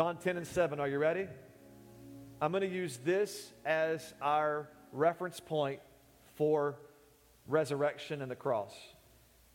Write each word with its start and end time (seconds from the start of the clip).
John 0.00 0.16
10 0.16 0.38
and 0.38 0.46
7. 0.46 0.80
Are 0.80 0.88
you 0.88 0.96
ready? 0.96 1.26
I'm 2.40 2.52
going 2.52 2.62
to 2.62 2.74
use 2.74 2.98
this 3.04 3.52
as 3.66 4.14
our 4.22 4.66
reference 4.92 5.40
point 5.40 5.80
for 6.36 6.76
resurrection 7.46 8.22
and 8.22 8.30
the 8.30 8.34
cross. 8.34 8.72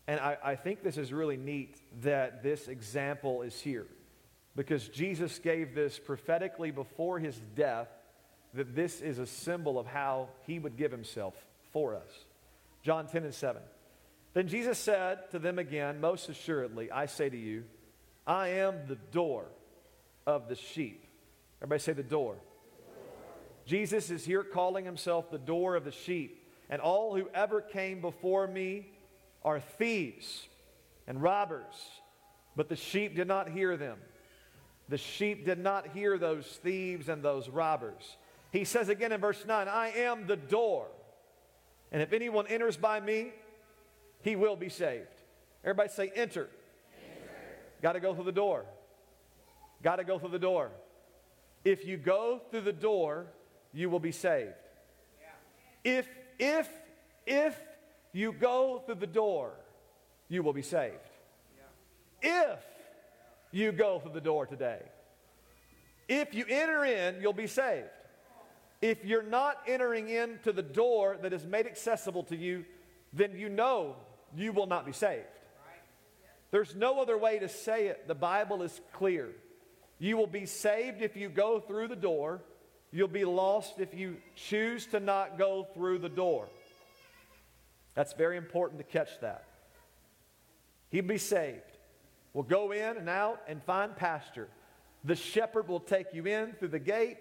And 0.05 0.19
I, 0.19 0.37
I 0.43 0.55
think 0.55 0.83
this 0.83 0.99
is 0.99 1.11
really 1.11 1.35
neat 1.35 1.75
that 2.03 2.43
this 2.43 2.67
example 2.67 3.41
is 3.41 3.59
here 3.59 3.87
because 4.55 4.87
Jesus 4.87 5.39
gave 5.39 5.73
this 5.73 5.97
prophetically 5.97 6.69
before 6.69 7.17
his 7.17 7.35
death 7.55 7.87
that 8.53 8.75
this 8.75 9.01
is 9.01 9.17
a 9.17 9.25
symbol 9.25 9.79
of 9.79 9.87
how 9.87 10.29
he 10.45 10.59
would 10.59 10.77
give 10.77 10.91
himself 10.91 11.33
for 11.73 11.95
us. 11.95 12.25
John 12.83 13.07
10 13.07 13.23
and 13.23 13.33
7. 13.33 13.63
Then 14.35 14.47
Jesus 14.47 14.77
said 14.77 15.31
to 15.31 15.39
them 15.39 15.57
again, 15.57 15.99
Most 15.99 16.29
assuredly, 16.29 16.91
I 16.91 17.07
say 17.07 17.29
to 17.29 17.35
you, 17.35 17.63
I 18.27 18.49
am 18.49 18.85
the 18.87 18.99
door 19.11 19.47
of 20.25 20.47
the 20.47 20.55
sheep. 20.55 21.05
Everybody 21.61 21.81
say 21.81 21.93
the 21.93 22.03
door. 22.03 22.35
Jesus 23.65 24.11
is 24.11 24.25
here 24.25 24.43
calling 24.43 24.85
himself 24.85 25.31
the 25.31 25.37
door 25.37 25.75
of 25.75 25.85
the 25.85 25.91
sheep. 25.91 26.43
And 26.69 26.81
all 26.81 27.15
who 27.15 27.29
ever 27.33 27.61
came 27.61 28.01
before 28.01 28.47
me 28.47 28.87
are 29.43 29.59
thieves 29.59 30.47
and 31.07 31.21
robbers. 31.21 31.75
But 32.55 32.69
the 32.69 32.75
sheep 32.75 33.15
did 33.15 33.27
not 33.27 33.49
hear 33.49 33.77
them. 33.77 33.97
The 34.87 34.97
sheep 34.97 35.45
did 35.45 35.59
not 35.59 35.87
hear 35.87 36.17
those 36.17 36.45
thieves 36.45 37.09
and 37.09 37.23
those 37.23 37.49
robbers. 37.49 38.17
He 38.51 38.65
says 38.65 38.89
again 38.89 39.11
in 39.11 39.19
verse 39.19 39.43
9, 39.45 39.67
I 39.67 39.89
am 39.89 40.27
the 40.27 40.35
door. 40.35 40.87
And 41.91 42.01
if 42.01 42.13
anyone 42.13 42.47
enters 42.47 42.77
by 42.77 42.99
me, 42.99 43.31
he 44.21 44.35
will 44.35 44.55
be 44.55 44.69
saved. 44.69 45.07
Everybody 45.63 45.89
say, 45.89 46.11
enter. 46.15 46.49
enter. 46.95 47.29
Got 47.81 47.93
to 47.93 47.99
go 47.99 48.13
through 48.13 48.25
the 48.25 48.31
door. 48.31 48.65
Got 49.83 49.97
to 49.97 50.03
go 50.03 50.19
through 50.19 50.29
the 50.29 50.39
door. 50.39 50.71
If 51.63 51.85
you 51.85 51.97
go 51.97 52.41
through 52.51 52.61
the 52.61 52.73
door, 52.73 53.27
you 53.73 53.89
will 53.89 53.99
be 53.99 54.11
saved. 54.11 54.53
Yeah. 55.19 55.97
If, 55.99 56.07
if, 56.39 56.69
if 57.25 57.59
you 58.13 58.31
go 58.31 58.83
through 58.85 58.95
the 58.95 59.07
door, 59.07 59.53
you 60.29 60.43
will 60.43 60.53
be 60.53 60.61
saved. 60.61 60.95
Yeah. 62.21 62.53
If 62.53 62.59
you 63.51 63.71
go 63.71 63.99
through 63.99 64.13
the 64.13 64.21
door 64.21 64.45
today, 64.45 64.81
if 66.07 66.33
you 66.33 66.45
enter 66.47 66.85
in, 66.85 67.21
you'll 67.21 67.33
be 67.33 67.47
saved. 67.47 67.87
If 68.81 69.03
you're 69.03 69.23
not 69.23 69.57
entering 69.67 70.09
into 70.09 70.51
the 70.51 70.61
door 70.61 71.17
that 71.21 71.33
is 71.33 71.45
made 71.45 71.65
accessible 71.65 72.23
to 72.25 72.35
you, 72.35 72.65
then 73.13 73.35
you 73.35 73.49
know 73.49 73.95
you 74.35 74.51
will 74.51 74.67
not 74.67 74.85
be 74.85 74.91
saved. 74.91 75.25
There's 76.51 76.75
no 76.75 77.01
other 77.01 77.17
way 77.17 77.39
to 77.39 77.49
say 77.49 77.87
it. 77.87 78.07
The 78.07 78.15
Bible 78.15 78.61
is 78.61 78.79
clear. 78.93 79.31
You 79.99 80.17
will 80.17 80.27
be 80.27 80.45
saved 80.45 81.01
if 81.01 81.15
you 81.15 81.29
go 81.29 81.59
through 81.59 81.87
the 81.87 81.95
door. 81.95 82.41
You'll 82.91 83.07
be 83.07 83.25
lost 83.25 83.79
if 83.79 83.93
you 83.93 84.17
choose 84.35 84.85
to 84.87 84.99
not 84.99 85.37
go 85.37 85.67
through 85.73 85.99
the 85.99 86.09
door. 86.09 86.47
That's 87.93 88.13
very 88.13 88.37
important 88.37 88.79
to 88.79 88.83
catch 88.85 89.19
that. 89.21 89.45
He'll 90.91 91.05
be 91.05 91.17
saved. 91.17 91.61
We'll 92.33 92.43
go 92.43 92.71
in 92.71 92.97
and 92.97 93.09
out 93.09 93.41
and 93.47 93.63
find 93.63 93.95
pasture. 93.95 94.49
The 95.05 95.15
shepherd 95.15 95.67
will 95.67 95.79
take 95.79 96.13
you 96.13 96.25
in 96.25 96.53
through 96.53 96.69
the 96.69 96.79
gate. 96.79 97.17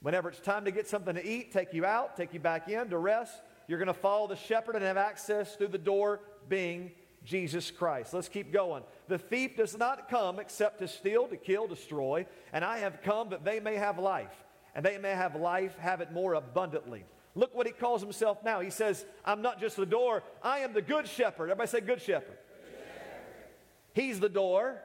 Whenever 0.00 0.28
it's 0.28 0.40
time 0.40 0.64
to 0.66 0.70
get 0.70 0.86
something 0.86 1.14
to 1.14 1.26
eat, 1.26 1.52
take 1.52 1.72
you 1.72 1.84
out, 1.84 2.16
take 2.16 2.32
you 2.32 2.40
back 2.40 2.68
in 2.68 2.90
to 2.90 2.98
rest. 2.98 3.40
You're 3.66 3.78
going 3.78 3.88
to 3.88 3.94
follow 3.94 4.28
the 4.28 4.36
shepherd 4.36 4.76
and 4.76 4.84
have 4.84 4.96
access 4.96 5.56
through 5.56 5.68
the 5.68 5.78
door 5.78 6.20
being 6.48 6.92
Jesus 7.26 7.70
Christ. 7.70 8.14
Let's 8.14 8.28
keep 8.28 8.52
going. 8.52 8.84
The 9.08 9.18
thief 9.18 9.56
does 9.56 9.76
not 9.76 10.08
come 10.08 10.38
except 10.38 10.78
to 10.78 10.88
steal, 10.88 11.26
to 11.26 11.36
kill, 11.36 11.66
destroy, 11.66 12.24
and 12.52 12.64
I 12.64 12.78
have 12.78 13.02
come 13.02 13.30
that 13.30 13.44
they 13.44 13.60
may 13.60 13.74
have 13.74 13.98
life, 13.98 14.32
and 14.74 14.86
they 14.86 14.96
may 14.96 15.10
have 15.10 15.34
life, 15.34 15.76
have 15.78 16.00
it 16.00 16.12
more 16.12 16.34
abundantly. 16.34 17.04
Look 17.34 17.54
what 17.54 17.66
he 17.66 17.72
calls 17.72 18.00
himself 18.00 18.42
now. 18.44 18.60
He 18.60 18.70
says, 18.70 19.04
I'm 19.24 19.42
not 19.42 19.60
just 19.60 19.76
the 19.76 19.84
door, 19.84 20.22
I 20.42 20.60
am 20.60 20.72
the 20.72 20.80
good 20.80 21.06
shepherd. 21.06 21.50
Everybody 21.50 21.68
say, 21.68 21.80
good 21.80 22.00
shepherd. 22.00 22.38
Good 22.38 22.78
shepherd. 22.78 23.48
He's 23.92 24.20
the 24.20 24.28
door, 24.28 24.80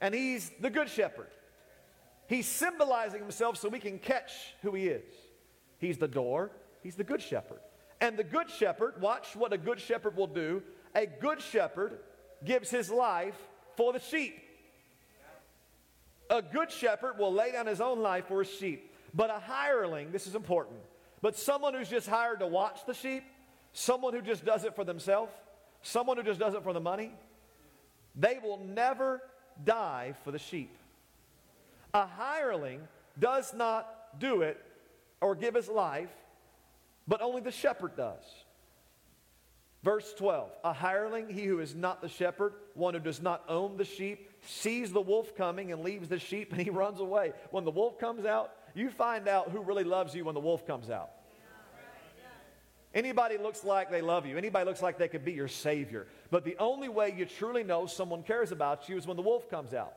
and 0.00 0.14
he's 0.14 0.50
the 0.60 0.68
good 0.68 0.90
shepherd. 0.90 1.28
He's 2.26 2.46
symbolizing 2.46 3.20
himself 3.20 3.56
so 3.56 3.68
we 3.68 3.78
can 3.78 3.98
catch 3.98 4.32
who 4.62 4.74
he 4.74 4.88
is. 4.88 5.14
He's 5.78 5.98
the 5.98 6.08
door, 6.08 6.50
he's 6.82 6.96
the 6.96 7.04
good 7.04 7.22
shepherd. 7.22 7.60
And 8.00 8.16
the 8.16 8.24
good 8.24 8.50
shepherd, 8.50 9.00
watch 9.00 9.36
what 9.36 9.52
a 9.52 9.58
good 9.58 9.78
shepherd 9.78 10.16
will 10.16 10.26
do 10.26 10.60
a 10.94 11.06
good 11.06 11.40
shepherd 11.40 11.98
gives 12.44 12.70
his 12.70 12.90
life 12.90 13.36
for 13.76 13.92
the 13.92 14.00
sheep. 14.00 14.38
A 16.30 16.42
good 16.42 16.70
shepherd 16.70 17.18
will 17.18 17.32
lay 17.32 17.52
down 17.52 17.66
his 17.66 17.80
own 17.80 18.00
life 18.00 18.26
for 18.26 18.42
his 18.42 18.52
sheep. 18.52 18.90
But 19.14 19.30
a 19.30 19.38
hireling, 19.38 20.12
this 20.12 20.26
is 20.26 20.34
important, 20.34 20.78
but 21.20 21.36
someone 21.36 21.74
who's 21.74 21.90
just 21.90 22.08
hired 22.08 22.40
to 22.40 22.46
watch 22.46 22.86
the 22.86 22.94
sheep, 22.94 23.24
someone 23.72 24.14
who 24.14 24.22
just 24.22 24.44
does 24.44 24.64
it 24.64 24.74
for 24.74 24.84
themselves, 24.84 25.32
someone 25.82 26.16
who 26.16 26.22
just 26.22 26.40
does 26.40 26.54
it 26.54 26.62
for 26.62 26.72
the 26.72 26.80
money, 26.80 27.12
they 28.14 28.38
will 28.42 28.58
never 28.58 29.20
die 29.62 30.14
for 30.24 30.30
the 30.30 30.38
sheep. 30.38 30.74
A 31.92 32.06
hireling 32.06 32.80
does 33.18 33.52
not 33.52 34.18
do 34.18 34.40
it 34.42 34.58
or 35.20 35.34
give 35.34 35.54
his 35.54 35.68
life, 35.68 36.10
but 37.06 37.20
only 37.20 37.42
the 37.42 37.50
shepherd 37.50 37.96
does. 37.96 38.22
Verse 39.82 40.14
12 40.14 40.50
A 40.64 40.72
hireling, 40.72 41.28
he 41.28 41.44
who 41.44 41.60
is 41.60 41.74
not 41.74 42.00
the 42.00 42.08
shepherd, 42.08 42.54
one 42.74 42.94
who 42.94 43.00
does 43.00 43.20
not 43.20 43.44
own 43.48 43.76
the 43.76 43.84
sheep, 43.84 44.30
sees 44.46 44.92
the 44.92 45.00
wolf 45.00 45.36
coming 45.36 45.72
and 45.72 45.82
leaves 45.82 46.08
the 46.08 46.18
sheep 46.18 46.52
and 46.52 46.60
he 46.60 46.70
runs 46.70 47.00
away. 47.00 47.32
When 47.50 47.64
the 47.64 47.70
wolf 47.70 47.98
comes 47.98 48.24
out, 48.24 48.52
you 48.74 48.90
find 48.90 49.28
out 49.28 49.50
who 49.50 49.60
really 49.62 49.84
loves 49.84 50.14
you 50.14 50.24
when 50.24 50.34
the 50.34 50.40
wolf 50.40 50.66
comes 50.66 50.90
out. 50.90 51.10
Anybody 52.94 53.38
looks 53.38 53.64
like 53.64 53.90
they 53.90 54.02
love 54.02 54.26
you. 54.26 54.36
Anybody 54.36 54.66
looks 54.66 54.82
like 54.82 54.98
they 54.98 55.08
could 55.08 55.24
be 55.24 55.32
your 55.32 55.48
savior. 55.48 56.06
But 56.30 56.44
the 56.44 56.56
only 56.58 56.90
way 56.90 57.14
you 57.16 57.24
truly 57.24 57.64
know 57.64 57.86
someone 57.86 58.22
cares 58.22 58.52
about 58.52 58.88
you 58.88 58.98
is 58.98 59.06
when 59.06 59.16
the 59.16 59.22
wolf 59.22 59.48
comes 59.48 59.72
out. 59.72 59.94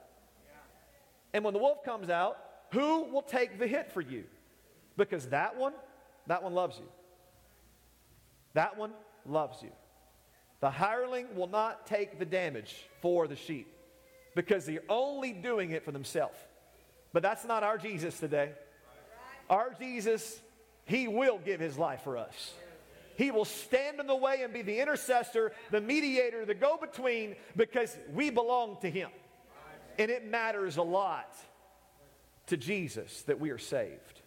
And 1.34 1.44
when 1.44 1.54
the 1.54 1.60
wolf 1.60 1.84
comes 1.84 2.10
out, 2.10 2.38
who 2.72 3.04
will 3.12 3.22
take 3.22 3.60
the 3.60 3.68
hit 3.68 3.92
for 3.92 4.00
you? 4.00 4.24
Because 4.96 5.28
that 5.28 5.58
one, 5.58 5.74
that 6.28 6.42
one 6.42 6.54
loves 6.54 6.78
you. 6.78 6.86
That 8.54 8.78
one 8.78 8.92
loves 9.26 9.62
you. 9.62 9.72
The 10.62 10.70
hireling 10.70 11.36
will 11.36 11.48
not 11.48 11.86
take 11.86 12.18
the 12.18 12.26
damage 12.26 12.76
for 13.02 13.28
the 13.28 13.36
sheep 13.36 13.72
because 14.36 14.66
they're 14.66 14.82
only 14.90 15.32
doing 15.32 15.72
it 15.72 15.84
for 15.84 15.92
themselves. 15.92 16.38
But 17.14 17.24
that's 17.24 17.46
not 17.46 17.64
our 17.64 17.78
Jesus 17.78 18.20
today. 18.20 18.52
Our 19.50 19.76
Jesus, 19.80 20.42
He 20.86 21.08
will 21.08 21.40
give 21.44 21.60
His 21.60 21.78
life 21.78 22.02
for 22.04 22.18
us. 22.18 22.54
He 23.18 23.32
will 23.32 23.46
stand 23.46 24.00
in 24.00 24.08
the 24.08 24.16
way 24.16 24.42
and 24.44 24.54
be 24.54 24.62
the 24.62 24.80
intercessor, 24.80 25.54
the 25.72 25.80
mediator, 25.80 26.46
the 26.46 26.54
go 26.54 26.78
between 26.78 27.36
because 27.56 27.96
we 28.14 28.30
belong 28.30 28.78
to 28.82 28.90
Him. 28.90 29.10
And 29.98 30.12
it 30.12 30.26
matters 30.26 30.76
a 30.78 30.84
lot 30.84 31.34
to 32.48 32.58
Jesus 32.58 33.22
that 33.24 33.40
we 33.40 33.52
are 33.52 33.58
saved. 33.58 34.22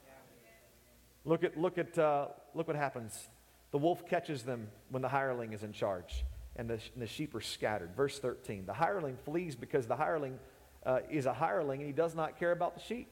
Look 1.24 1.44
at, 1.44 1.58
look 1.58 1.76
at, 1.76 1.98
uh, 1.98 2.28
look 2.54 2.68
what 2.68 2.76
happens 2.76 3.28
the 3.70 3.78
wolf 3.78 4.06
catches 4.06 4.42
them 4.42 4.68
when 4.90 5.02
the 5.02 5.08
hireling 5.08 5.52
is 5.52 5.62
in 5.62 5.72
charge, 5.72 6.24
and 6.56 6.68
the, 6.68 6.80
and 6.94 7.02
the 7.02 7.06
sheep 7.06 7.34
are 7.34 7.40
scattered. 7.40 7.94
Verse 7.94 8.18
13 8.18 8.66
The 8.66 8.72
hireling 8.72 9.16
flees 9.24 9.54
because 9.54 9.86
the 9.86 9.96
hireling 9.96 10.38
uh, 10.86 11.00
is 11.10 11.26
a 11.26 11.32
hireling 11.32 11.80
and 11.80 11.86
he 11.86 11.92
does 11.92 12.14
not 12.14 12.38
care 12.38 12.52
about 12.52 12.74
the 12.74 12.80
sheep. 12.80 13.08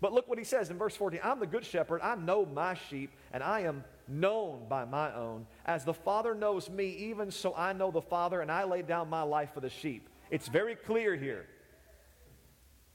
But 0.00 0.12
look 0.12 0.28
what 0.28 0.38
he 0.38 0.44
says 0.44 0.70
in 0.70 0.78
verse 0.78 0.96
14 0.96 1.20
I'm 1.22 1.40
the 1.40 1.46
good 1.46 1.64
shepherd, 1.64 2.00
I 2.02 2.14
know 2.14 2.46
my 2.46 2.74
sheep, 2.74 3.10
and 3.32 3.42
I 3.42 3.60
am 3.60 3.84
known 4.08 4.66
by 4.68 4.84
my 4.84 5.14
own. 5.14 5.46
As 5.64 5.84
the 5.84 5.94
Father 5.94 6.34
knows 6.34 6.68
me, 6.68 6.88
even 7.10 7.30
so 7.30 7.54
I 7.56 7.72
know 7.72 7.90
the 7.90 8.02
Father, 8.02 8.40
and 8.40 8.50
I 8.50 8.64
lay 8.64 8.82
down 8.82 9.08
my 9.08 9.22
life 9.22 9.54
for 9.54 9.60
the 9.60 9.70
sheep. 9.70 10.08
It's 10.30 10.48
very 10.48 10.74
clear 10.74 11.16
here. 11.16 11.46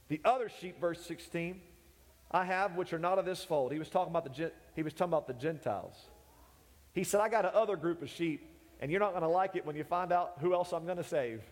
The 0.08 0.20
other 0.24 0.50
sheep, 0.60 0.80
verse 0.80 1.04
16, 1.06 1.60
I 2.30 2.44
have 2.44 2.76
which 2.76 2.92
are 2.92 2.98
not 2.98 3.18
of 3.18 3.24
this 3.24 3.42
fold. 3.44 3.72
He 3.72 3.78
was 3.78 3.88
talking 3.88 4.12
about 4.12 4.24
the, 4.24 4.52
he 4.76 4.82
was 4.82 4.92
talking 4.92 5.12
about 5.12 5.26
the 5.26 5.34
Gentiles. 5.34 5.96
He 6.92 7.04
said, 7.04 7.20
I 7.20 7.28
got 7.28 7.44
another 7.44 7.76
group 7.76 8.02
of 8.02 8.10
sheep, 8.10 8.46
and 8.80 8.90
you're 8.90 9.00
not 9.00 9.10
going 9.10 9.22
to 9.22 9.28
like 9.28 9.56
it 9.56 9.64
when 9.64 9.76
you 9.76 9.84
find 9.84 10.12
out 10.12 10.34
who 10.40 10.54
else 10.54 10.72
I'm 10.72 10.84
going 10.84 10.96
to 10.96 11.04
save. 11.04 11.42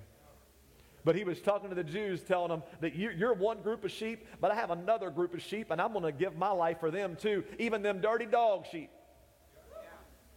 But 1.04 1.14
he 1.14 1.24
was 1.24 1.40
talking 1.40 1.68
to 1.68 1.74
the 1.74 1.84
Jews, 1.84 2.22
telling 2.22 2.48
them 2.48 2.62
that 2.80 2.94
you're 2.96 3.32
one 3.32 3.62
group 3.62 3.84
of 3.84 3.90
sheep, 3.90 4.26
but 4.40 4.50
I 4.50 4.54
have 4.56 4.70
another 4.70 5.10
group 5.10 5.32
of 5.32 5.40
sheep, 5.40 5.70
and 5.70 5.80
I'm 5.80 5.92
going 5.92 6.04
to 6.04 6.12
give 6.12 6.36
my 6.36 6.50
life 6.50 6.80
for 6.80 6.90
them 6.90 7.16
too, 7.16 7.44
even 7.58 7.82
them 7.82 8.00
dirty 8.00 8.26
dog 8.26 8.66
sheep. 8.70 8.90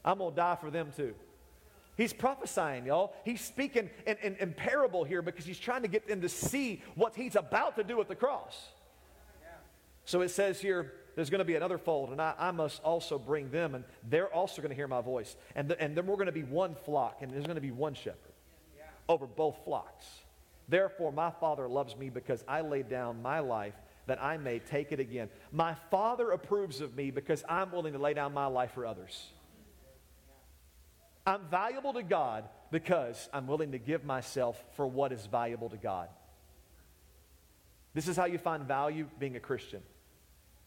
I'm 0.06 0.20
going 0.20 0.32
to 0.32 0.36
die 0.36 0.58
for 0.60 0.70
them 0.70 0.92
too. 0.96 1.14
He's 1.98 2.14
prophesying, 2.14 2.86
y'all. 2.86 3.14
He's 3.26 3.42
speaking 3.42 3.90
in, 4.08 4.18
in, 4.24 4.36
in, 4.38 4.54
parable 4.54 5.04
here 5.04 5.22
because 5.22 5.46
he's 5.46 5.60
trying 5.60 5.82
to 5.84 5.88
get 5.88 6.08
them 6.08 6.22
to 6.22 6.30
see 6.30 6.82
what 6.96 7.16
he's 7.16 7.36
about 7.36 7.76
to 7.76 7.84
do 7.84 8.00
at 8.02 8.08
the 8.08 8.16
cross. 8.16 8.70
So 10.06 10.22
it 10.22 10.30
says 10.30 10.60
here, 10.60 10.94
there's 11.16 11.30
going 11.30 11.40
to 11.40 11.46
be 11.46 11.56
another 11.56 11.78
fold, 11.78 12.12
and 12.12 12.22
I, 12.22 12.34
I 12.38 12.52
must 12.52 12.82
also 12.84 13.20
bring 13.20 13.52
them, 13.52 13.76
and 13.76 13.84
they're 14.10 14.34
also 14.34 14.62
going 14.62 14.70
to 14.70 14.76
hear 14.76 14.88
my 14.88 15.02
voice. 15.02 15.36
And, 15.56 15.70
the, 15.70 15.82
and 15.82 15.96
then 15.96 16.06
we're 16.06 16.16
going 16.16 16.28
to 16.28 16.32
be 16.32 16.44
one 16.44 16.76
flock, 16.86 17.18
and 17.22 17.32
there's 17.32 17.46
going 17.46 17.56
to 17.56 17.62
be 17.62 17.72
one 17.72 17.94
shepherd 17.94 18.34
yeah. 18.78 18.84
over 19.10 19.28
both 19.28 19.58
flocks. 19.66 20.06
Therefore, 20.70 21.12
my 21.12 21.32
Father 21.32 21.68
loves 21.68 21.96
me 21.98 22.10
because 22.10 22.44
I 22.48 22.62
laid 22.62 22.90
down 22.90 23.22
my 23.22 23.40
life 23.40 23.74
that 24.08 24.24
I 24.24 24.38
may 24.38 24.60
take 24.60 24.92
it 24.92 25.00
again. 25.00 25.30
My 25.52 25.76
Father 25.90 26.32
approves 26.32 26.82
of 26.82 26.96
me 26.96 27.12
because 27.12 27.44
I'm 27.48 27.72
willing 27.72 27.94
to 27.94 28.00
lay 28.00 28.14
down 28.14 28.34
my 28.34 28.48
life 28.48 28.72
for 28.74 28.86
others. 28.86 29.28
I'm 31.26 31.42
valuable 31.50 31.94
to 31.94 32.04
God 32.04 32.46
because 32.72 33.30
I'm 33.34 33.48
willing 33.48 33.74
to 33.74 33.78
give 33.78 34.04
myself 34.04 34.62
for 34.76 34.88
what 34.88 35.12
is 35.12 35.26
valuable 35.26 35.70
to 35.70 35.78
God. 35.78 36.08
This 37.94 38.08
is 38.08 38.16
how 38.16 38.26
you 38.26 38.38
find 38.38 38.64
value 38.64 39.08
being 39.20 39.36
a 39.36 39.40
Christian. 39.40 39.82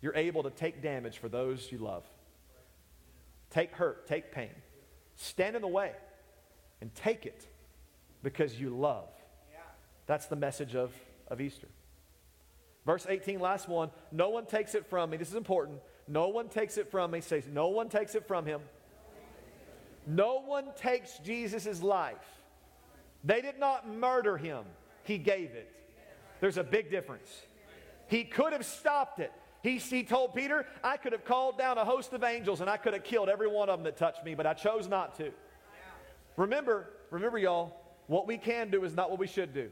You're 0.05 0.17
able 0.17 0.43
to 0.43 0.51
take 0.51 0.83
damage 0.83 1.17
for 1.17 1.31
those 1.31 1.73
you 1.73 1.79
love, 1.79 2.05
take 3.49 3.73
hurt, 3.73 4.07
take 4.07 4.33
pain, 4.33 4.51
stand 5.17 5.57
in 5.57 5.63
the 5.63 5.67
way, 5.69 5.93
and 6.83 6.95
take 6.95 7.25
it 7.25 7.47
because 8.23 8.61
you 8.61 8.69
love. 8.69 9.09
That's 10.05 10.27
the 10.27 10.37
message 10.37 10.75
of, 10.75 10.93
of 11.29 11.41
Easter. 11.41 11.69
Verse 12.85 13.07
18, 13.09 13.41
last 13.41 13.67
one. 13.67 13.91
No 14.13 14.29
one 14.29 14.45
takes 14.45 14.75
it 14.75 14.85
from 14.85 15.09
me. 15.09 15.17
This 15.17 15.31
is 15.31 15.37
important. 15.37 15.79
No 16.07 16.29
one 16.29 16.51
takes 16.51 16.77
it 16.77 16.91
from 16.91 17.13
me. 17.13 17.23
Says, 17.23 17.45
no 17.51 17.69
one 17.69 17.89
takes 17.89 18.15
it 18.15 18.29
from 18.29 18.45
him. 18.45 18.61
No 20.07 20.43
one 20.43 20.67
takes 20.77 21.17
Jesus' 21.21 21.83
life. 21.83 22.27
They 23.25 23.41
did 23.41 23.59
not 23.59 23.89
murder 23.89 24.37
him, 24.37 24.65
he 25.05 25.17
gave 25.17 25.53
it. 25.53 25.73
There's 26.43 26.59
a 26.59 26.63
big 26.63 26.91
difference. 26.91 27.31
He 28.09 28.25
could 28.25 28.53
have 28.53 28.67
stopped 28.67 29.19
it. 29.19 29.33
He, 29.65 29.79
he 29.79 30.03
told 30.03 30.35
Peter, 30.35 30.67
I 30.85 30.99
could 30.99 31.13
have 31.13 31.25
called 31.25 31.57
down 31.57 31.79
a 31.79 31.87
host 31.87 32.13
of 32.13 32.23
angels 32.23 32.61
and 32.61 32.69
I 32.69 32.77
could 32.77 32.93
have 32.93 33.03
killed 33.03 33.31
every 33.31 33.49
one 33.49 33.71
of 33.71 33.79
them 33.79 33.85
that 33.85 33.97
touched 33.97 34.23
me, 34.23 34.35
but 34.35 34.47
I 34.47 34.53
chose 34.53 34.89
not 34.89 35.17
to. 35.17 35.33
Remember, 36.37 36.91
remember, 37.11 37.39
y'all, 37.39 37.75
what 38.07 38.27
we 38.27 38.37
can 38.37 38.71
do 38.71 38.85
is 38.85 38.95
not 38.95 39.09
what 39.09 39.19
we 39.19 39.27
should 39.27 39.55
do. 39.55 39.71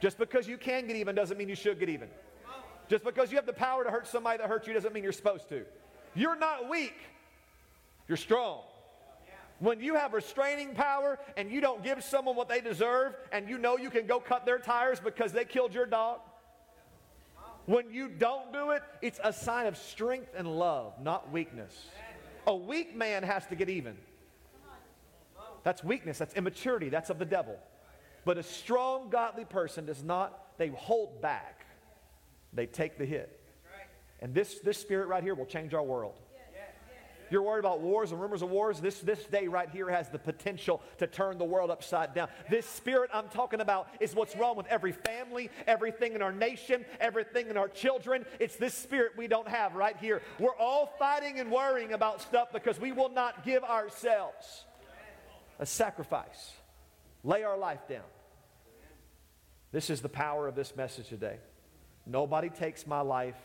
Just 0.00 0.18
because 0.18 0.46
you 0.46 0.58
can 0.58 0.86
get 0.86 0.96
even 0.96 1.14
doesn't 1.14 1.38
mean 1.38 1.48
you 1.48 1.54
should 1.54 1.80
get 1.80 1.88
even. 1.88 2.08
Just 2.90 3.04
because 3.04 3.30
you 3.30 3.36
have 3.36 3.46
the 3.46 3.54
power 3.54 3.84
to 3.84 3.90
hurt 3.90 4.06
somebody 4.06 4.36
that 4.36 4.50
hurt 4.50 4.66
you 4.66 4.74
doesn't 4.74 4.92
mean 4.92 5.02
you're 5.02 5.12
supposed 5.12 5.48
to. 5.48 5.64
You're 6.14 6.36
not 6.36 6.68
weak, 6.68 6.96
you're 8.06 8.18
strong. 8.18 8.60
When 9.60 9.80
you 9.80 9.94
have 9.94 10.12
restraining 10.12 10.74
power 10.74 11.18
and 11.38 11.50
you 11.50 11.62
don't 11.62 11.82
give 11.82 12.04
someone 12.04 12.36
what 12.36 12.50
they 12.50 12.60
deserve 12.60 13.16
and 13.32 13.48
you 13.48 13.56
know 13.56 13.78
you 13.78 13.88
can 13.88 14.06
go 14.06 14.20
cut 14.20 14.44
their 14.44 14.58
tires 14.58 15.00
because 15.00 15.32
they 15.32 15.46
killed 15.46 15.72
your 15.72 15.86
dog, 15.86 16.20
when 17.66 17.90
you 17.90 18.08
don't 18.08 18.52
do 18.52 18.70
it, 18.70 18.82
it's 19.00 19.20
a 19.22 19.32
sign 19.32 19.66
of 19.66 19.76
strength 19.76 20.32
and 20.36 20.46
love, 20.58 20.94
not 21.00 21.30
weakness. 21.32 21.86
A 22.46 22.54
weak 22.54 22.94
man 22.94 23.22
has 23.22 23.46
to 23.46 23.56
get 23.56 23.68
even. 23.68 23.96
That's 25.62 25.82
weakness, 25.82 26.18
that's 26.18 26.34
immaturity, 26.34 26.90
that's 26.90 27.08
of 27.08 27.18
the 27.18 27.24
devil. 27.24 27.58
But 28.24 28.36
a 28.38 28.42
strong, 28.42 29.08
godly 29.08 29.46
person 29.46 29.86
does 29.86 30.02
not, 30.02 30.58
they 30.58 30.68
hold 30.68 31.22
back, 31.22 31.66
they 32.52 32.66
take 32.66 32.98
the 32.98 33.06
hit. 33.06 33.40
And 34.20 34.34
this, 34.34 34.60
this 34.60 34.78
spirit 34.78 35.08
right 35.08 35.22
here 35.22 35.34
will 35.34 35.46
change 35.46 35.74
our 35.74 35.82
world. 35.82 36.14
You're 37.30 37.42
worried 37.42 37.60
about 37.60 37.80
wars 37.80 38.12
and 38.12 38.20
rumors 38.20 38.42
of 38.42 38.50
wars. 38.50 38.80
This, 38.80 39.00
this 39.00 39.24
day 39.24 39.48
right 39.48 39.68
here 39.70 39.90
has 39.90 40.08
the 40.08 40.18
potential 40.18 40.82
to 40.98 41.06
turn 41.06 41.38
the 41.38 41.44
world 41.44 41.70
upside 41.70 42.14
down. 42.14 42.28
This 42.50 42.66
spirit 42.66 43.10
I'm 43.12 43.28
talking 43.28 43.60
about 43.60 43.88
is 44.00 44.14
what's 44.14 44.36
wrong 44.36 44.56
with 44.56 44.66
every 44.66 44.92
family, 44.92 45.50
everything 45.66 46.14
in 46.14 46.22
our 46.22 46.32
nation, 46.32 46.84
everything 47.00 47.48
in 47.48 47.56
our 47.56 47.68
children. 47.68 48.24
It's 48.40 48.56
this 48.56 48.74
spirit 48.74 49.12
we 49.16 49.28
don't 49.28 49.48
have 49.48 49.74
right 49.74 49.96
here. 49.96 50.22
We're 50.38 50.56
all 50.56 50.92
fighting 50.98 51.40
and 51.40 51.50
worrying 51.50 51.92
about 51.92 52.20
stuff 52.20 52.48
because 52.52 52.80
we 52.80 52.92
will 52.92 53.10
not 53.10 53.44
give 53.44 53.64
ourselves 53.64 54.64
a 55.58 55.66
sacrifice, 55.66 56.52
lay 57.22 57.42
our 57.42 57.56
life 57.56 57.86
down. 57.88 58.02
This 59.72 59.90
is 59.90 60.00
the 60.00 60.08
power 60.08 60.46
of 60.46 60.54
this 60.54 60.76
message 60.76 61.08
today. 61.08 61.38
Nobody 62.06 62.48
takes 62.48 62.86
my 62.86 63.00
life. 63.00 63.36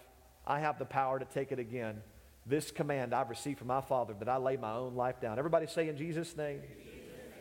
I 0.46 0.60
have 0.60 0.80
the 0.80 0.86
power 0.86 1.18
to 1.20 1.26
take 1.26 1.52
it 1.52 1.60
again. 1.60 2.02
This 2.50 2.72
command 2.72 3.14
I've 3.14 3.30
received 3.30 3.60
from 3.60 3.68
my 3.68 3.82
Father 3.82 4.16
that 4.18 4.28
I 4.28 4.38
lay 4.38 4.58
my 4.58 4.74
own 4.74 4.96
life 4.96 5.22
down. 5.22 5.38
Everybody 5.38 5.68
say 5.68 5.88
in 5.88 5.96
Jesus' 5.96 6.36
name. 6.36 6.62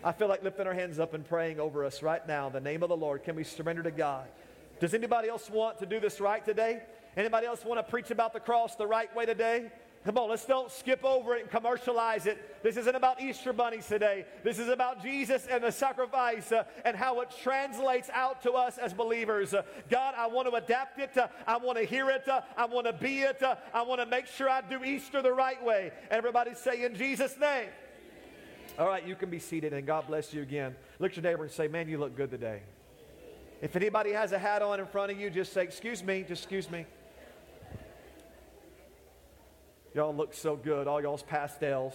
I 0.05 0.13
feel 0.13 0.29
like 0.29 0.43
lifting 0.43 0.67
our 0.67 0.75
hands 0.75 0.99
up 0.99 1.15
and 1.15 1.27
praying 1.27 1.59
over 1.59 1.83
us 1.83 2.03
right 2.03 2.25
now. 2.29 2.51
The 2.51 2.61
name 2.61 2.83
of 2.83 2.91
the 2.91 2.97
Lord, 2.97 3.25
can 3.25 3.35
we 3.35 3.43
surrender 3.43 3.83
to 3.83 3.91
God? 3.91 4.29
Does 4.81 4.93
anybody 4.93 5.31
else 5.31 5.49
want 5.49 5.79
to 5.79 5.87
do 5.87 5.99
this 5.99 6.21
right 6.21 6.45
today? 6.45 6.83
Anybody 7.17 7.47
else 7.47 7.65
want 7.65 7.85
to 7.85 7.91
preach 7.91 8.11
about 8.11 8.35
the 8.35 8.39
cross 8.39 8.77
the 8.77 8.87
right 8.87 9.13
way 9.17 9.25
today? 9.25 9.73
Come 10.09 10.17
on, 10.17 10.31
let's 10.31 10.47
don't 10.47 10.73
skip 10.73 11.05
over 11.05 11.37
it 11.37 11.43
and 11.43 11.51
commercialize 11.51 12.25
it. 12.25 12.63
This 12.63 12.79
isn't 12.79 12.95
about 12.95 13.21
Easter 13.21 13.53
bunnies 13.53 13.87
today. 13.87 14.25
This 14.43 14.59
is 14.59 14.69
about 14.69 15.03
Jesus 15.03 15.47
and 15.51 15.63
the 15.63 15.71
sacrifice 15.71 16.51
uh, 16.51 16.65
and 16.87 16.97
how 16.97 17.21
it 17.21 17.29
translates 17.43 18.09
out 18.15 18.43
to 18.45 18.53
us 18.53 18.79
as 18.79 18.95
believers. 18.95 19.53
Uh, 19.53 19.65
God, 19.91 20.15
I 20.17 20.27
want 20.27 20.49
to 20.49 20.55
adapt 20.55 20.99
it. 20.99 21.15
Uh, 21.15 21.29
I 21.47 21.59
want 21.59 21.77
to 21.77 21.85
hear 21.85 22.09
it. 22.09 22.27
Uh, 22.27 22.41
I 22.57 22.65
want 22.65 22.87
to 22.87 22.95
be 22.95 23.19
it. 23.19 23.43
Uh, 23.43 23.57
I 23.75 23.83
want 23.83 24.01
to 24.01 24.07
make 24.07 24.25
sure 24.25 24.49
I 24.49 24.63
do 24.63 24.83
Easter 24.83 25.21
the 25.21 25.35
right 25.35 25.63
way. 25.63 25.93
Everybody 26.11 26.55
say 26.55 26.87
in 26.87 26.95
Jesus' 26.97 27.37
name. 27.39 27.69
All 28.79 28.89
right, 28.89 29.07
you 29.07 29.15
can 29.15 29.29
be 29.29 29.39
seated 29.39 29.75
and 29.75 29.87
God 29.87 30.07
bless 30.07 30.33
you 30.33 30.41
again. 30.41 30.75
Look 31.01 31.11
at 31.11 31.17
your 31.19 31.25
neighbor 31.25 31.43
and 31.43 31.53
say, 31.53 31.69
Man, 31.69 31.87
you 31.87 31.99
look 31.99 32.17
good 32.17 32.31
today. 32.31 32.63
If 33.61 33.77
anybody 33.77 34.13
has 34.13 34.33
a 34.33 34.39
hat 34.39 34.63
on 34.63 34.81
in 34.81 34.87
front 34.87 35.13
of 35.13 35.21
you, 35.21 35.29
just 35.29 35.53
say, 35.53 35.65
Excuse 35.65 36.03
me, 36.03 36.25
just 36.27 36.45
excuse 36.45 36.71
me. 36.71 36.87
Y'all 39.99 40.15
look 40.15 40.33
so 40.33 40.55
good, 40.55 40.87
all 40.87 41.03
y'all's 41.03 41.25
pastels. 41.25 41.93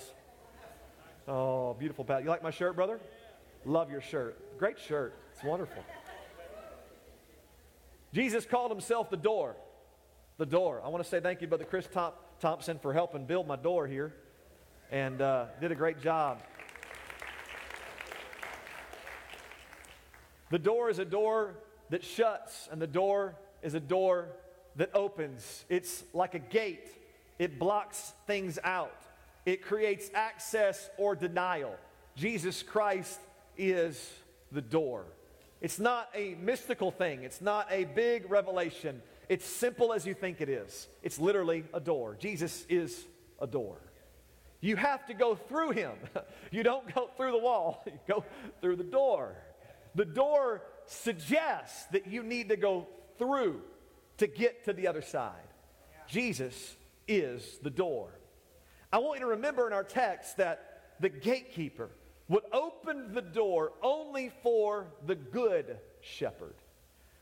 Oh, 1.25 1.73
beautiful 1.75 2.03
pat. 2.03 2.21
You 2.21 2.27
like 2.27 2.43
my 2.43 2.51
shirt, 2.51 2.75
brother? 2.75 2.99
Love 3.63 3.89
your 3.89 4.01
shirt. 4.01 4.59
Great 4.59 4.77
shirt. 4.77 5.15
It's 5.33 5.41
wonderful. 5.41 5.81
Jesus 8.11 8.45
called 8.45 8.71
himself 8.71 9.09
the 9.09 9.15
door. 9.15 9.55
The 10.37 10.45
door. 10.45 10.81
I 10.83 10.89
want 10.89 11.01
to 11.01 11.09
say 11.09 11.21
thank 11.21 11.39
you, 11.39 11.47
Brother 11.47 11.63
Chris 11.63 11.87
Thompson, 12.41 12.77
for 12.77 12.91
helping 12.91 13.25
build 13.25 13.47
my 13.47 13.55
door 13.55 13.87
here 13.87 14.13
and 14.91 15.21
uh, 15.21 15.45
did 15.61 15.71
a 15.71 15.75
great 15.75 16.01
job. 16.01 16.43
The 20.51 20.59
door 20.59 20.89
is 20.89 20.99
a 20.99 21.05
door 21.05 21.55
that 21.89 22.03
shuts, 22.03 22.67
and 22.69 22.81
the 22.81 22.85
door 22.85 23.35
is 23.61 23.75
a 23.75 23.79
door 23.79 24.27
that 24.75 24.89
opens. 24.93 25.63
It's 25.69 26.03
like 26.13 26.35
a 26.35 26.39
gate 26.39 26.89
it 27.39 27.59
blocks 27.59 28.13
things 28.27 28.59
out, 28.63 29.01
it 29.45 29.61
creates 29.61 30.09
access 30.13 30.89
or 30.97 31.15
denial. 31.15 31.75
Jesus 32.15 32.61
Christ 32.63 33.19
is 33.57 34.11
the 34.51 34.61
door. 34.61 35.05
It's 35.61 35.79
not 35.79 36.09
a 36.13 36.35
mystical 36.35 36.91
thing, 36.91 37.23
it's 37.23 37.41
not 37.41 37.67
a 37.71 37.85
big 37.85 38.29
revelation. 38.29 39.01
It's 39.29 39.45
simple 39.45 39.93
as 39.93 40.05
you 40.05 40.13
think 40.13 40.41
it 40.41 40.49
is. 40.49 40.87
It's 41.01 41.17
literally 41.17 41.63
a 41.73 41.79
door. 41.79 42.17
Jesus 42.19 42.65
is 42.67 43.05
a 43.39 43.47
door. 43.47 43.77
You 44.59 44.75
have 44.75 45.05
to 45.07 45.13
go 45.13 45.35
through 45.35 45.71
him. 45.71 45.93
You 46.51 46.61
don't 46.61 46.93
go 46.93 47.09
through 47.17 47.31
the 47.31 47.39
wall, 47.39 47.83
you 47.87 47.99
go 48.07 48.23
through 48.61 48.75
the 48.75 48.83
door. 48.83 49.35
The 49.95 50.05
door 50.05 50.61
suggests 50.85 51.85
that 51.87 52.05
you 52.05 52.21
need 52.21 52.49
to 52.49 52.55
go 52.55 52.87
through 53.17 53.61
to 54.17 54.27
get 54.27 54.65
to 54.65 54.73
the 54.73 54.87
other 54.87 55.01
side. 55.01 55.47
Jesus 56.07 56.75
is 57.07 57.59
the 57.61 57.69
door. 57.69 58.19
I 58.91 58.99
want 58.99 59.19
you 59.19 59.25
to 59.25 59.31
remember 59.31 59.67
in 59.67 59.73
our 59.73 59.83
text 59.83 60.37
that 60.37 60.81
the 60.99 61.09
gatekeeper 61.09 61.89
would 62.29 62.43
open 62.51 63.13
the 63.13 63.21
door 63.21 63.73
only 63.81 64.31
for 64.41 64.87
the 65.05 65.15
good 65.15 65.77
shepherd. 66.01 66.55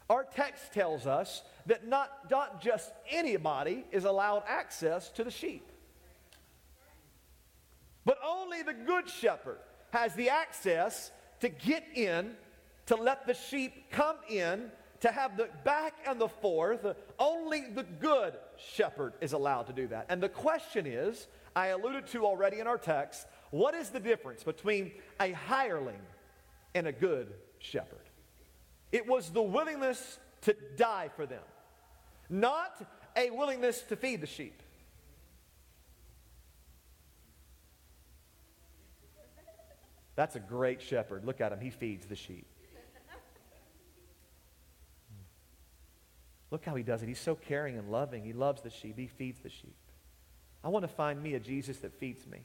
Our 0.09 0.25
text 0.25 0.73
tells 0.73 1.07
us 1.07 1.41
that 1.65 1.87
not, 1.87 2.29
not 2.29 2.61
just 2.61 2.91
anybody 3.09 3.85
is 3.91 4.03
allowed 4.03 4.43
access 4.47 5.09
to 5.11 5.23
the 5.23 5.31
sheep, 5.31 5.71
but 8.03 8.17
only 8.25 8.61
the 8.61 8.73
good 8.73 9.09
shepherd 9.09 9.59
has 9.91 10.13
the 10.15 10.29
access 10.29 11.11
to 11.39 11.49
get 11.49 11.85
in, 11.95 12.35
to 12.87 12.95
let 12.95 13.25
the 13.25 13.33
sheep 13.33 13.89
come 13.91 14.17
in 14.29 14.71
to 15.01 15.11
have 15.11 15.35
the 15.35 15.49
back 15.63 15.93
and 16.07 16.21
the 16.21 16.27
forth, 16.27 16.85
only 17.19 17.65
the 17.73 17.83
good 17.83 18.33
shepherd 18.73 19.13
is 19.21 19.33
allowed 19.33 19.67
to 19.67 19.73
do 19.73 19.87
that. 19.87 20.05
And 20.09 20.21
the 20.21 20.29
question 20.29 20.85
is 20.85 21.27
I 21.55 21.67
alluded 21.67 22.07
to 22.07 22.25
already 22.25 22.59
in 22.59 22.67
our 22.67 22.77
text 22.77 23.27
what 23.49 23.73
is 23.73 23.89
the 23.89 23.99
difference 23.99 24.43
between 24.43 24.91
a 25.19 25.31
hireling 25.31 26.01
and 26.73 26.87
a 26.87 26.91
good 26.91 27.33
shepherd? 27.59 27.99
It 28.91 29.07
was 29.07 29.29
the 29.29 29.41
willingness 29.41 30.19
to 30.41 30.55
die 30.77 31.09
for 31.15 31.25
them, 31.25 31.43
not 32.29 32.81
a 33.15 33.29
willingness 33.29 33.81
to 33.83 33.95
feed 33.95 34.21
the 34.21 34.27
sheep. 34.27 34.61
That's 40.15 40.35
a 40.35 40.39
great 40.39 40.81
shepherd. 40.81 41.25
Look 41.25 41.41
at 41.41 41.51
him, 41.51 41.59
he 41.59 41.69
feeds 41.69 42.05
the 42.05 42.15
sheep. 42.15 42.45
Look 46.51 46.65
how 46.65 46.75
he 46.75 46.83
does 46.83 47.01
it. 47.01 47.07
He's 47.07 47.19
so 47.19 47.33
caring 47.33 47.77
and 47.77 47.89
loving. 47.89 48.23
He 48.23 48.33
loves 48.33 48.61
the 48.61 48.69
sheep, 48.69 48.97
he 48.97 49.07
feeds 49.07 49.39
the 49.39 49.49
sheep. 49.49 49.75
I 50.63 50.67
want 50.67 50.83
to 50.83 50.89
find 50.89 51.21
me 51.23 51.33
a 51.33 51.39
Jesus 51.39 51.77
that 51.79 51.93
feeds 51.99 52.27
me. 52.27 52.39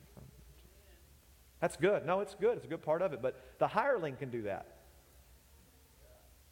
That's 1.60 1.76
good. 1.76 2.06
No, 2.06 2.20
it's 2.20 2.34
good. 2.34 2.56
It's 2.56 2.66
a 2.66 2.68
good 2.68 2.82
part 2.82 3.02
of 3.02 3.12
it. 3.12 3.20
But 3.22 3.40
the 3.58 3.66
hireling 3.66 4.16
can 4.16 4.30
do 4.30 4.42
that. 4.42 4.66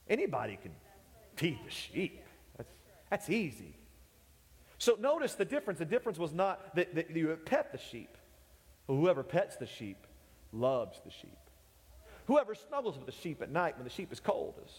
Anybody 0.08 0.58
can 0.60 0.72
feed 1.36 1.58
the 1.64 1.70
sheep. 1.70 2.20
That's, 2.56 2.72
that's 3.10 3.30
easy. 3.30 3.76
So 4.78 4.96
notice 4.98 5.34
the 5.34 5.44
difference. 5.44 5.78
The 5.78 5.84
difference 5.84 6.18
was 6.18 6.32
not 6.32 6.74
that, 6.76 6.94
that 6.94 7.10
you 7.14 7.38
pet 7.44 7.72
the 7.72 7.78
sheep. 7.78 8.16
Whoever 8.86 9.22
pets 9.22 9.56
the 9.56 9.66
sheep 9.66 10.06
loves 10.52 11.00
the 11.04 11.10
sheep. 11.10 11.38
Whoever 12.26 12.54
snuggles 12.54 12.96
with 12.96 13.06
the 13.06 13.12
sheep 13.12 13.42
at 13.42 13.50
night 13.50 13.76
when 13.76 13.84
the 13.84 13.90
sheep 13.90 14.12
is 14.12 14.20
cold 14.20 14.54
is, 14.64 14.72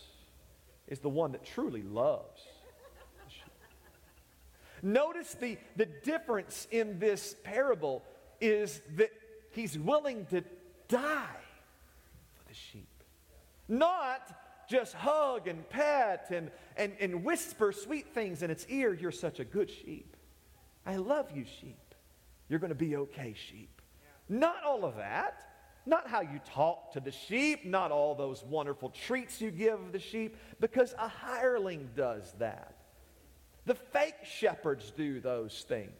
is 0.87 0.99
the 0.99 1.09
one 1.09 1.31
that 1.31 1.45
truly 1.45 1.83
loves. 1.83 2.41
Notice 4.85 5.33
the, 5.33 5.57
the 5.75 5.87
difference 5.87 6.67
in 6.69 6.99
this 6.99 7.35
parable 7.43 8.03
is 8.39 8.83
that 8.97 9.09
he's 9.49 9.79
willing 9.79 10.27
to 10.27 10.43
die 10.87 11.41
for 12.35 12.47
the 12.47 12.53
sheep. 12.53 13.03
Not 13.67 14.21
just 14.69 14.93
hug 14.93 15.47
and 15.47 15.67
pet 15.69 16.27
and, 16.29 16.51
and, 16.77 16.93
and 16.99 17.23
whisper 17.23 17.71
sweet 17.71 18.13
things 18.13 18.43
in 18.43 18.51
its 18.51 18.67
ear. 18.69 18.93
You're 18.93 19.11
such 19.11 19.39
a 19.39 19.43
good 19.43 19.71
sheep. 19.71 20.15
I 20.85 20.97
love 20.97 21.31
you, 21.33 21.45
sheep. 21.45 21.95
You're 22.47 22.59
going 22.59 22.69
to 22.69 22.75
be 22.75 22.95
okay, 22.95 23.33
sheep. 23.33 23.81
Not 24.29 24.63
all 24.63 24.85
of 24.85 24.97
that. 24.97 25.49
Not 25.87 26.07
how 26.07 26.21
you 26.21 26.39
talk 26.45 26.93
to 26.93 26.99
the 26.99 27.11
sheep, 27.11 27.65
not 27.65 27.91
all 27.91 28.13
those 28.13 28.43
wonderful 28.43 28.91
treats 28.91 29.41
you 29.41 29.49
give 29.49 29.91
the 29.91 29.99
sheep, 29.99 30.37
because 30.59 30.93
a 30.99 31.07
hireling 31.07 31.89
does 31.95 32.35
that. 32.37 32.74
The 33.65 33.75
fake 33.75 34.23
shepherds 34.23 34.91
do 34.95 35.19
those 35.19 35.65
things. 35.67 35.91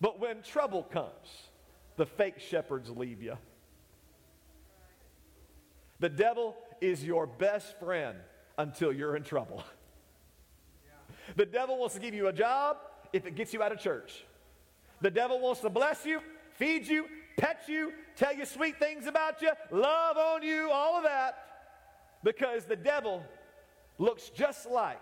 But 0.00 0.18
when 0.18 0.42
trouble 0.42 0.82
comes, 0.82 1.48
the 1.96 2.06
fake 2.06 2.40
shepherds 2.40 2.90
leave 2.90 3.22
you. 3.22 3.36
The 6.00 6.08
devil 6.08 6.56
is 6.80 7.04
your 7.04 7.26
best 7.26 7.78
friend 7.78 8.18
until 8.58 8.92
you're 8.92 9.14
in 9.14 9.22
trouble. 9.22 9.62
The 11.36 11.46
devil 11.46 11.78
wants 11.78 11.94
to 11.94 12.00
give 12.00 12.14
you 12.14 12.26
a 12.26 12.32
job 12.32 12.78
if 13.12 13.26
it 13.26 13.36
gets 13.36 13.52
you 13.52 13.62
out 13.62 13.70
of 13.70 13.78
church. 13.78 14.24
The 15.00 15.10
devil 15.10 15.38
wants 15.38 15.60
to 15.60 15.70
bless 15.70 16.04
you, 16.04 16.20
feed 16.54 16.88
you, 16.88 17.06
pet 17.36 17.62
you, 17.68 17.92
tell 18.16 18.34
you 18.34 18.44
sweet 18.44 18.78
things 18.78 19.06
about 19.06 19.40
you, 19.42 19.50
love 19.70 20.16
on 20.16 20.42
you, 20.42 20.70
all 20.72 20.96
of 20.96 21.04
that, 21.04 21.38
because 22.24 22.64
the 22.64 22.76
devil 22.76 23.22
looks 23.98 24.30
just 24.30 24.68
like 24.68 25.00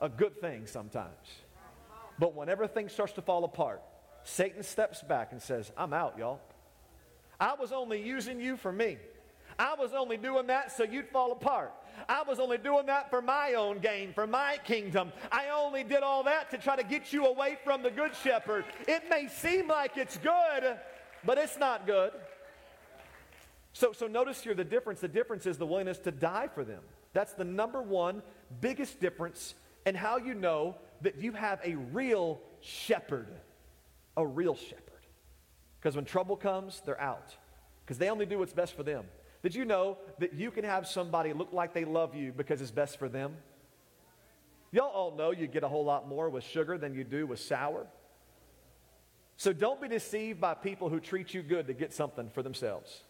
a 0.00 0.08
good 0.08 0.40
thing 0.40 0.66
sometimes. 0.66 1.28
But 2.18 2.34
when 2.34 2.48
everything 2.48 2.88
starts 2.88 3.12
to 3.14 3.22
fall 3.22 3.44
apart, 3.44 3.82
Satan 4.24 4.62
steps 4.62 5.02
back 5.02 5.32
and 5.32 5.40
says, 5.40 5.70
I'm 5.76 5.92
out, 5.92 6.18
y'all. 6.18 6.40
I 7.40 7.54
was 7.54 7.72
only 7.72 8.02
using 8.02 8.40
you 8.40 8.56
for 8.56 8.72
me. 8.72 8.98
I 9.58 9.74
was 9.74 9.92
only 9.92 10.16
doing 10.16 10.48
that 10.48 10.72
so 10.72 10.84
you'd 10.84 11.08
fall 11.08 11.32
apart. 11.32 11.72
I 12.08 12.22
was 12.22 12.40
only 12.40 12.58
doing 12.58 12.86
that 12.86 13.10
for 13.10 13.22
my 13.22 13.54
own 13.54 13.78
gain, 13.78 14.12
for 14.12 14.26
my 14.26 14.58
kingdom. 14.64 15.12
I 15.30 15.50
only 15.50 15.84
did 15.84 16.02
all 16.02 16.24
that 16.24 16.50
to 16.50 16.58
try 16.58 16.76
to 16.76 16.82
get 16.82 17.12
you 17.12 17.26
away 17.26 17.56
from 17.62 17.82
the 17.82 17.90
good 17.90 18.14
shepherd. 18.16 18.64
It 18.88 19.04
may 19.08 19.28
seem 19.28 19.68
like 19.68 19.96
it's 19.96 20.16
good, 20.18 20.78
but 21.24 21.38
it's 21.38 21.58
not 21.58 21.86
good. 21.86 22.12
So, 23.72 23.92
so 23.92 24.06
notice 24.06 24.40
here 24.42 24.54
the 24.54 24.64
difference. 24.64 25.00
The 25.00 25.08
difference 25.08 25.46
is 25.46 25.58
the 25.58 25.66
willingness 25.66 25.98
to 25.98 26.10
die 26.10 26.48
for 26.52 26.64
them. 26.64 26.82
That's 27.12 27.32
the 27.34 27.44
number 27.44 27.82
one 27.82 28.22
biggest 28.60 29.00
difference 29.00 29.54
in 29.86 29.94
how 29.94 30.16
you 30.16 30.34
know 30.34 30.76
that 31.02 31.20
you 31.20 31.32
have 31.32 31.60
a 31.64 31.74
real 31.74 32.40
shepherd. 32.60 33.28
A 34.16 34.26
real 34.26 34.54
shepherd. 34.54 34.80
Because 35.80 35.96
when 35.96 36.04
trouble 36.04 36.36
comes, 36.36 36.82
they're 36.84 37.00
out. 37.00 37.34
Because 37.84 37.98
they 37.98 38.08
only 38.08 38.26
do 38.26 38.38
what's 38.38 38.52
best 38.52 38.74
for 38.74 38.82
them. 38.82 39.04
Did 39.42 39.54
you 39.54 39.66
know 39.66 39.98
that 40.18 40.32
you 40.32 40.50
can 40.50 40.64
have 40.64 40.86
somebody 40.86 41.34
look 41.34 41.52
like 41.52 41.74
they 41.74 41.84
love 41.84 42.14
you 42.14 42.32
because 42.32 42.62
it's 42.62 42.70
best 42.70 42.98
for 42.98 43.10
them? 43.10 43.36
Y'all 44.72 44.90
all 44.90 45.14
know 45.14 45.30
you 45.30 45.46
get 45.46 45.62
a 45.62 45.68
whole 45.68 45.84
lot 45.84 46.08
more 46.08 46.30
with 46.30 46.42
sugar 46.42 46.78
than 46.78 46.94
you 46.94 47.04
do 47.04 47.26
with 47.26 47.38
sour. 47.38 47.86
So 49.36 49.52
don't 49.52 49.80
be 49.80 49.88
deceived 49.88 50.40
by 50.40 50.54
people 50.54 50.88
who 50.88 50.98
treat 50.98 51.34
you 51.34 51.42
good 51.42 51.66
to 51.66 51.74
get 51.74 51.92
something 51.92 52.30
for 52.30 52.42
themselves. 52.42 53.02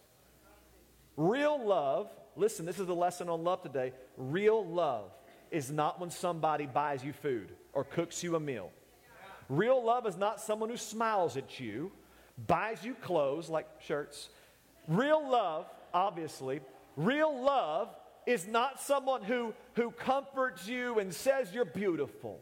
Real 1.15 1.65
love, 1.65 2.09
listen, 2.35 2.65
this 2.65 2.79
is 2.79 2.87
the 2.87 2.95
lesson 2.95 3.29
on 3.29 3.43
love 3.43 3.61
today. 3.61 3.93
Real 4.17 4.65
love 4.65 5.11
is 5.55 5.71
not 5.71 6.01
when 6.01 6.09
somebody 6.09 6.65
buys 6.65 7.01
you 7.01 7.13
food 7.13 7.49
or 7.71 7.85
cooks 7.85 8.21
you 8.21 8.35
a 8.35 8.39
meal. 8.39 8.71
Real 9.47 9.81
love 9.81 10.05
is 10.05 10.17
not 10.17 10.41
someone 10.41 10.69
who 10.69 10.75
smiles 10.75 11.37
at 11.37 11.61
you, 11.61 11.93
buys 12.45 12.83
you 12.83 12.93
clothes 12.93 13.49
like 13.49 13.65
shirts. 13.79 14.27
Real 14.89 15.25
love 15.29 15.65
obviously. 15.93 16.59
Real 16.97 17.41
love 17.41 17.87
is 18.27 18.47
not 18.47 18.81
someone 18.81 19.23
who, 19.23 19.53
who 19.75 19.91
comforts 19.91 20.67
you 20.67 20.99
and 20.99 21.13
says 21.13 21.53
you're 21.53 21.63
beautiful. 21.63 22.41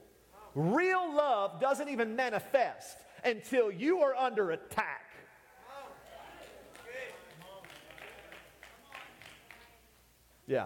Real 0.55 1.13
love 1.13 1.61
doesn't 1.61 1.89
even 1.89 2.15
manifest 2.15 2.97
until 3.23 3.71
you 3.71 3.99
are 3.99 4.15
under 4.15 4.51
attack. 4.51 5.01
Yeah. 10.47 10.65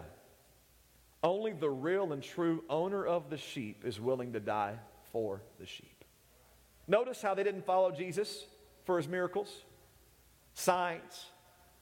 Only 1.23 1.53
the 1.53 1.69
real 1.69 2.13
and 2.13 2.21
true 2.21 2.63
owner 2.69 3.05
of 3.05 3.29
the 3.29 3.37
sheep 3.37 3.83
is 3.85 3.99
willing 3.99 4.33
to 4.33 4.39
die 4.39 4.75
for 5.11 5.41
the 5.59 5.65
sheep. 5.65 6.03
Notice 6.87 7.21
how 7.21 7.33
they 7.33 7.43
didn't 7.43 7.65
follow 7.65 7.91
Jesus 7.91 8.45
for 8.85 8.97
his 8.97 9.07
miracles, 9.07 9.63
signs, 10.53 11.25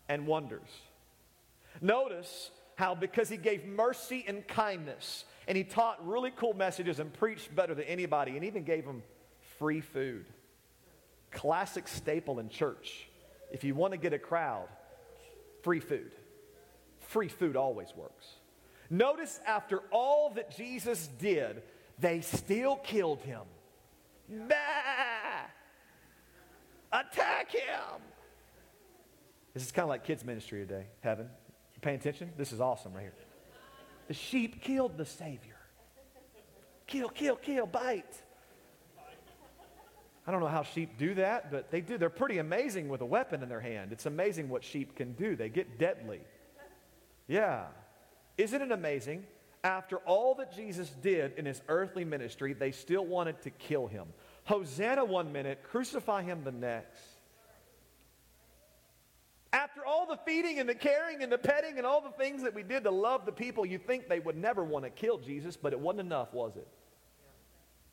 and 0.10 0.25
wonders. 0.25 0.70
Notice 1.82 2.50
how, 2.75 2.96
because 2.96 3.30
he 3.30 3.38
gave 3.38 3.65
mercy 3.65 4.24
and 4.27 4.48
kindness, 4.48 5.25
and 5.48 5.58
he 5.58 5.63
taught 5.63 6.06
really 6.08 6.32
cool 6.36 6.54
messages 6.54 7.00
and 7.00 7.13
preached 7.13 7.54
better 7.56 7.75
than 7.75 7.86
anybody, 7.86 8.36
and 8.36 8.46
even 8.46 8.63
gave 8.63 8.86
them 8.86 9.04
free 9.60 9.82
food. 9.82 10.25
Classic 11.32 11.88
staple 11.88 12.39
in 12.39 12.50
church. 12.50 13.08
If 13.51 13.63
you 13.63 13.75
want 13.75 13.92
to 13.92 13.98
get 13.98 14.13
a 14.13 14.20
crowd, 14.20 14.68
free 15.62 15.80
food. 15.80 16.12
Free 17.00 17.27
food 17.27 17.56
always 17.56 17.94
works. 17.96 18.35
Notice 18.89 19.39
after 19.46 19.80
all 19.92 20.32
that 20.32 20.56
Jesus 20.56 21.08
did, 21.20 21.63
they 22.00 22.22
still 22.22 22.75
killed 22.77 23.22
him. 23.22 23.42
Bah! 24.30 24.56
Attack 26.92 27.51
him! 27.51 28.01
This 29.54 29.63
is 29.63 29.72
kind 29.72 29.84
of 29.84 29.89
like 29.89 30.04
kids' 30.04 30.25
ministry 30.25 30.65
today, 30.65 30.86
heaven 31.01 31.30
paying 31.86 32.00
attention? 32.00 32.32
This 32.36 32.51
is 32.51 32.60
awesome 32.60 32.94
right 32.94 33.04
here. 33.04 33.13
The 34.08 34.15
sheep 34.15 34.62
killed 34.62 34.98
the 34.98 35.06
Savior. 35.06 35.56
Kill, 36.88 37.10
kill, 37.10 37.36
kill, 37.36 37.68
bite. 37.68 38.22
I 40.27 40.32
don't 40.32 40.39
know 40.39 40.48
how 40.48 40.63
sheep 40.63 40.98
do 40.98 41.13
that, 41.15 41.51
but 41.51 41.70
they 41.70 41.82
do. 41.82 42.00
They're 42.00 42.10
pretty 42.10 42.39
amazing 42.39 42.89
with 42.89 43.01
a 43.01 43.06
weapon 43.06 43.44
in 43.44 43.50
their 43.50 43.60
hand. 43.60 43.92
It's 43.92 44.08
amazing 44.08 44.50
what 44.50 44.63
sheep 44.63 44.96
can 44.96 45.13
do. 45.13 45.36
They 45.36 45.50
get 45.50 45.77
deadly. 45.77 46.22
Yeah. 47.27 47.65
Isn't 48.38 48.62
it 48.62 48.72
amazing? 48.72 49.25
After 49.63 49.98
all 49.98 50.36
that 50.36 50.56
Jesus 50.56 50.89
did 51.01 51.34
in 51.38 51.46
his 51.46 51.62
earthly 51.68 52.06
ministry, 52.06 52.54
they 52.54 52.72
still 52.72 53.06
wanted 53.06 53.42
to 53.44 53.50
kill 53.50 53.88
him. 53.88 54.06
Hosanna 54.44 55.04
one 55.04 55.32
minute, 55.32 55.63
crucify 55.63 56.22
him 56.22 56.44
the 56.44 56.51
next. 56.51 57.01
After 59.51 59.86
all 59.86 60.06
the 60.06 60.20
feeding 60.25 60.60
and 60.60 60.68
the 60.68 60.75
caring 60.75 61.24
and 61.24 61.32
the 61.32 61.38
petting 61.38 61.77
and 61.77 61.88
all 61.88 62.01
the 62.01 62.10
things 62.10 62.44
that 62.44 62.54
we 62.54 62.62
did 62.62 62.84
to 62.84 62.92
love 62.92 63.25
the 63.25 63.32
people, 63.32 63.65
you 63.65 63.77
think 63.77 64.10
they 64.10 64.20
would 64.20 64.36
never 64.36 64.63
want 64.63 64.84
to 64.84 64.92
kill 64.92 65.18
Jesus, 65.18 65.56
but 65.56 65.72
it 65.72 65.80
wasn't 65.80 66.01
enough, 66.01 66.34
was 66.34 66.58
it? 66.58 66.68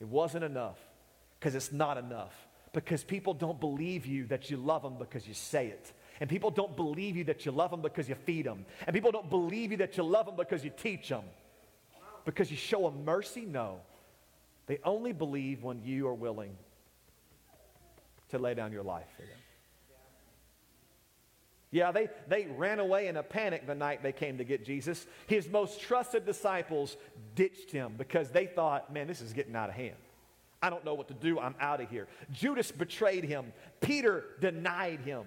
It 0.00 0.08
wasn't 0.08 0.42
enough 0.44 0.78
because 1.38 1.54
it's 1.54 1.72
not 1.72 1.96
enough. 1.96 2.34
Because 2.72 3.04
people 3.04 3.32
don't 3.32 3.60
believe 3.60 4.06
you 4.06 4.26
that 4.26 4.50
you 4.50 4.56
love 4.56 4.82
them 4.82 4.96
because 4.98 5.28
you 5.28 5.34
say 5.34 5.68
it. 5.68 5.92
And 6.22 6.30
people 6.30 6.52
don't 6.52 6.76
believe 6.76 7.16
you 7.16 7.24
that 7.24 7.44
you 7.44 7.50
love 7.50 7.72
them 7.72 7.82
because 7.82 8.08
you 8.08 8.14
feed 8.14 8.46
them. 8.46 8.64
And 8.86 8.94
people 8.94 9.10
don't 9.10 9.28
believe 9.28 9.72
you 9.72 9.78
that 9.78 9.96
you 9.96 10.04
love 10.04 10.26
them 10.26 10.36
because 10.36 10.62
you 10.62 10.70
teach 10.70 11.08
them. 11.08 11.24
Because 12.24 12.48
you 12.48 12.56
show 12.56 12.82
them 12.82 13.04
mercy? 13.04 13.40
No. 13.40 13.80
They 14.66 14.78
only 14.84 15.12
believe 15.12 15.64
when 15.64 15.82
you 15.82 16.06
are 16.06 16.14
willing 16.14 16.56
to 18.28 18.38
lay 18.38 18.54
down 18.54 18.70
your 18.70 18.84
life 18.84 19.08
for 19.16 19.22
them. 19.22 19.30
Yeah, 21.72 21.90
they, 21.90 22.08
they 22.28 22.46
ran 22.56 22.78
away 22.78 23.08
in 23.08 23.16
a 23.16 23.24
panic 23.24 23.66
the 23.66 23.74
night 23.74 24.04
they 24.04 24.12
came 24.12 24.38
to 24.38 24.44
get 24.44 24.64
Jesus. 24.64 25.04
His 25.26 25.48
most 25.48 25.80
trusted 25.80 26.24
disciples 26.24 26.96
ditched 27.34 27.72
him 27.72 27.94
because 27.98 28.30
they 28.30 28.46
thought, 28.46 28.92
man, 28.92 29.08
this 29.08 29.22
is 29.22 29.32
getting 29.32 29.56
out 29.56 29.70
of 29.70 29.74
hand. 29.74 29.96
I 30.62 30.70
don't 30.70 30.84
know 30.84 30.94
what 30.94 31.08
to 31.08 31.14
do. 31.14 31.40
I'm 31.40 31.56
out 31.58 31.80
of 31.80 31.90
here. 31.90 32.06
Judas 32.30 32.70
betrayed 32.70 33.24
him. 33.24 33.52
Peter 33.80 34.22
denied 34.40 35.00
him. 35.00 35.24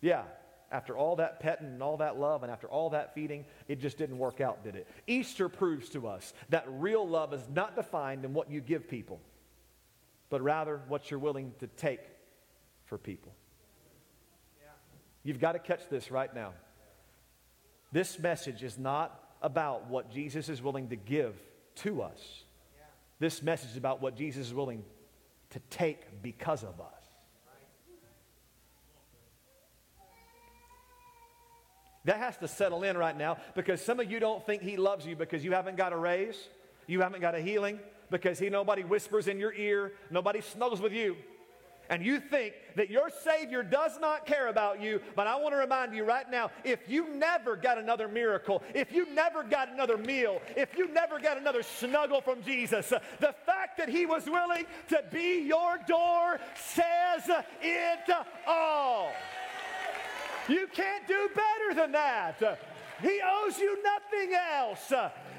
Yeah, 0.00 0.22
after 0.70 0.96
all 0.96 1.16
that 1.16 1.40
petting 1.40 1.66
and 1.66 1.82
all 1.82 1.96
that 1.98 2.18
love 2.18 2.42
and 2.42 2.52
after 2.52 2.68
all 2.68 2.90
that 2.90 3.14
feeding, 3.14 3.44
it 3.68 3.80
just 3.80 3.98
didn't 3.98 4.18
work 4.18 4.40
out, 4.40 4.62
did 4.62 4.76
it? 4.76 4.86
Easter 5.06 5.48
proves 5.48 5.88
to 5.90 6.06
us 6.06 6.32
that 6.50 6.66
real 6.68 7.06
love 7.08 7.32
is 7.32 7.42
not 7.52 7.74
defined 7.74 8.24
in 8.24 8.34
what 8.34 8.50
you 8.50 8.60
give 8.60 8.88
people, 8.88 9.20
but 10.30 10.42
rather 10.42 10.80
what 10.88 11.10
you're 11.10 11.20
willing 11.20 11.52
to 11.60 11.66
take 11.66 12.00
for 12.84 12.98
people. 12.98 13.32
You've 15.24 15.40
got 15.40 15.52
to 15.52 15.58
catch 15.58 15.88
this 15.90 16.10
right 16.10 16.32
now. 16.34 16.52
This 17.92 18.18
message 18.18 18.62
is 18.62 18.78
not 18.78 19.18
about 19.42 19.88
what 19.88 20.10
Jesus 20.10 20.48
is 20.48 20.62
willing 20.62 20.88
to 20.88 20.96
give 20.96 21.34
to 21.76 22.02
us. 22.02 22.44
This 23.18 23.42
message 23.42 23.70
is 23.70 23.76
about 23.76 24.00
what 24.00 24.16
Jesus 24.16 24.46
is 24.48 24.54
willing 24.54 24.84
to 25.50 25.60
take 25.70 26.22
because 26.22 26.62
of 26.62 26.80
us. 26.80 26.97
That 32.08 32.20
has 32.20 32.38
to 32.38 32.48
settle 32.48 32.84
in 32.84 32.96
right 32.96 33.14
now 33.14 33.36
because 33.54 33.82
some 33.84 34.00
of 34.00 34.10
you 34.10 34.18
don't 34.18 34.42
think 34.46 34.62
he 34.62 34.78
loves 34.78 35.04
you 35.04 35.14
because 35.14 35.44
you 35.44 35.52
haven't 35.52 35.76
got 35.76 35.92
a 35.92 35.96
raise, 35.96 36.48
you 36.86 37.02
haven't 37.02 37.20
got 37.20 37.34
a 37.34 37.40
healing, 37.42 37.78
because 38.10 38.38
he 38.38 38.48
nobody 38.48 38.82
whispers 38.82 39.28
in 39.28 39.38
your 39.38 39.52
ear, 39.52 39.92
nobody 40.10 40.40
snuggles 40.40 40.80
with 40.80 40.94
you. 40.94 41.16
And 41.90 42.02
you 42.02 42.18
think 42.18 42.54
that 42.76 42.88
your 42.88 43.10
Savior 43.10 43.62
does 43.62 43.98
not 44.00 44.24
care 44.24 44.48
about 44.48 44.80
you, 44.80 45.02
but 45.16 45.26
I 45.26 45.36
want 45.36 45.52
to 45.52 45.58
remind 45.58 45.94
you 45.94 46.04
right 46.04 46.30
now 46.30 46.50
if 46.64 46.88
you 46.88 47.14
never 47.14 47.56
got 47.56 47.76
another 47.76 48.08
miracle, 48.08 48.62
if 48.74 48.90
you 48.90 49.12
never 49.12 49.42
got 49.42 49.70
another 49.70 49.98
meal, 49.98 50.40
if 50.56 50.78
you 50.78 50.88
never 50.88 51.20
got 51.20 51.36
another 51.36 51.62
snuggle 51.62 52.22
from 52.22 52.42
Jesus, 52.42 52.88
the 52.88 53.34
fact 53.44 53.76
that 53.76 53.90
He 53.90 54.06
was 54.06 54.24
willing 54.24 54.64
to 54.88 55.04
be 55.12 55.42
your 55.46 55.78
door 55.86 56.40
says 56.54 57.28
it 57.60 58.10
all. 58.46 59.12
You 60.48 60.66
can't 60.72 61.06
do 61.06 61.28
better 61.34 61.80
than 61.80 61.92
that. 61.92 62.58
He 63.02 63.20
owes 63.24 63.58
you 63.58 63.78
nothing 63.82 64.34
else. 64.34 64.92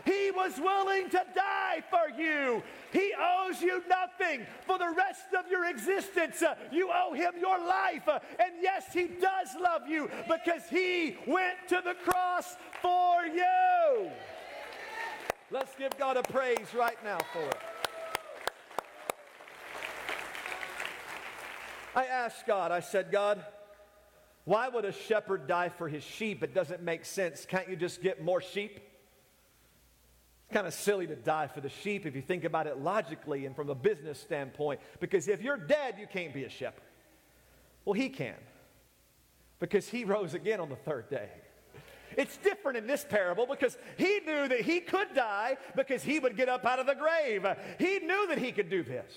He 0.05 0.31
was 0.31 0.57
willing 0.57 1.09
to 1.09 1.21
die 1.35 1.83
for 1.89 2.09
you. 2.17 2.63
He 2.91 3.11
owes 3.19 3.61
you 3.61 3.83
nothing 3.89 4.45
for 4.65 4.77
the 4.77 4.93
rest 4.95 5.33
of 5.37 5.49
your 5.51 5.65
existence. 5.69 6.41
You 6.71 6.89
owe 6.93 7.13
him 7.13 7.33
your 7.39 7.59
life. 7.59 8.07
And 8.07 8.53
yes, 8.61 8.85
he 8.93 9.07
does 9.07 9.49
love 9.61 9.87
you 9.87 10.09
because 10.27 10.63
he 10.69 11.17
went 11.27 11.57
to 11.67 11.81
the 11.83 11.95
cross 11.95 12.55
for 12.81 13.25
you. 13.25 14.09
Let's 15.51 15.75
give 15.75 15.97
God 15.97 16.15
a 16.15 16.23
praise 16.23 16.73
right 16.75 16.97
now 17.03 17.17
for 17.33 17.41
it. 17.41 17.57
I 21.95 22.05
asked 22.05 22.45
God, 22.45 22.71
I 22.71 22.79
said, 22.79 23.11
God, 23.11 23.43
why 24.49 24.67
would 24.67 24.83
a 24.83 24.91
shepherd 24.91 25.45
die 25.45 25.69
for 25.69 25.87
his 25.87 26.03
sheep? 26.03 26.41
It 26.41 26.55
doesn't 26.55 26.81
make 26.81 27.05
sense. 27.05 27.45
Can't 27.45 27.69
you 27.69 27.75
just 27.75 28.01
get 28.01 28.23
more 28.23 28.41
sheep? 28.41 28.79
It's 30.41 30.53
kind 30.55 30.65
of 30.65 30.73
silly 30.73 31.05
to 31.05 31.15
die 31.15 31.45
for 31.45 31.61
the 31.61 31.69
sheep 31.69 32.07
if 32.07 32.15
you 32.15 32.23
think 32.23 32.45
about 32.45 32.65
it 32.65 32.79
logically 32.79 33.45
and 33.45 33.55
from 33.55 33.69
a 33.69 33.75
business 33.75 34.19
standpoint, 34.19 34.79
because 34.99 35.27
if 35.27 35.43
you're 35.43 35.55
dead, 35.55 35.97
you 35.99 36.07
can't 36.07 36.33
be 36.33 36.45
a 36.45 36.49
shepherd. 36.49 36.81
Well, 37.85 37.93
he 37.93 38.09
can, 38.09 38.37
because 39.59 39.87
he 39.87 40.03
rose 40.03 40.33
again 40.33 40.59
on 40.59 40.69
the 40.69 40.77
third 40.77 41.11
day. 41.11 41.29
It's 42.17 42.35
different 42.37 42.79
in 42.79 42.87
this 42.87 43.05
parable 43.07 43.45
because 43.45 43.77
he 43.97 44.19
knew 44.25 44.47
that 44.47 44.61
he 44.61 44.79
could 44.79 45.13
die 45.13 45.57
because 45.75 46.01
he 46.01 46.17
would 46.17 46.35
get 46.35 46.49
up 46.49 46.65
out 46.65 46.79
of 46.79 46.87
the 46.87 46.95
grave. 46.95 47.45
He 47.77 47.99
knew 47.99 48.27
that 48.29 48.39
he 48.39 48.51
could 48.51 48.71
do 48.71 48.81
this. 48.81 49.13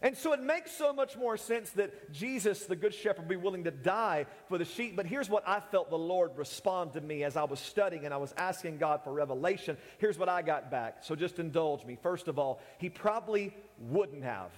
And 0.00 0.16
so 0.16 0.32
it 0.32 0.40
makes 0.40 0.70
so 0.70 0.92
much 0.92 1.16
more 1.16 1.36
sense 1.36 1.70
that 1.70 2.12
Jesus, 2.12 2.66
the 2.66 2.76
Good 2.76 2.94
Shepherd, 2.94 3.22
would 3.22 3.28
be 3.28 3.36
willing 3.36 3.64
to 3.64 3.72
die 3.72 4.26
for 4.48 4.56
the 4.56 4.64
sheep. 4.64 4.94
But 4.94 5.06
here's 5.06 5.28
what 5.28 5.42
I 5.46 5.58
felt 5.58 5.90
the 5.90 5.98
Lord 5.98 6.36
respond 6.36 6.92
to 6.92 7.00
me 7.00 7.24
as 7.24 7.36
I 7.36 7.42
was 7.44 7.58
studying 7.58 8.04
and 8.04 8.14
I 8.14 8.18
was 8.18 8.32
asking 8.36 8.78
God 8.78 9.02
for 9.02 9.12
revelation. 9.12 9.76
Here's 9.98 10.16
what 10.16 10.28
I 10.28 10.42
got 10.42 10.70
back. 10.70 10.98
So 11.00 11.16
just 11.16 11.40
indulge 11.40 11.84
me. 11.84 11.98
First 12.00 12.28
of 12.28 12.38
all, 12.38 12.60
he 12.78 12.88
probably 12.88 13.52
wouldn't 13.80 14.22
have. 14.22 14.52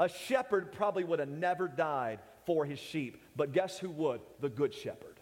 A 0.00 0.08
shepherd 0.08 0.72
probably 0.72 1.04
would 1.04 1.18
have 1.18 1.28
never 1.28 1.68
died 1.68 2.20
for 2.46 2.64
his 2.64 2.78
sheep. 2.78 3.22
But 3.36 3.52
guess 3.52 3.78
who 3.78 3.90
would? 3.90 4.20
The 4.40 4.48
Good 4.48 4.72
Shepherd. 4.72 5.20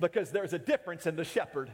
Because 0.00 0.30
there's 0.30 0.54
a 0.54 0.58
difference 0.58 1.06
in 1.06 1.16
the 1.16 1.24
shepherd 1.24 1.70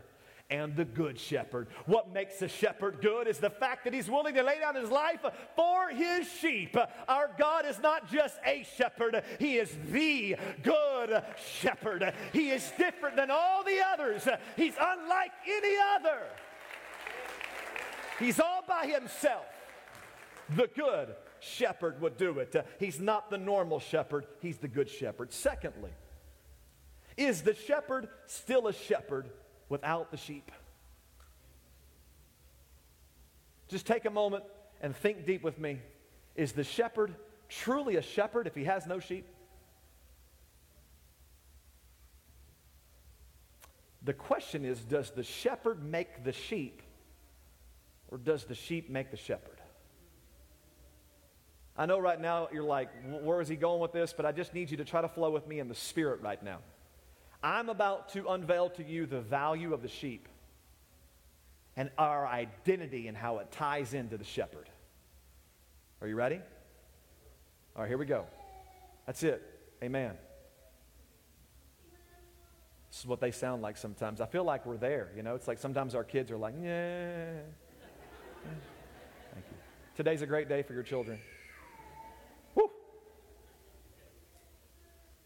and 0.55 0.77
the 0.77 0.85
good 0.85 1.19
shepherd. 1.19 1.67
What 1.87 2.13
makes 2.13 2.41
a 2.41 2.49
shepherd 2.49 2.99
good 3.01 3.27
is 3.27 3.39
the 3.39 3.51
fact 3.51 3.85
that 3.85 3.93
he's 3.93 4.09
willing 4.09 4.35
to 4.35 4.43
lay 4.43 4.61
down 4.61 4.77
his 4.77 4.91
life 4.91 5.25
for 5.57 5.89
his 5.89 6.29
sheep. 6.29 6.77
Our 7.09 7.31
God 7.37 7.67
is 7.67 7.81
not 7.81 8.11
just 8.11 8.39
a 8.47 8.65
shepherd, 8.77 9.23
he 9.41 9.57
is 9.57 9.75
the 9.91 10.37
good 10.63 11.23
shepherd. 11.61 12.15
He 12.33 12.51
is 12.51 12.73
different 12.79 13.17
than 13.17 13.31
all 13.31 13.65
the 13.65 13.81
others, 13.93 14.29
he's 14.57 14.75
unlike 14.81 15.33
any 15.49 15.75
other. 15.97 16.23
He's 18.21 18.39
all 18.39 18.63
by 18.67 18.87
himself. 18.87 19.47
The 20.55 20.69
good 20.77 21.17
shepherd 21.41 22.01
would 22.01 22.17
do 22.17 22.39
it. 22.39 22.55
He's 22.79 23.01
not 23.01 23.29
the 23.29 23.39
normal 23.39 23.81
shepherd, 23.81 24.27
he's 24.41 24.59
the 24.59 24.69
good 24.69 24.89
shepherd. 24.89 25.33
Secondly, 25.33 25.91
is 27.17 27.43
the 27.43 27.55
shepherd 27.55 28.09
still 28.27 28.69
a 28.69 28.73
shepherd 28.73 29.31
without 29.69 30.11
the 30.11 30.17
sheep. 30.17 30.51
Just 33.69 33.87
take 33.87 34.05
a 34.05 34.11
moment 34.11 34.45
and 34.81 34.95
think 34.95 35.27
deep 35.27 35.43
with 35.43 35.59
me. 35.59 35.81
Is 36.37 36.53
the 36.53 36.65
shepherd 36.65 37.15
truly 37.49 37.97
a 37.97 38.03
shepherd 38.03 38.47
if 38.47 38.55
he 38.55 38.65
has 38.65 38.87
no 38.87 38.99
sheep? 39.01 39.27
The 44.03 44.13
question 44.13 44.65
is 44.65 44.81
Does 44.81 45.11
the 45.11 45.23
shepherd 45.23 45.83
make 45.83 46.25
the 46.25 46.33
sheep, 46.33 46.83
or 48.09 48.19
does 48.19 48.45
the 48.45 48.55
sheep 48.55 48.91
make 48.91 49.11
the 49.11 49.17
shepherd? 49.17 49.61
I 51.77 51.87
know 51.87 51.99
right 51.99 52.21
now 52.21 52.49
you're 52.53 52.63
like, 52.63 52.89
where 53.23 53.41
is 53.41 53.49
he 53.49 53.57
going 53.57 53.81
with 53.81 53.93
this? 53.93 54.13
But 54.17 54.27
I 54.27 54.33
just 54.33 54.55
need 54.55 54.71
you 54.71 54.77
to 54.77 54.85
try 54.85 55.01
to 55.01 55.09
flow 55.09 55.31
with 55.31 55.49
me 55.49 55.59
in 55.59 55.67
the 55.67 55.75
spirit 55.75 56.21
right 56.21 56.41
now. 56.41 56.59
I'm 57.45 57.69
about 57.69 58.09
to 58.15 58.27
unveil 58.29 58.71
to 58.71 58.83
you 58.83 59.05
the 59.05 59.21
value 59.21 59.75
of 59.75 59.83
the 59.83 59.89
sheep 59.89 60.29
and 61.77 61.91
our 61.99 62.27
identity 62.27 63.07
and 63.07 63.15
how 63.15 63.37
it 63.39 63.53
ties 63.53 63.93
into 63.93 64.17
the 64.17 64.25
shepherd. 64.25 64.71
Are 66.01 66.09
you 66.09 66.17
ready? 66.17 66.41
All 67.77 67.83
right, 67.83 67.89
here 67.89 67.99
we 67.99 68.07
go. 68.07 68.25
That's 69.05 69.23
it. 69.23 69.43
Amen. 69.83 70.15
This 72.91 73.01
is 73.01 73.07
what 73.07 73.21
they 73.21 73.31
sound 73.31 73.61
like 73.61 73.77
sometimes. 73.77 74.23
I 74.23 74.27
feel 74.27 74.45
like 74.45 74.65
we're 74.65 74.79
there. 74.79 75.11
You 75.15 75.23
know, 75.23 75.35
it's 75.35 75.47
like 75.47 75.59
sometimes 75.59 75.95
our 75.95 76.05
kids 76.05 76.31
are 76.31 76.39
like, 76.39 76.55
yeah. 76.63 77.41
Thank 79.35 79.45
you. 79.51 79.57
Today's 79.97 80.23
a 80.23 80.27
great 80.27 80.49
day 80.49 80.63
for 80.63 80.73
your 80.73 80.83
children. 80.83 81.19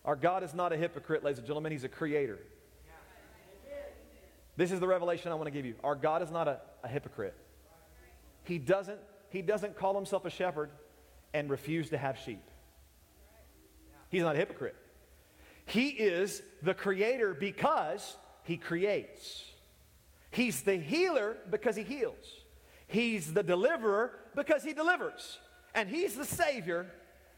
Our 0.09 0.16
God 0.16 0.42
is 0.42 0.55
not 0.55 0.73
a 0.73 0.77
hypocrite, 0.79 1.23
ladies 1.23 1.37
and 1.37 1.47
gentlemen. 1.47 1.71
He's 1.71 1.85
a 1.85 1.88
creator. 1.88 2.38
This 4.57 4.73
is 4.73 4.81
the 4.81 4.87
revelation 4.87 5.31
I 5.31 5.35
want 5.35 5.49
to 5.49 5.51
give 5.51 5.66
you. 5.66 5.75
Our 5.85 5.94
God 5.94 6.23
is 6.23 6.31
not 6.31 6.49
a, 6.49 6.61
a 6.83 6.88
hypocrite. 6.88 7.35
He 8.44 8.57
doesn't, 8.57 8.99
he 9.29 9.42
doesn't 9.42 9.77
call 9.77 9.94
himself 9.94 10.25
a 10.25 10.31
shepherd 10.31 10.71
and 11.35 11.51
refuse 11.51 11.90
to 11.90 11.99
have 11.99 12.16
sheep. 12.25 12.42
He's 14.09 14.23
not 14.23 14.35
a 14.35 14.38
hypocrite. 14.38 14.77
He 15.66 15.88
is 15.88 16.40
the 16.62 16.73
creator 16.73 17.35
because 17.35 18.16
he 18.44 18.57
creates. 18.57 19.44
He's 20.31 20.62
the 20.62 20.77
healer 20.77 21.37
because 21.51 21.77
he 21.77 21.83
heals. 21.83 22.25
He's 22.87 23.35
the 23.35 23.42
deliverer 23.42 24.18
because 24.35 24.64
he 24.64 24.73
delivers. 24.73 25.38
And 25.75 25.87
he's 25.87 26.14
the 26.14 26.25
savior 26.25 26.87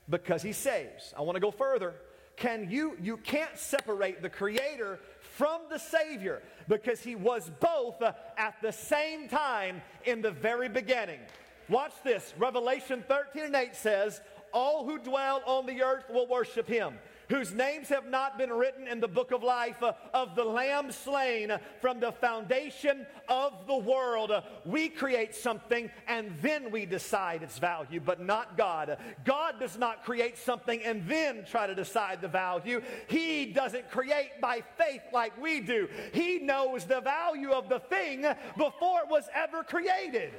because 0.09 0.41
he 0.43 0.53
saves. 0.53 1.13
I 1.19 1.23
want 1.23 1.35
to 1.35 1.41
go 1.41 1.51
further 1.51 1.95
can 2.41 2.69
you 2.71 2.97
you 3.01 3.19
can't 3.19 3.57
separate 3.57 4.23
the 4.23 4.29
creator 4.29 4.99
from 5.21 5.61
the 5.71 5.79
savior 5.79 6.43
because 6.69 7.01
he 7.01 7.15
was 7.15 7.51
both 7.61 8.03
uh, 8.03 8.13
at 8.37 8.55
the 8.63 8.73
same 8.73 9.29
time 9.29 9.81
in 10.05 10.23
the 10.23 10.31
very 10.31 10.69
beginning. 10.69 11.21
Watch 11.69 11.93
this. 12.03 12.35
Revelation 12.39 13.05
13 13.07 13.45
and 13.45 13.55
8 13.55 13.77
says 13.77 14.21
all 14.53 14.85
who 14.85 14.99
dwell 14.99 15.43
on 15.47 15.67
the 15.67 15.83
earth 15.83 16.05
will 16.11 16.27
worship 16.27 16.67
him 16.67 16.95
whose 17.31 17.53
names 17.53 17.89
have 17.89 18.07
not 18.07 18.37
been 18.37 18.53
written 18.53 18.87
in 18.87 19.01
the 19.01 19.09
book 19.09 19.31
of 19.31 19.43
life 19.43 19.83
uh, 19.83 19.93
of 20.13 20.35
the 20.35 20.45
Lamb 20.45 20.91
slain 20.91 21.57
from 21.81 22.01
the 22.01 22.13
foundation 22.13 23.07
of 23.29 23.53
the 23.67 23.77
world. 23.77 24.33
We 24.67 24.89
create 24.89 25.35
something 25.35 25.91
and 26.09 26.35
then 26.43 26.71
we 26.71 26.85
decide 26.85 27.43
its 27.43 27.59
value, 27.59 28.01
but 28.01 28.21
not 28.21 28.59
God. 28.59 28.99
God 29.25 29.61
does 29.61 29.79
not 29.79 30.05
create 30.05 30.37
something 30.37 30.83
and 30.83 31.07
then 31.07 31.45
try 31.45 31.67
to 31.67 31.75
decide 31.75 32.21
the 32.21 32.29
value. 32.29 32.83
He 33.07 33.47
doesn't 33.47 33.91
create 33.91 34.41
by 34.41 34.63
faith 34.77 35.03
like 35.13 35.41
we 35.41 35.61
do. 35.61 35.89
He 36.13 36.41
knows 36.41 36.85
the 36.85 37.01
value 37.01 37.53
of 37.53 37.69
the 37.69 37.79
thing 37.79 38.23
before 38.57 39.01
it 39.01 39.09
was 39.09 39.25
ever 39.35 39.63
created. 39.63 40.33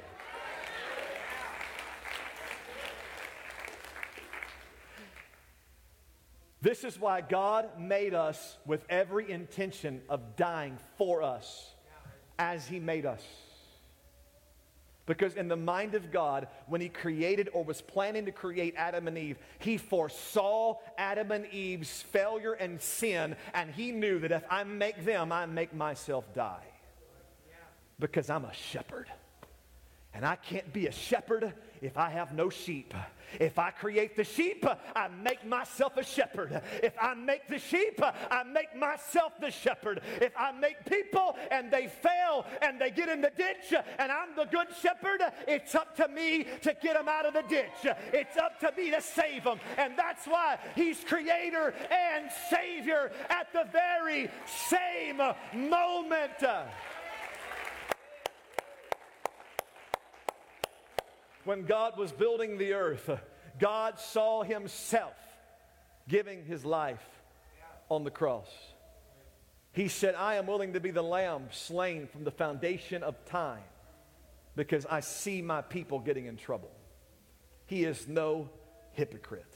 This 6.62 6.84
is 6.84 6.98
why 6.98 7.22
God 7.22 7.68
made 7.76 8.14
us 8.14 8.56
with 8.64 8.84
every 8.88 9.28
intention 9.30 10.00
of 10.08 10.36
dying 10.36 10.78
for 10.96 11.20
us 11.20 11.74
as 12.38 12.68
He 12.68 12.78
made 12.78 13.04
us. 13.04 13.22
Because 15.04 15.34
in 15.34 15.48
the 15.48 15.56
mind 15.56 15.96
of 15.96 16.12
God, 16.12 16.46
when 16.68 16.80
He 16.80 16.88
created 16.88 17.50
or 17.52 17.64
was 17.64 17.82
planning 17.82 18.26
to 18.26 18.32
create 18.32 18.74
Adam 18.76 19.08
and 19.08 19.18
Eve, 19.18 19.38
He 19.58 19.76
foresaw 19.76 20.76
Adam 20.96 21.32
and 21.32 21.46
Eve's 21.46 22.02
failure 22.02 22.52
and 22.52 22.80
sin, 22.80 23.34
and 23.54 23.72
He 23.72 23.90
knew 23.90 24.20
that 24.20 24.30
if 24.30 24.44
I 24.48 24.62
make 24.62 25.04
them, 25.04 25.32
I 25.32 25.46
make 25.46 25.74
myself 25.74 26.32
die. 26.32 26.64
Because 27.98 28.30
I'm 28.30 28.44
a 28.44 28.54
shepherd. 28.54 29.08
And 30.14 30.24
I 30.24 30.36
can't 30.36 30.72
be 30.72 30.86
a 30.86 30.92
shepherd 30.92 31.52
if 31.82 31.98
I 31.98 32.10
have 32.10 32.32
no 32.32 32.48
sheep. 32.48 32.94
If 33.40 33.58
I 33.58 33.70
create 33.70 34.14
the 34.14 34.24
sheep, 34.24 34.64
I 34.94 35.08
make 35.08 35.44
myself 35.44 35.96
a 35.96 36.04
shepherd. 36.04 36.62
If 36.82 36.92
I 37.00 37.14
make 37.14 37.48
the 37.48 37.58
sheep, 37.58 38.00
I 38.02 38.44
make 38.44 38.76
myself 38.76 39.32
the 39.40 39.50
shepherd. 39.50 40.00
If 40.20 40.32
I 40.36 40.52
make 40.52 40.84
people 40.84 41.36
and 41.50 41.70
they 41.70 41.88
fail 41.88 42.46
and 42.60 42.80
they 42.80 42.90
get 42.90 43.08
in 43.08 43.20
the 43.20 43.32
ditch 43.36 43.74
and 43.98 44.12
I'm 44.12 44.36
the 44.36 44.44
good 44.44 44.68
shepherd, 44.80 45.22
it's 45.48 45.74
up 45.74 45.96
to 45.96 46.08
me 46.08 46.46
to 46.62 46.76
get 46.80 46.94
them 46.94 47.08
out 47.08 47.26
of 47.26 47.34
the 47.34 47.42
ditch. 47.42 47.94
It's 48.12 48.36
up 48.36 48.60
to 48.60 48.72
me 48.76 48.90
to 48.90 49.00
save 49.00 49.44
them. 49.44 49.58
And 49.76 49.94
that's 49.96 50.26
why 50.26 50.58
he's 50.76 51.02
creator 51.02 51.74
and 51.90 52.30
savior 52.50 53.10
at 53.28 53.52
the 53.52 53.66
very 53.72 54.30
same 54.46 55.16
moment. 55.68 56.32
When 61.44 61.64
God 61.64 61.98
was 61.98 62.12
building 62.12 62.58
the 62.58 62.74
earth, 62.74 63.10
God 63.58 63.98
saw 63.98 64.42
himself 64.42 65.14
giving 66.08 66.44
his 66.44 66.64
life 66.64 67.04
on 67.88 68.04
the 68.04 68.10
cross. 68.10 68.48
He 69.72 69.88
said, 69.88 70.14
I 70.14 70.34
am 70.34 70.46
willing 70.46 70.74
to 70.74 70.80
be 70.80 70.90
the 70.90 71.02
lamb 71.02 71.48
slain 71.50 72.06
from 72.06 72.24
the 72.24 72.30
foundation 72.30 73.02
of 73.02 73.24
time 73.24 73.62
because 74.54 74.84
I 74.86 75.00
see 75.00 75.40
my 75.40 75.62
people 75.62 75.98
getting 75.98 76.26
in 76.26 76.36
trouble. 76.36 76.70
He 77.66 77.84
is 77.84 78.06
no 78.06 78.50
hypocrite. 78.92 79.46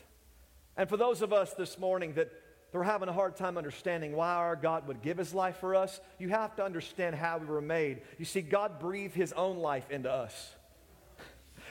And 0.77 0.89
for 0.89 0.97
those 0.97 1.23
of 1.23 1.33
us 1.33 1.53
this 1.53 1.79
morning 1.79 2.15
that 2.15 2.31
we're 2.73 2.83
having 2.83 3.09
a 3.09 3.13
hard 3.13 3.37
time 3.37 3.57
understanding 3.57 4.13
why 4.13 4.35
our 4.35 4.57
God 4.57 4.87
would 4.89 5.01
give 5.01 5.17
his 5.17 5.33
life 5.33 5.57
for 5.59 5.75
us, 5.75 6.01
you 6.19 6.29
have 6.31 6.57
to 6.57 6.65
understand 6.65 7.15
how 7.17 7.39
we 7.39 7.47
were 7.47 7.63
made. 7.63 8.03
You 8.19 8.25
see, 8.25 8.43
God 8.43 8.79
breathed 8.79 9.15
his 9.15 9.33
own 9.33 9.59
life 9.59 9.91
into 9.91 10.11
us. 10.11 10.55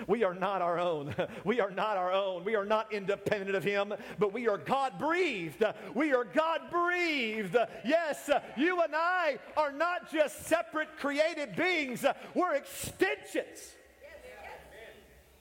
We 0.08 0.24
are 0.24 0.34
not 0.34 0.62
our 0.62 0.80
own. 0.80 1.16
We 1.44 1.60
are 1.60 1.70
not 1.70 1.98
our 1.98 2.12
own. 2.12 2.44
We 2.44 2.56
are 2.56 2.66
not 2.66 2.92
independent 2.92 3.56
of 3.56 3.64
Him, 3.64 3.94
but 4.18 4.34
we 4.34 4.48
are 4.48 4.58
God 4.58 4.98
breathed. 4.98 5.64
We 5.94 6.14
are 6.14 6.24
God 6.24 6.62
breathed. 6.72 7.56
Yes, 7.84 8.30
you 8.58 8.82
and 8.82 8.94
I 8.96 9.38
are 9.56 9.72
not 9.72 10.12
just 10.12 10.46
separate 10.46 10.98
created 10.98 11.56
beings, 11.56 12.06
we're 12.34 12.56
extensions 12.56 13.76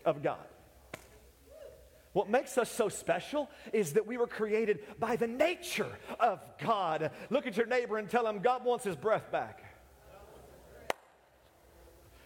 of 0.04 0.22
God. 0.22 0.38
What 2.14 2.30
makes 2.30 2.56
us 2.58 2.70
so 2.70 2.88
special 2.88 3.50
is 3.72 3.94
that 3.94 4.06
we 4.06 4.16
were 4.16 4.28
created 4.28 4.80
by 5.00 5.16
the 5.16 5.26
nature 5.26 5.90
of 6.20 6.40
God. 6.58 7.10
Look 7.28 7.48
at 7.48 7.56
your 7.56 7.66
neighbor 7.66 7.98
and 7.98 8.08
tell 8.08 8.26
him 8.26 8.38
God 8.38 8.64
wants 8.64 8.84
his 8.84 8.94
breath 8.94 9.32
back. 9.32 9.63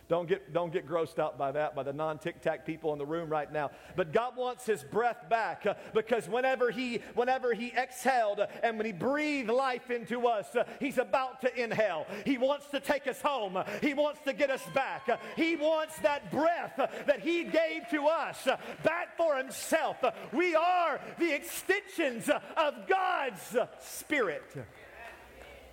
Don't 0.09 0.27
get, 0.27 0.55
don't 0.55 0.73
get 0.73 0.89
grossed 0.89 1.19
out 1.19 1.37
by 1.37 1.53
that, 1.53 1.77
by 1.77 1.83
the 1.83 1.93
non 1.93 2.19
tic 2.19 2.41
tac 2.41 2.65
people 2.65 2.95
in 2.95 2.99
the 2.99 3.05
room 3.05 3.29
right 3.29 3.53
now. 3.53 3.71
But 3.95 4.13
God 4.13 4.37
wants 4.37 4.65
his 4.65 4.83
breath 4.83 5.29
back 5.29 5.67
uh, 5.67 5.75
because 5.93 6.27
whenever 6.27 6.71
he, 6.71 7.03
whenever 7.15 7.53
he 7.53 7.75
exhaled 7.77 8.41
uh, 8.41 8.47
and 8.63 8.79
when 8.79 8.87
he 8.87 8.93
breathed 8.93 9.51
life 9.51 9.91
into 9.91 10.27
us, 10.27 10.57
uh, 10.57 10.65
he's 10.81 10.97
about 10.97 11.43
to 11.43 11.63
inhale. 11.63 12.07
He 12.25 12.39
wants 12.39 12.69
to 12.69 12.81
take 12.81 13.07
us 13.07 13.21
home. 13.21 13.63
He 13.83 13.93
wants 13.93 14.21
to 14.23 14.33
get 14.33 14.51
us 14.51 14.63
back. 14.75 15.09
he 15.37 15.57
wants 15.57 15.99
that 15.99 16.31
breath 16.31 16.77
that 16.77 17.21
he 17.21 17.45
gave 17.45 17.89
to 17.91 18.07
us 18.07 18.49
back 18.83 19.17
for 19.19 19.37
himself. 19.37 19.97
we 20.33 20.55
are 20.55 21.01
the 21.19 21.35
extensions 21.35 22.31
of 22.31 22.75
God's 22.89 23.57
Spirit. 23.81 24.55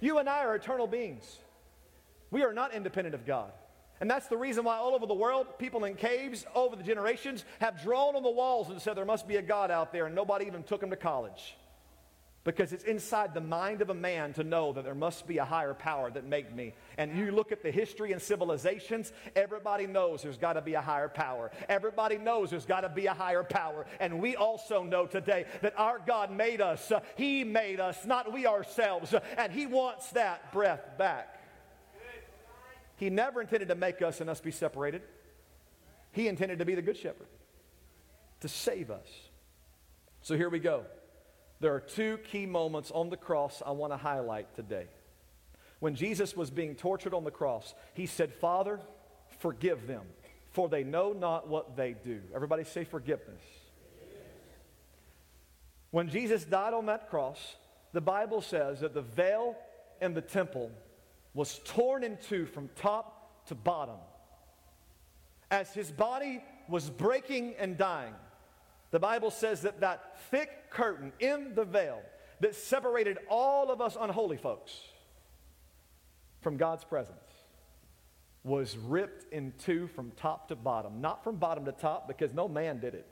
You 0.02 0.18
and 0.18 0.28
I 0.28 0.44
are 0.44 0.56
eternal 0.56 0.88
beings. 0.88 1.40
We 2.32 2.44
are 2.44 2.54
not 2.54 2.74
independent 2.74 3.16
of 3.16 3.26
God. 3.26 3.54
And 4.02 4.10
that's 4.10 4.28
the 4.28 4.38
reason 4.38 4.66
why 4.66 4.78
all 4.78 4.94
over 4.94 5.06
the 5.06 5.14
world, 5.14 5.48
people 5.58 5.86
in 5.86 5.96
caves 5.96 6.46
over 6.54 6.76
the 6.76 6.84
generations 6.84 7.46
have 7.60 7.82
drawn 7.82 8.16
on 8.16 8.24
the 8.24 8.30
walls 8.30 8.70
and 8.70 8.82
said 8.82 8.98
there 8.98 9.06
must 9.06 9.28
be 9.28 9.38
a 9.38 9.42
God 9.42 9.72
out 9.72 9.94
there, 9.94 10.06
and 10.06 10.16
nobody 10.16 10.46
even 10.46 10.64
took 10.64 10.82
them 10.82 10.90
to 10.90 10.98
college. 10.98 11.56
Because 12.44 12.74
it's 12.74 12.84
inside 12.84 13.34
the 13.34 13.42
mind 13.42 13.82
of 13.82 13.90
a 13.90 13.96
man 13.96 14.32
to 14.34 14.44
know 14.44 14.72
that 14.74 14.84
there 14.84 14.94
must 14.94 15.26
be 15.26 15.40
a 15.40 15.46
higher 15.46 15.74
power 15.74 16.12
that 16.12 16.26
made 16.26 16.56
me. 16.56 16.76
And 16.96 17.18
you 17.18 17.32
look 17.32 17.52
at 17.52 17.64
the 17.64 17.72
history 17.72 18.12
and 18.12 18.22
civilizations, 18.22 19.12
everybody 19.36 19.88
knows 19.88 20.22
there's 20.22 20.38
got 20.38 20.54
to 20.54 20.62
be 20.62 20.76
a 20.76 20.82
higher 20.82 21.10
power. 21.10 21.50
Everybody 21.68 22.20
knows 22.20 22.52
there's 22.52 22.68
got 22.68 22.82
to 22.82 22.90
be 22.90 23.08
a 23.08 23.16
higher 23.16 23.44
power. 23.44 23.88
And 24.00 24.22
we 24.22 24.36
also 24.36 24.84
know 24.84 25.08
today 25.08 25.46
that 25.64 25.74
our 25.76 26.00
God 26.06 26.30
made 26.30 26.62
us. 26.62 26.92
he 27.16 27.44
made 27.44 27.80
us, 27.80 28.06
not 28.06 28.32
we 28.32 28.46
ourselves. 28.46 29.16
and 29.40 29.52
He 29.52 29.66
wants 29.66 30.12
that 30.12 30.54
breath 30.54 31.00
back. 31.00 31.35
He 32.98 33.10
never 33.10 33.42
intended 33.42 33.70
to 33.70 33.76
make 33.76 34.02
us 34.02 34.22
and 34.22 34.30
us 34.30 34.40
be 34.40 34.52
separated. 34.52 35.02
He 36.12 36.28
intended 36.28 36.60
to 36.60 36.66
be 36.66 36.76
the 36.76 36.82
good 36.82 36.98
shepherd, 36.98 37.28
to 38.40 38.48
save 38.48 38.90
us. 38.90 39.08
So 40.22 40.36
here 40.38 40.50
we 40.50 40.60
go. 40.60 40.86
There 41.60 41.74
are 41.74 41.80
two 41.80 42.18
key 42.18 42.46
moments 42.46 42.92
on 42.92 43.10
the 43.10 43.18
cross 43.18 43.62
I 43.66 43.72
want 43.72 43.94
to 43.94 43.98
highlight 43.98 44.56
today. 44.56 44.88
When 45.80 45.96
Jesus 45.96 46.36
was 46.36 46.50
being 46.50 46.76
tortured 46.76 47.14
on 47.14 47.24
the 47.24 47.32
cross, 47.32 47.76
he 47.94 48.06
said, 48.06 48.34
Father, 48.34 48.80
forgive 49.40 49.88
them, 49.88 50.04
for 50.52 50.70
they 50.70 50.84
know 50.84 51.14
not 51.14 51.48
what 51.48 51.76
they 51.76 51.94
do. 51.94 52.22
Everybody 52.34 52.64
say 52.64 52.86
forgiveness. 52.86 53.42
When 55.92 56.10
Jesus 56.10 56.44
died 56.44 56.74
on 56.74 56.88
that 56.88 57.10
cross, 57.10 57.56
the 57.94 58.02
Bible 58.02 58.42
says 58.42 58.82
that 58.82 58.94
the 58.94 59.02
veil 59.02 59.56
in 60.02 60.14
the 60.14 60.22
temple 60.22 60.72
was 61.36 61.60
torn 61.66 62.04
in 62.04 62.18
two 62.18 62.46
from 62.48 62.70
top 62.76 63.46
to 63.48 63.54
bottom. 63.54 63.98
As 65.52 65.72
his 65.74 65.92
body 65.92 66.44
was 66.68 66.90
breaking 66.90 67.54
and 67.60 67.78
dying, 67.78 68.16
the 68.90 69.00
Bible 69.00 69.30
says 69.30 69.62
that 69.62 69.82
that 69.82 70.18
thick 70.32 70.72
curtain 70.72 71.12
in 71.20 71.54
the 71.54 71.66
veil 71.66 72.02
that 72.40 72.56
separated 72.56 73.18
all 73.30 73.70
of 73.70 73.82
us 73.82 73.98
unholy 74.00 74.38
folks 74.38 74.80
from 76.42 76.58
God's 76.58 76.84
presence 76.84 77.18
was 78.44 78.78
ripped 78.78 79.32
in 79.34 79.52
two 79.58 79.88
from 79.88 80.12
top 80.12 80.48
to 80.50 80.56
bottom. 80.56 81.02
Not 81.02 81.24
from 81.24 81.36
bottom 81.36 81.66
to 81.66 81.72
top 81.72 82.08
because 82.08 82.34
no 82.34 82.48
man 82.48 82.80
did 82.80 82.94
it, 82.94 83.10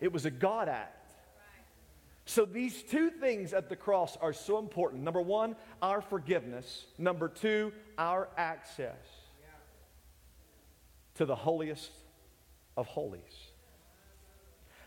it 0.00 0.12
was 0.12 0.24
a 0.24 0.30
God 0.30 0.68
act. 0.68 1.05
So 2.26 2.44
these 2.44 2.82
two 2.82 3.10
things 3.10 3.54
at 3.54 3.68
the 3.68 3.76
cross 3.76 4.18
are 4.20 4.32
so 4.32 4.58
important. 4.58 5.02
Number 5.04 5.22
one, 5.22 5.54
our 5.80 6.00
forgiveness. 6.00 6.86
Number 6.98 7.28
two, 7.28 7.72
our 7.96 8.28
access 8.36 8.98
to 11.14 11.24
the 11.24 11.36
holiest 11.36 11.92
of 12.76 12.86
holies. 12.88 13.22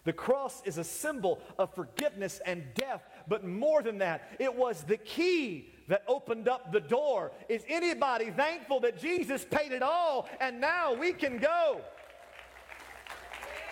The 0.03 0.13
cross 0.13 0.61
is 0.65 0.77
a 0.77 0.83
symbol 0.83 1.39
of 1.57 1.73
forgiveness 1.73 2.41
and 2.45 2.63
death, 2.73 3.03
but 3.27 3.45
more 3.45 3.81
than 3.81 3.99
that, 3.99 4.35
it 4.39 4.53
was 4.53 4.83
the 4.83 4.97
key 4.97 5.73
that 5.87 6.03
opened 6.07 6.47
up 6.47 6.71
the 6.71 6.79
door. 6.79 7.31
Is 7.47 7.63
anybody 7.67 8.31
thankful 8.31 8.81
that 8.81 8.99
Jesus 8.99 9.45
paid 9.49 9.71
it 9.71 9.81
all 9.81 10.27
and 10.41 10.59
now 10.59 10.93
we 10.93 11.13
can 11.13 11.37
go? 11.37 11.81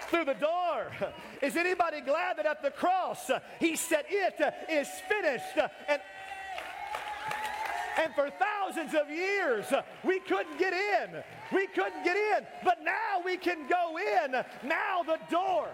Through 0.10 0.26
the 0.26 0.34
door. 0.34 0.92
Is 1.42 1.56
anybody 1.56 2.02
glad 2.02 2.38
that 2.38 2.46
at 2.46 2.62
the 2.62 2.72
cross 2.72 3.30
uh, 3.30 3.40
he 3.60 3.76
said, 3.76 4.06
It 4.10 4.40
uh, 4.42 4.52
is 4.70 4.88
finished? 5.08 5.58
Uh, 5.58 5.68
and 5.88 6.02
and 8.00 8.14
for 8.14 8.30
thousands 8.30 8.94
of 8.94 9.10
years, 9.10 9.66
we 10.04 10.20
couldn't 10.20 10.60
get 10.60 10.72
in. 10.72 11.24
We 11.52 11.66
couldn't 11.68 12.04
get 12.04 12.16
in. 12.16 12.46
But 12.64 12.84
now 12.84 13.22
we 13.26 13.38
can 13.38 13.68
go 13.68 13.98
in. 13.98 14.34
Now 14.64 15.02
the 15.04 15.18
door 15.32 15.70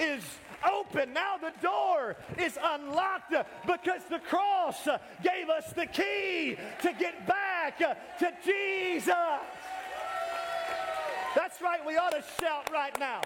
is 0.00 0.22
open. 0.68 1.12
Now 1.12 1.36
the 1.36 1.52
door 1.62 2.16
is 2.38 2.58
unlocked 2.60 3.34
because 3.66 4.02
the 4.10 4.18
cross 4.18 4.88
gave 5.22 5.48
us 5.48 5.72
the 5.72 5.86
key 5.86 6.56
to 6.82 6.92
get 6.98 7.26
back 7.26 7.78
to 7.78 8.32
Jesus. 8.44 9.14
That's 11.38 11.62
right, 11.62 11.78
we 11.86 11.96
ought 11.96 12.10
to 12.10 12.24
shout 12.40 12.68
right 12.72 12.98
now. 12.98 13.20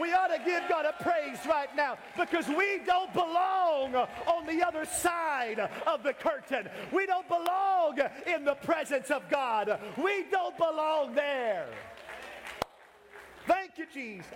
We 0.00 0.14
ought 0.14 0.28
to 0.28 0.38
give 0.42 0.62
God 0.70 0.86
a 0.86 1.02
praise 1.04 1.36
right 1.46 1.68
now 1.76 1.98
because 2.16 2.48
we 2.48 2.80
don't 2.86 3.12
belong 3.12 3.94
on 3.94 4.46
the 4.46 4.66
other 4.66 4.86
side 4.86 5.60
of 5.86 6.02
the 6.02 6.14
curtain. 6.14 6.70
We 6.90 7.04
don't 7.04 7.28
belong 7.28 7.98
in 8.26 8.46
the 8.46 8.54
presence 8.54 9.10
of 9.10 9.28
God. 9.28 9.78
We 10.02 10.24
don't 10.30 10.56
belong 10.56 11.14
there. 11.14 11.66
Thank 13.46 13.72
you, 13.76 13.84
Jesus. 13.92 14.32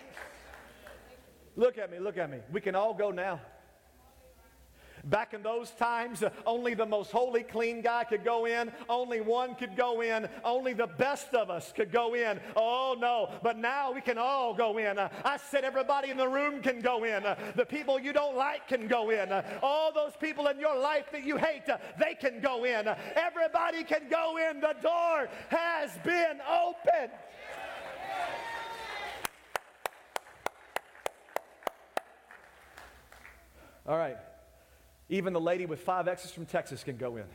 Look 1.57 1.79
at 1.79 1.91
me, 1.91 2.01
look 2.01 2.19
at 2.19 2.31
me. 2.31 2.41
We 2.53 2.61
can 2.61 2.75
all 2.75 2.93
go 2.93 3.11
now. 3.11 3.41
Back 5.05 5.35
in 5.35 5.43
those 5.43 5.71
times, 5.71 6.23
only 6.47 6.75
the 6.75 6.87
most 6.87 7.11
holy, 7.11 7.43
clean 7.43 7.81
guy 7.81 8.05
could 8.05 8.25
go 8.25 8.47
in. 8.47 8.71
Only 8.89 9.21
one 9.21 9.55
could 9.57 9.77
go 9.77 10.01
in. 10.01 10.29
Only 10.45 10.75
the 10.75 10.87
best 10.87 11.35
of 11.35 11.51
us 11.51 11.73
could 11.75 11.91
go 11.91 12.15
in. 12.15 12.41
Oh, 12.55 12.97
no. 12.99 13.31
But 13.43 13.59
now 13.59 13.93
we 13.93 14.01
can 14.01 14.17
all 14.17 14.55
go 14.55 14.79
in. 14.79 14.99
I 14.99 15.39
said 15.51 15.65
everybody 15.65 16.11
in 16.11 16.17
the 16.17 16.29
room 16.29 16.63
can 16.63 16.81
go 16.81 17.05
in. 17.05 17.25
The 17.57 17.67
people 17.67 17.99
you 17.99 18.13
don't 18.13 18.37
like 18.37 18.69
can 18.69 18.87
go 18.87 19.11
in. 19.11 19.29
All 19.63 19.93
those 19.93 20.13
people 20.21 20.47
in 20.47 20.61
your 20.61 20.79
life 20.79 21.07
that 21.13 21.25
you 21.25 21.37
hate, 21.37 21.67
they 21.99 22.15
can 22.15 22.41
go 22.41 22.65
in. 22.65 22.89
Everybody 23.17 23.85
can 23.85 24.09
go 24.09 24.39
in. 24.39 24.61
The 24.61 24.77
door 24.83 25.29
has 25.49 25.91
been 26.05 26.39
opened. 26.49 27.13
All 33.85 33.99
right. 33.99 34.17
Even 35.13 35.35
the 35.35 35.41
lady 35.41 35.67
with 35.67 35.81
five 35.81 36.09
X's 36.09 36.31
from 36.31 36.47
Texas 36.47 36.83
can 36.83 36.97
go 36.97 37.17
in. 37.17 37.27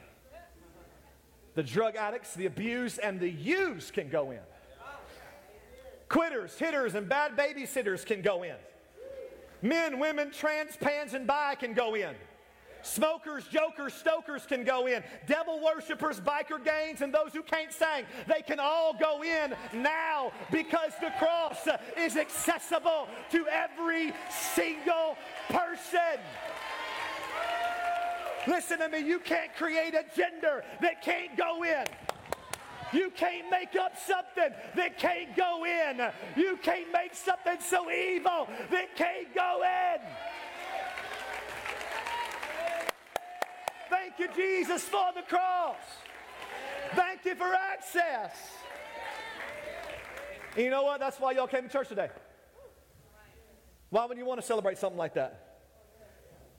The 1.54 1.62
drug 1.62 1.96
addicts, 1.96 2.34
the 2.34 2.48
abused, 2.48 2.98
and 2.98 3.20
the 3.20 3.30
used 3.30 3.94
can 3.94 4.10
go 4.10 4.32
in. 4.32 4.40
Quitters, 6.10 6.58
hitters, 6.58 6.96
and 6.96 7.08
bad 7.08 7.38
babysitters 7.38 8.04
can 8.04 8.24
go 8.24 8.42
in. 8.42 8.56
Men, 9.62 10.00
women, 10.00 10.32
trans, 10.32 10.76
pans, 10.76 11.14
and 11.14 11.28
bi 11.28 11.54
can 11.54 11.74
go 11.74 11.94
in. 11.94 12.16
Smokers, 12.82 13.46
jokers, 13.48 13.94
stokers 13.94 14.48
can 14.48 14.64
go 14.64 14.88
in. 14.88 15.04
Devil 15.28 15.60
worshippers, 15.64 16.20
biker 16.20 16.64
gangs, 16.64 17.02
and 17.02 17.14
those 17.14 17.32
who 17.32 17.44
can't 17.44 17.72
sing, 17.72 18.06
they 18.28 18.42
can 18.42 18.60
all 18.60 18.98
go 18.98 19.24
in 19.24 19.54
now 19.74 20.32
because 20.52 20.94
the 21.00 21.12
cross 21.20 21.68
is 21.96 22.18
accessible 22.18 23.08
to 23.30 23.46
every 23.48 24.14
single 24.56 25.16
person. 25.50 26.18
Listen 28.46 28.80
to 28.80 28.90
me, 28.90 29.00
you 29.00 29.20
can't 29.20 29.56
create 29.56 29.94
a 29.94 30.06
gender 30.16 30.64
that 30.82 31.02
can't 31.02 31.36
go 31.38 31.64
in. 31.64 31.86
You 32.94 33.12
can't 33.12 33.50
make 33.50 33.76
up 33.76 33.98
something 33.98 34.54
that 34.76 34.98
can't 34.98 35.36
go 35.36 35.66
in. 35.66 36.02
You 36.36 36.58
can't 36.62 36.92
make 36.94 37.14
something 37.16 37.58
so 37.60 37.92
evil 37.92 38.48
that 38.72 38.96
can't 38.96 39.34
go 39.34 39.64
in. 39.64 40.02
Thank 43.90 44.20
you, 44.20 44.28
Jesus, 44.36 44.84
for 44.84 45.08
the 45.16 45.22
cross. 45.22 45.76
Thank 46.96 47.26
you 47.26 47.36
for 47.36 47.54
access. 47.54 48.36
And 50.56 50.64
you 50.64 50.72
know 50.72 50.84
what? 50.84 51.00
That's 51.00 51.20
why 51.20 51.34
y'all 51.34 51.48
came 51.48 51.64
to 51.64 51.70
church 51.70 51.90
today. 51.90 52.10
Why 53.90 54.06
would 54.06 54.18
you 54.18 54.26
want 54.26 54.42
to 54.42 54.46
celebrate 54.48 54.78
something 54.78 54.98
like 54.98 55.14
that? 55.14 55.62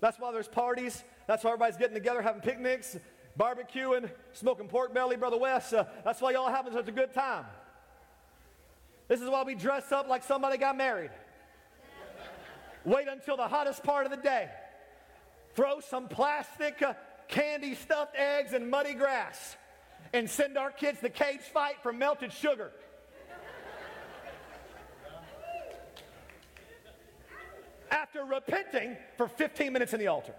That's 0.01 0.19
why 0.19 0.33
there's 0.33 0.49
parties. 0.49 1.03
That's 1.29 1.45
why 1.45 1.51
everybody's 1.51 1.77
getting 1.77 1.95
together, 1.95 2.23
having 2.23 2.41
picnics, 2.41 2.97
barbecuing, 3.39 4.11
smoking 4.33 4.67
pork 4.67 4.95
belly, 4.95 5.15
Brother 5.17 5.37
Wes. 5.37 5.75
Uh, 5.75 5.85
that's 6.03 6.23
why 6.23 6.33
y'all 6.33 6.51
having 6.51 6.73
such 6.73 6.89
a 6.89 6.93
good 6.93 7.13
time. 7.13 7.45
This 9.09 9.21
is 9.21 9.29
why 9.29 9.43
we 9.43 9.55
dress 9.55 9.93
up 9.93 10.09
like 10.09 10.25
somebody 10.25 10.57
got 10.57 10.75
married. 10.75 11.11
Wait 12.87 13.09
until 13.09 13.37
the 13.37 13.47
hottest 13.47 13.83
part 13.83 14.07
of 14.07 14.11
the 14.11 14.17
day. 14.17 14.49
Throw 15.55 15.81
some 15.81 16.09
plastic 16.09 16.81
uh, 16.81 16.95
candy 17.29 17.75
stuffed 17.75 18.17
eggs 18.17 18.55
and 18.55 18.71
muddy 18.71 18.95
grass 18.95 19.55
and 20.15 20.31
send 20.31 20.57
our 20.57 20.71
kids 20.71 21.01
to 21.01 21.11
cage 21.11 21.41
fight 21.41 21.75
for 21.83 21.93
melted 21.93 22.33
sugar. 22.33 22.73
After 27.91 28.25
repenting 28.25 28.97
for 29.19 29.29
15 29.29 29.75
minutes 29.75 29.93
in 29.93 30.01
the 30.01 30.07
altar. 30.07 30.33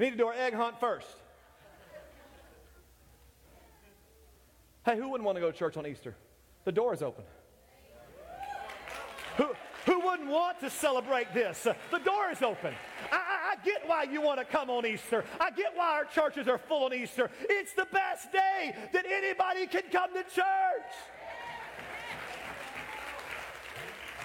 We 0.00 0.06
need 0.06 0.12
to 0.12 0.16
do 0.16 0.28
our 0.28 0.32
egg 0.32 0.54
hunt 0.54 0.80
first. 0.80 1.06
Hey, 4.86 4.96
who 4.96 5.10
wouldn't 5.10 5.26
want 5.26 5.36
to 5.36 5.42
go 5.42 5.50
to 5.50 5.56
church 5.56 5.76
on 5.76 5.86
Easter? 5.86 6.14
The 6.64 6.72
door 6.72 6.94
is 6.94 7.02
open. 7.02 7.22
Who, 9.36 9.48
who 9.84 10.00
wouldn't 10.00 10.30
want 10.30 10.58
to 10.60 10.70
celebrate 10.70 11.34
this? 11.34 11.68
The 11.90 11.98
door 11.98 12.30
is 12.32 12.40
open. 12.40 12.72
I, 13.12 13.52
I 13.52 13.54
get 13.62 13.86
why 13.86 14.04
you 14.04 14.22
want 14.22 14.38
to 14.38 14.46
come 14.46 14.70
on 14.70 14.86
Easter. 14.86 15.22
I 15.38 15.50
get 15.50 15.72
why 15.74 15.92
our 15.92 16.06
churches 16.06 16.48
are 16.48 16.56
full 16.56 16.84
on 16.84 16.94
Easter. 16.94 17.30
It's 17.42 17.74
the 17.74 17.86
best 17.92 18.32
day 18.32 18.74
that 18.94 19.04
anybody 19.04 19.66
can 19.66 19.82
come 19.92 20.14
to 20.14 20.22
church. 20.22 20.92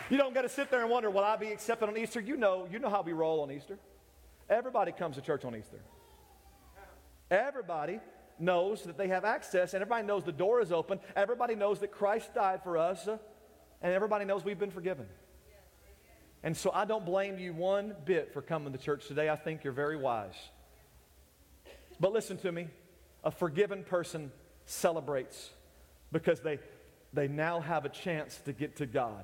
You 0.10 0.16
don't 0.16 0.34
got 0.34 0.44
to 0.44 0.50
sit 0.50 0.72
there 0.72 0.80
and 0.80 0.90
wonder, 0.90 1.10
will 1.10 1.26
I 1.26 1.36
be 1.36 1.48
accepted 1.48 1.90
on 1.90 1.98
Easter? 1.98 2.22
You 2.22 2.38
know, 2.38 2.66
you 2.72 2.80
know 2.80 2.90
how 2.90 3.02
we 3.02 3.12
roll 3.12 3.42
on 3.42 3.52
Easter. 3.52 3.78
Everybody 4.50 4.92
comes 4.92 5.16
to 5.16 5.22
church 5.22 5.46
on 5.46 5.56
Easter. 5.56 5.80
Everybody 7.32 8.00
knows 8.38 8.84
that 8.84 8.98
they 8.98 9.08
have 9.08 9.26
access, 9.26 9.74
and 9.74 9.82
everybody 9.82 10.06
knows 10.06 10.24
the 10.24 10.32
door 10.32 10.62
is 10.62 10.72
open. 10.72 11.00
Everybody 11.16 11.56
knows 11.56 11.80
that 11.80 11.92
Christ 11.92 12.34
died 12.34 12.62
for 12.64 12.78
us, 12.78 13.08
and 13.08 13.94
everybody 13.94 14.26
knows 14.26 14.44
we've 14.44 14.60
been 14.60 14.72
forgiven. 14.72 15.08
And 16.44 16.56
so 16.56 16.70
I 16.72 16.86
don't 16.86 17.06
blame 17.06 17.40
you 17.40 17.54
one 17.54 17.96
bit 18.06 18.32
for 18.32 18.42
coming 18.42 18.72
to 18.72 18.78
church 18.78 19.08
today. 19.08 19.30
I 19.30 19.36
think 19.36 19.64
you're 19.64 19.74
very 19.74 19.98
wise. 19.98 20.36
But 22.00 22.14
listen 22.14 22.38
to 22.38 22.52
me 22.52 22.68
a 23.24 23.32
forgiven 23.32 23.84
person 23.84 24.32
celebrates 24.66 25.50
because 26.12 26.42
they, 26.42 26.60
they 27.14 27.28
now 27.28 27.60
have 27.60 27.86
a 27.86 27.90
chance 27.90 28.40
to 28.46 28.54
get 28.54 28.76
to 28.76 28.86
God. 28.86 29.24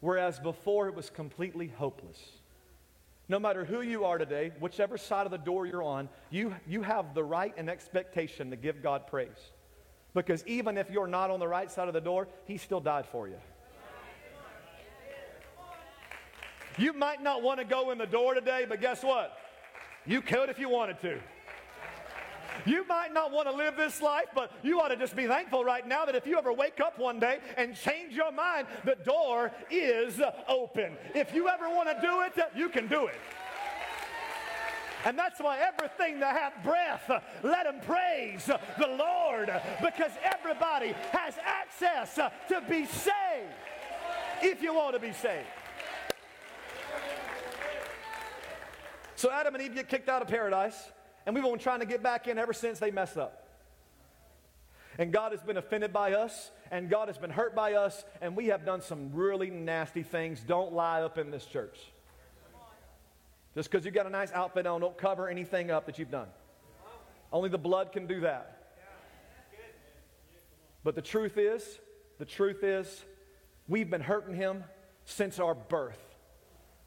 Whereas 0.00 0.38
before 0.38 0.88
it 0.88 0.94
was 0.94 1.08
completely 1.08 1.68
hopeless. 1.68 2.18
No 3.30 3.38
matter 3.38 3.64
who 3.64 3.80
you 3.80 4.06
are 4.06 4.18
today, 4.18 4.50
whichever 4.58 4.98
side 4.98 5.24
of 5.24 5.30
the 5.30 5.38
door 5.38 5.64
you're 5.64 5.84
on, 5.84 6.08
you, 6.30 6.52
you 6.66 6.82
have 6.82 7.14
the 7.14 7.22
right 7.22 7.54
and 7.56 7.70
expectation 7.70 8.50
to 8.50 8.56
give 8.56 8.82
God 8.82 9.06
praise. 9.06 9.52
Because 10.14 10.44
even 10.48 10.76
if 10.76 10.90
you're 10.90 11.06
not 11.06 11.30
on 11.30 11.38
the 11.38 11.46
right 11.46 11.70
side 11.70 11.86
of 11.86 11.94
the 11.94 12.00
door, 12.00 12.26
He 12.46 12.56
still 12.56 12.80
died 12.80 13.06
for 13.06 13.28
you. 13.28 13.36
You 16.76 16.92
might 16.92 17.22
not 17.22 17.40
want 17.40 17.60
to 17.60 17.64
go 17.64 17.92
in 17.92 17.98
the 17.98 18.06
door 18.06 18.34
today, 18.34 18.66
but 18.68 18.80
guess 18.80 19.04
what? 19.04 19.38
You 20.04 20.22
could 20.22 20.48
if 20.48 20.58
you 20.58 20.68
wanted 20.68 21.00
to. 21.02 21.20
You 22.66 22.86
might 22.86 23.12
not 23.12 23.32
want 23.32 23.48
to 23.48 23.54
live 23.54 23.76
this 23.76 24.00
life, 24.00 24.28
but 24.34 24.52
you 24.62 24.80
ought 24.80 24.88
to 24.88 24.96
just 24.96 25.16
be 25.16 25.26
thankful 25.26 25.64
right 25.64 25.86
now 25.86 26.04
that 26.04 26.14
if 26.14 26.26
you 26.26 26.38
ever 26.38 26.52
wake 26.52 26.80
up 26.80 26.98
one 26.98 27.18
day 27.18 27.38
and 27.56 27.74
change 27.74 28.14
your 28.14 28.32
mind, 28.32 28.66
the 28.84 28.96
door 29.04 29.52
is 29.70 30.20
open. 30.48 30.96
If 31.14 31.34
you 31.34 31.48
ever 31.48 31.68
want 31.68 31.88
to 31.88 32.00
do 32.00 32.20
it, 32.22 32.32
you 32.56 32.68
can 32.68 32.86
do 32.86 33.06
it. 33.06 33.16
And 35.04 35.18
that's 35.18 35.40
why 35.40 35.58
everything 35.58 36.20
that 36.20 36.36
hath 36.36 36.62
breath, 36.62 37.10
let 37.42 37.64
them 37.64 37.80
praise 37.80 38.44
the 38.44 38.86
Lord 38.86 39.50
because 39.82 40.12
everybody 40.22 40.94
has 41.12 41.34
access 41.42 42.16
to 42.16 42.60
be 42.68 42.84
saved 42.84 43.14
if 44.42 44.62
you 44.62 44.74
want 44.74 44.94
to 44.94 45.00
be 45.00 45.12
saved. 45.12 45.46
So 49.16 49.30
Adam 49.30 49.54
and 49.54 49.62
Eve 49.62 49.74
get 49.74 49.88
kicked 49.88 50.08
out 50.08 50.22
of 50.22 50.28
paradise, 50.28 50.90
and 51.26 51.34
we've 51.34 51.44
been 51.44 51.58
trying 51.58 51.80
to 51.80 51.86
get 51.86 52.02
back 52.02 52.28
in 52.28 52.38
ever 52.38 52.52
since 52.52 52.78
they 52.78 52.90
messed 52.90 53.16
up. 53.16 53.46
And 54.98 55.12
God 55.12 55.32
has 55.32 55.42
been 55.42 55.56
offended 55.56 55.92
by 55.92 56.14
us, 56.14 56.50
and 56.70 56.90
God 56.90 57.08
has 57.08 57.16
been 57.16 57.30
hurt 57.30 57.54
by 57.54 57.74
us, 57.74 58.04
and 58.20 58.36
we 58.36 58.46
have 58.46 58.64
done 58.64 58.82
some 58.82 59.10
really 59.14 59.48
nasty 59.48 60.02
things. 60.02 60.40
Don't 60.40 60.72
lie 60.72 61.02
up 61.02 61.16
in 61.16 61.30
this 61.30 61.46
church. 61.46 61.78
Just 63.54 63.70
because 63.70 63.84
you 63.84 63.90
got 63.90 64.06
a 64.06 64.10
nice 64.10 64.30
outfit 64.32 64.66
on, 64.66 64.80
don't 64.80 64.96
cover 64.98 65.28
anything 65.28 65.70
up 65.70 65.86
that 65.86 65.98
you've 65.98 66.10
done. 66.10 66.28
Only 67.32 67.48
the 67.48 67.58
blood 67.58 67.92
can 67.92 68.06
do 68.06 68.20
that. 68.20 68.56
But 70.82 70.94
the 70.94 71.02
truth 71.02 71.36
is, 71.36 71.78
the 72.18 72.24
truth 72.24 72.62
is, 72.62 73.04
we've 73.68 73.90
been 73.90 74.00
hurting 74.00 74.34
him 74.34 74.64
since 75.04 75.38
our 75.38 75.54
birth. 75.54 76.00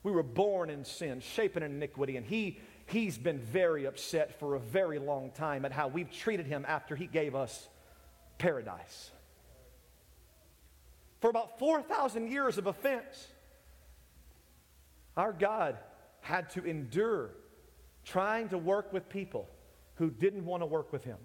We 0.04 0.12
were 0.12 0.24
born 0.24 0.70
in 0.70 0.84
sin, 0.84 1.22
shaping 1.22 1.64
in 1.64 1.72
iniquity, 1.72 2.18
and 2.18 2.26
he, 2.26 2.60
he's 2.86 3.18
been 3.18 3.40
very 3.40 3.86
upset 3.86 4.40
for 4.40 4.56
a 4.56 4.60
very 4.60 5.00
long 5.00 5.32
time 5.32 5.66
at 5.66 5.72
how 5.72 5.88
we've 5.88 6.12
treated 6.12 6.46
him 6.46 6.66
after 6.68 6.96
he 6.96 7.08
gave 7.08 7.36
us 7.36 7.68
paradise. 8.38 9.12
For 11.22 11.30
about 11.30 11.60
4,000 11.60 12.32
years 12.32 12.58
of 12.58 12.68
offense, 12.68 13.28
our 15.16 15.32
God 15.32 15.78
had 16.22 16.50
to 16.52 16.66
endure 16.66 17.32
trying 18.04 18.50
to 18.50 18.58
work 18.58 18.92
with 18.92 19.08
people 19.08 19.48
who 19.96 20.10
didn't 20.10 20.46
want 20.46 20.62
to 20.62 20.66
work 20.66 20.92
with 20.92 21.04
him. 21.04 21.18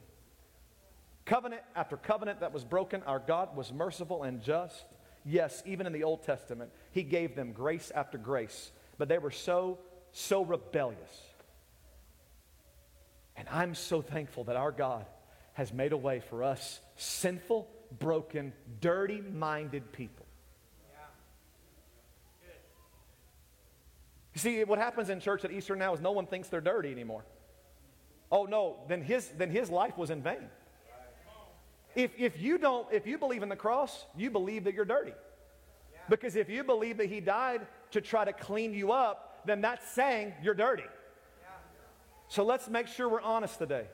Covenant 1.25 1.63
after 1.75 1.97
covenant 1.97 2.41
that 2.41 2.53
was 2.53 2.65
broken, 2.65 3.03
our 3.03 3.19
God 3.19 3.57
was 3.57 3.73
merciful 3.73 4.23
and 4.23 4.43
just 4.43 4.85
Yes, 5.29 5.63
even 5.67 5.87
in 5.87 5.93
the 5.93 6.05
Old 6.05 6.23
Testament, 6.23 6.71
he 6.91 7.03
gave 7.03 7.37
them 7.37 7.53
grace 7.53 7.93
after 7.95 8.17
grace, 8.17 8.73
but 8.97 9.09
they 9.09 9.19
were 9.19 9.31
so, 9.31 9.79
so 10.11 10.43
rebellious. 10.43 11.23
And 13.39 13.49
I'm 13.51 13.75
so 13.75 14.03
thankful 14.03 14.45
that 14.45 14.57
our 14.57 14.73
God 14.73 15.07
has 15.55 15.73
made 15.73 15.93
a 15.93 15.97
way 15.97 16.21
for 16.21 16.43
us, 16.43 16.81
sinful, 16.97 17.69
broken, 17.99 18.53
dirty 18.81 19.21
minded 19.21 19.93
people. 19.93 20.27
You 24.35 24.41
see, 24.41 24.65
what 24.65 24.79
happens 24.79 25.09
in 25.09 25.21
church 25.21 25.45
at 25.45 25.53
Easter 25.53 25.75
now 25.75 25.95
is 25.95 26.01
no 26.01 26.13
one 26.13 26.27
thinks 26.27 26.49
they're 26.49 26.61
dirty 26.61 26.91
anymore. 26.91 27.25
Oh 28.31 28.45
no, 28.45 28.77
then 28.89 29.03
his, 29.03 29.29
then 29.29 29.51
his 29.51 29.71
life 29.71 29.97
was 29.97 30.11
in 30.11 30.23
vain. 30.23 30.49
If, 31.95 32.11
if 32.19 32.41
you 32.41 32.59
don't, 32.59 32.87
if 32.93 33.07
you 33.07 33.19
believe 33.19 33.43
in 33.43 33.49
the 33.49 33.57
cross, 33.57 34.05
you 34.17 34.31
believe 34.31 34.65
that 34.65 34.75
you're 34.75 34.85
dirty. 34.85 35.15
Because 36.09 36.37
if 36.37 36.49
you 36.49 36.63
believe 36.63 36.99
that 36.99 37.07
he 37.07 37.21
died 37.21 37.67
to 37.93 38.01
try 38.01 38.25
to 38.25 38.33
clean 38.33 38.75
you 38.75 38.93
up, 38.93 39.43
then 39.47 39.61
that's 39.61 39.89
saying 39.91 40.35
you're 40.43 40.55
dirty. 40.55 40.85
So 42.29 42.45
let's 42.45 42.69
make 42.69 42.87
sure 42.87 43.09
we're 43.09 43.21
honest 43.21 43.59
today. 43.59 43.87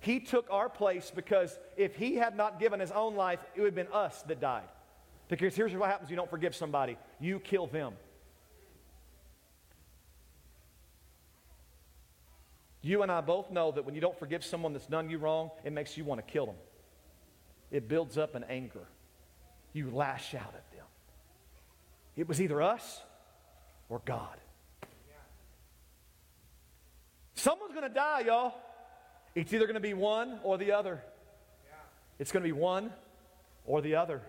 He 0.00 0.20
took 0.20 0.46
our 0.50 0.68
place 0.68 1.12
because 1.14 1.58
if 1.76 1.96
he 1.96 2.16
had 2.16 2.36
not 2.36 2.58
given 2.58 2.80
his 2.80 2.90
own 2.90 3.14
life, 3.14 3.38
it 3.54 3.60
would 3.60 3.68
have 3.68 3.74
been 3.74 3.92
us 3.92 4.22
that 4.22 4.40
died. 4.40 4.68
Because 5.28 5.54
here's 5.54 5.72
what 5.74 5.88
happens 5.88 6.10
you 6.10 6.16
don't 6.16 6.28
forgive 6.28 6.54
somebody 6.54 6.96
you 7.20 7.40
kill 7.40 7.66
them. 7.66 7.94
You 12.82 13.02
and 13.02 13.10
I 13.10 13.22
both 13.22 13.50
know 13.50 13.72
that 13.72 13.86
when 13.86 13.94
you 13.94 14.02
don't 14.02 14.18
forgive 14.18 14.44
someone 14.44 14.74
that's 14.74 14.86
done 14.86 15.08
you 15.08 15.16
wrong, 15.16 15.50
it 15.64 15.72
makes 15.72 15.96
you 15.96 16.04
want 16.04 16.24
to 16.24 16.30
kill 16.30 16.44
them. 16.44 16.56
It 17.70 17.88
builds 17.88 18.18
up 18.18 18.34
an 18.34 18.44
anger. 18.44 18.86
You 19.72 19.90
lash 19.90 20.34
out 20.34 20.52
at 20.54 20.70
them. 20.70 20.84
It 22.14 22.28
was 22.28 22.42
either 22.42 22.60
us 22.60 23.00
or 23.88 24.02
God. 24.04 24.36
Someone's 27.34 27.74
going 27.74 27.88
to 27.88 27.94
die, 27.94 28.20
y'all. 28.26 28.54
It's 29.34 29.52
either 29.52 29.66
going 29.66 29.74
to 29.74 29.80
be 29.80 29.94
one 29.94 30.38
or 30.42 30.56
the 30.56 30.72
other. 30.72 31.02
It's 32.18 32.30
going 32.30 32.42
to 32.42 32.48
be 32.48 32.52
one 32.52 32.92
or 33.66 33.80
the 33.80 33.96
other. 33.96 34.22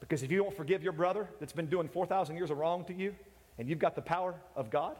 Because 0.00 0.22
if 0.22 0.30
you 0.30 0.38
don't 0.38 0.56
forgive 0.56 0.82
your 0.82 0.92
brother 0.92 1.28
that's 1.38 1.52
been 1.52 1.66
doing 1.66 1.88
4,000 1.88 2.36
years 2.36 2.50
of 2.50 2.58
wrong 2.58 2.84
to 2.86 2.94
you, 2.94 3.14
and 3.58 3.68
you've 3.68 3.78
got 3.78 3.94
the 3.94 4.02
power 4.02 4.34
of 4.56 4.70
God, 4.70 4.96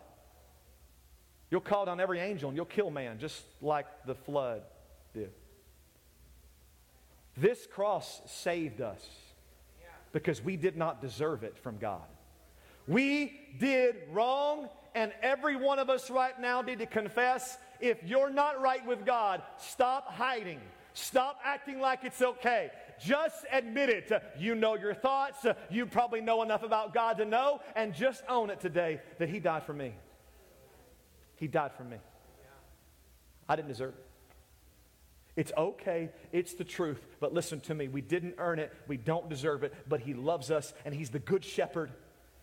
you'll 1.50 1.60
call 1.60 1.86
down 1.86 1.98
every 1.98 2.20
angel 2.20 2.50
and 2.50 2.56
you'll 2.56 2.66
kill 2.66 2.90
man 2.90 3.18
just 3.18 3.42
like 3.60 3.86
the 4.06 4.14
flood 4.14 4.62
did. 5.14 5.32
This 7.36 7.66
cross 7.66 8.20
saved 8.26 8.80
us 8.80 9.04
because 10.12 10.42
we 10.42 10.56
did 10.56 10.76
not 10.76 11.00
deserve 11.00 11.42
it 11.42 11.56
from 11.58 11.78
God. 11.78 12.02
We 12.86 13.32
did 13.58 13.96
wrong, 14.10 14.68
and 14.94 15.12
every 15.22 15.56
one 15.56 15.78
of 15.78 15.90
us 15.90 16.10
right 16.10 16.38
now 16.40 16.62
need 16.62 16.80
to 16.80 16.86
confess 16.86 17.58
if 17.80 18.02
you're 18.04 18.30
not 18.30 18.60
right 18.60 18.84
with 18.86 19.06
God, 19.06 19.42
stop 19.58 20.12
hiding. 20.12 20.60
Stop 20.92 21.40
acting 21.44 21.80
like 21.80 22.00
it's 22.04 22.20
okay. 22.20 22.70
Just 23.00 23.46
admit 23.52 23.88
it. 23.88 24.12
You 24.38 24.54
know 24.54 24.76
your 24.76 24.94
thoughts. 24.94 25.46
You 25.70 25.86
probably 25.86 26.20
know 26.20 26.42
enough 26.42 26.62
about 26.62 26.92
God 26.92 27.18
to 27.18 27.24
know, 27.24 27.60
and 27.74 27.94
just 27.94 28.22
own 28.28 28.50
it 28.50 28.60
today 28.60 29.00
that 29.18 29.28
He 29.28 29.40
died 29.40 29.64
for 29.64 29.72
me. 29.72 29.94
He 31.36 31.46
died 31.46 31.72
for 31.76 31.84
me. 31.84 31.96
I 33.48 33.56
didn't 33.56 33.68
deserve 33.68 33.94
it. 33.94 34.06
It's 35.36 35.52
okay. 35.56 36.10
It's 36.32 36.54
the 36.54 36.64
truth. 36.64 37.00
But 37.20 37.32
listen 37.32 37.60
to 37.60 37.74
me. 37.74 37.88
We 37.88 38.00
didn't 38.00 38.34
earn 38.38 38.58
it. 38.58 38.72
We 38.88 38.96
don't 38.96 39.28
deserve 39.28 39.62
it. 39.62 39.72
But 39.88 40.00
He 40.00 40.12
loves 40.12 40.50
us, 40.50 40.74
and 40.84 40.94
He's 40.94 41.10
the 41.10 41.18
good 41.18 41.44
shepherd, 41.44 41.92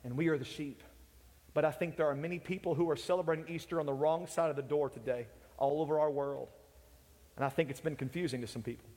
and 0.03 0.17
we 0.17 0.29
are 0.29 0.37
the 0.37 0.45
sheep. 0.45 0.81
But 1.57 1.65
I 1.65 1.71
think 1.71 1.95
there 1.95 2.05
are 2.05 2.13
many 2.13 2.37
people 2.37 2.75
who 2.75 2.87
are 2.91 2.95
celebrating 2.95 3.45
Easter 3.47 3.79
on 3.79 3.87
the 3.87 3.93
wrong 3.93 4.27
side 4.27 4.51
of 4.51 4.55
the 4.55 4.61
door 4.61 4.91
today, 4.91 5.25
all 5.57 5.81
over 5.81 5.99
our 5.99 6.11
world. 6.11 6.49
And 7.35 7.43
I 7.43 7.49
think 7.49 7.71
it's 7.71 7.81
been 7.81 7.95
confusing 7.95 8.41
to 8.41 8.47
some 8.47 8.61
people. 8.61 8.87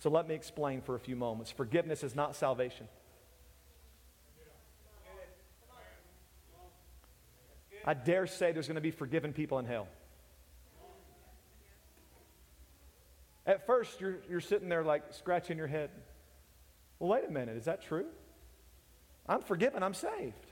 So 0.00 0.10
let 0.10 0.26
me 0.26 0.34
explain 0.34 0.80
for 0.80 0.96
a 0.96 0.98
few 0.98 1.14
moments. 1.14 1.52
Forgiveness 1.52 2.02
is 2.02 2.16
not 2.16 2.34
salvation. 2.34 2.88
I 7.84 7.94
dare 7.94 8.26
say 8.26 8.50
there's 8.50 8.66
going 8.66 8.74
to 8.74 8.80
be 8.80 8.90
forgiven 8.90 9.32
people 9.32 9.60
in 9.60 9.66
hell. 9.66 9.86
At 13.46 13.66
first, 13.68 14.00
you're, 14.00 14.18
you're 14.28 14.40
sitting 14.40 14.68
there 14.68 14.82
like 14.82 15.04
scratching 15.12 15.56
your 15.56 15.68
head. 15.68 15.90
Well, 16.98 17.10
wait 17.10 17.28
a 17.28 17.30
minute, 17.30 17.56
is 17.56 17.66
that 17.66 17.82
true? 17.82 18.06
I'm 19.28 19.42
forgiven, 19.42 19.84
I'm 19.84 19.94
saved. 19.94 20.49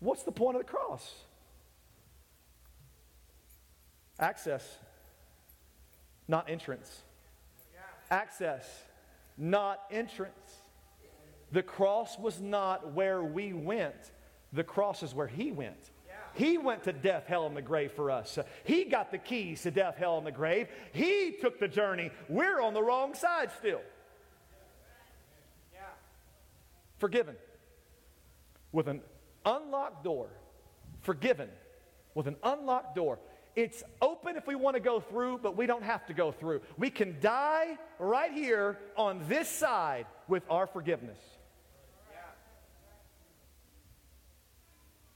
What's 0.00 0.22
the 0.22 0.32
point 0.32 0.56
of 0.56 0.66
the 0.66 0.70
cross? 0.70 1.14
Access, 4.18 4.66
not 6.26 6.50
entrance. 6.50 7.02
Access, 8.10 8.66
not 9.38 9.80
entrance. 9.90 10.34
The 11.52 11.62
cross 11.62 12.18
was 12.18 12.40
not 12.40 12.92
where 12.92 13.22
we 13.22 13.52
went, 13.52 14.12
the 14.52 14.64
cross 14.64 15.02
is 15.02 15.14
where 15.14 15.26
He 15.26 15.52
went. 15.52 15.90
He 16.34 16.58
went 16.58 16.84
to 16.84 16.92
death, 16.92 17.26
hell, 17.26 17.46
and 17.46 17.56
the 17.56 17.62
grave 17.62 17.92
for 17.92 18.10
us. 18.10 18.38
He 18.64 18.84
got 18.84 19.10
the 19.10 19.18
keys 19.18 19.62
to 19.62 19.70
death, 19.70 19.96
hell, 19.96 20.16
and 20.16 20.26
the 20.26 20.32
grave. 20.32 20.68
He 20.92 21.36
took 21.40 21.58
the 21.58 21.68
journey. 21.68 22.10
We're 22.28 22.60
on 22.60 22.72
the 22.72 22.82
wrong 22.82 23.14
side 23.14 23.50
still. 23.58 23.80
Forgiven 26.98 27.34
with 28.72 28.86
an 28.86 29.00
unlocked 29.44 30.04
door, 30.04 30.28
forgiven 31.02 31.48
with 32.14 32.26
an 32.26 32.36
unlocked 32.42 32.94
door. 32.94 33.18
It's 33.56 33.82
open 34.00 34.36
if 34.36 34.46
we 34.46 34.54
want 34.54 34.76
to 34.76 34.80
go 34.80 35.00
through, 35.00 35.38
but 35.38 35.56
we 35.56 35.66
don't 35.66 35.82
have 35.82 36.06
to 36.06 36.14
go 36.14 36.30
through. 36.30 36.60
We 36.78 36.90
can 36.90 37.16
die 37.20 37.78
right 37.98 38.32
here 38.32 38.78
on 38.96 39.22
this 39.28 39.48
side 39.48 40.06
with 40.28 40.44
our 40.48 40.66
forgiveness. 40.66 41.18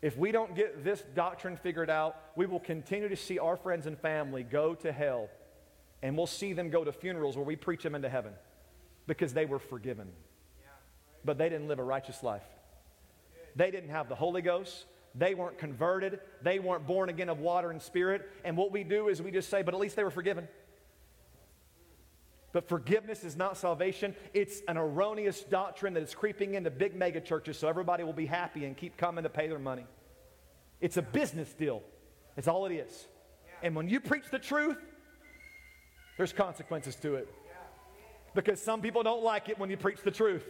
If 0.03 0.19
we 0.19 0.33
don't 0.33 0.55
get 0.55 0.85
this 0.85 1.03
doctrine 1.15 1.57
figured 1.57 1.89
out, 1.89 2.17
we 2.37 2.45
will 2.45 2.61
continue 2.61 3.09
to 3.09 3.17
see 3.17 3.39
our 3.39 3.57
friends 3.57 3.87
and 3.87 3.99
family 3.99 4.43
go 4.43 4.75
to 4.75 4.93
hell, 4.93 5.31
and 6.03 6.15
we'll 6.15 6.27
see 6.27 6.53
them 6.53 6.69
go 6.69 6.85
to 6.85 6.93
funerals 6.93 7.37
where 7.37 7.47
we 7.47 7.57
preach 7.57 7.83
them 7.83 7.95
into 7.95 8.11
heaven 8.11 8.35
because 9.07 9.33
they 9.33 9.47
were 9.47 9.59
forgiven. 9.59 10.09
But 11.25 11.39
they 11.39 11.49
didn't 11.49 11.69
live 11.69 11.79
a 11.79 11.85
righteous 11.85 12.23
life. 12.23 12.43
They 13.57 13.71
didn't 13.71 13.91
have 13.91 14.09
the 14.09 14.15
Holy 14.15 14.43
Ghost. 14.43 14.87
They 15.15 15.35
weren't 15.35 15.59
converted. 15.59 16.21
They 16.43 16.59
weren't 16.59 16.87
born 16.87 17.09
again 17.09 17.29
of 17.29 17.39
water 17.39 17.71
and 17.71 17.81
spirit. 17.81 18.29
And 18.45 18.57
what 18.57 18.73
we 18.73 18.83
do 18.83 19.09
is 19.09 19.23
we 19.23 19.31
just 19.31 19.49
say, 19.49 19.63
but 19.63 19.75
at 19.75 19.81
least 19.81 19.97
they 19.97 20.05
were 20.05 20.11
forgiven. 20.11 20.49
But 22.53 22.69
forgiveness 22.69 23.25
is 23.25 23.37
not 23.37 23.57
salvation. 23.57 24.15
It's 24.33 24.63
an 24.69 24.77
erroneous 24.77 25.43
doctrine 25.43 25.95
that 25.95 26.03
is 26.03 26.15
creeping 26.15 26.55
into 26.55 26.71
big 26.71 26.95
mega 26.95 27.21
churches 27.21 27.59
so 27.59 27.69
everybody 27.69 28.05
will 28.05 28.13
be 28.13 28.27
happy 28.27 28.65
and 28.65 28.77
keep 28.77 28.97
coming 28.97 29.25
to 29.25 29.31
pay 29.31 29.49
their 29.49 29.59
money. 29.59 29.87
It's 30.81 30.97
a 30.97 31.03
business 31.03 31.53
deal. 31.53 31.83
It's 32.37 32.49
all 32.49 32.67
it 32.67 32.73
is. 32.73 33.07
And 33.63 33.75
when 33.75 33.89
you 33.89 34.01
preach 34.01 34.25
the 34.31 34.39
truth, 34.39 34.79
there's 36.17 36.33
consequences 36.33 36.97
to 36.97 37.15
it. 37.15 37.29
Because 38.35 38.61
some 38.61 38.81
people 38.81 39.03
don't 39.03 39.23
like 39.23 39.49
it 39.49 39.59
when 39.59 39.71
you 39.71 39.77
preach 39.77 40.03
the 40.03 40.11
truth. 40.11 40.45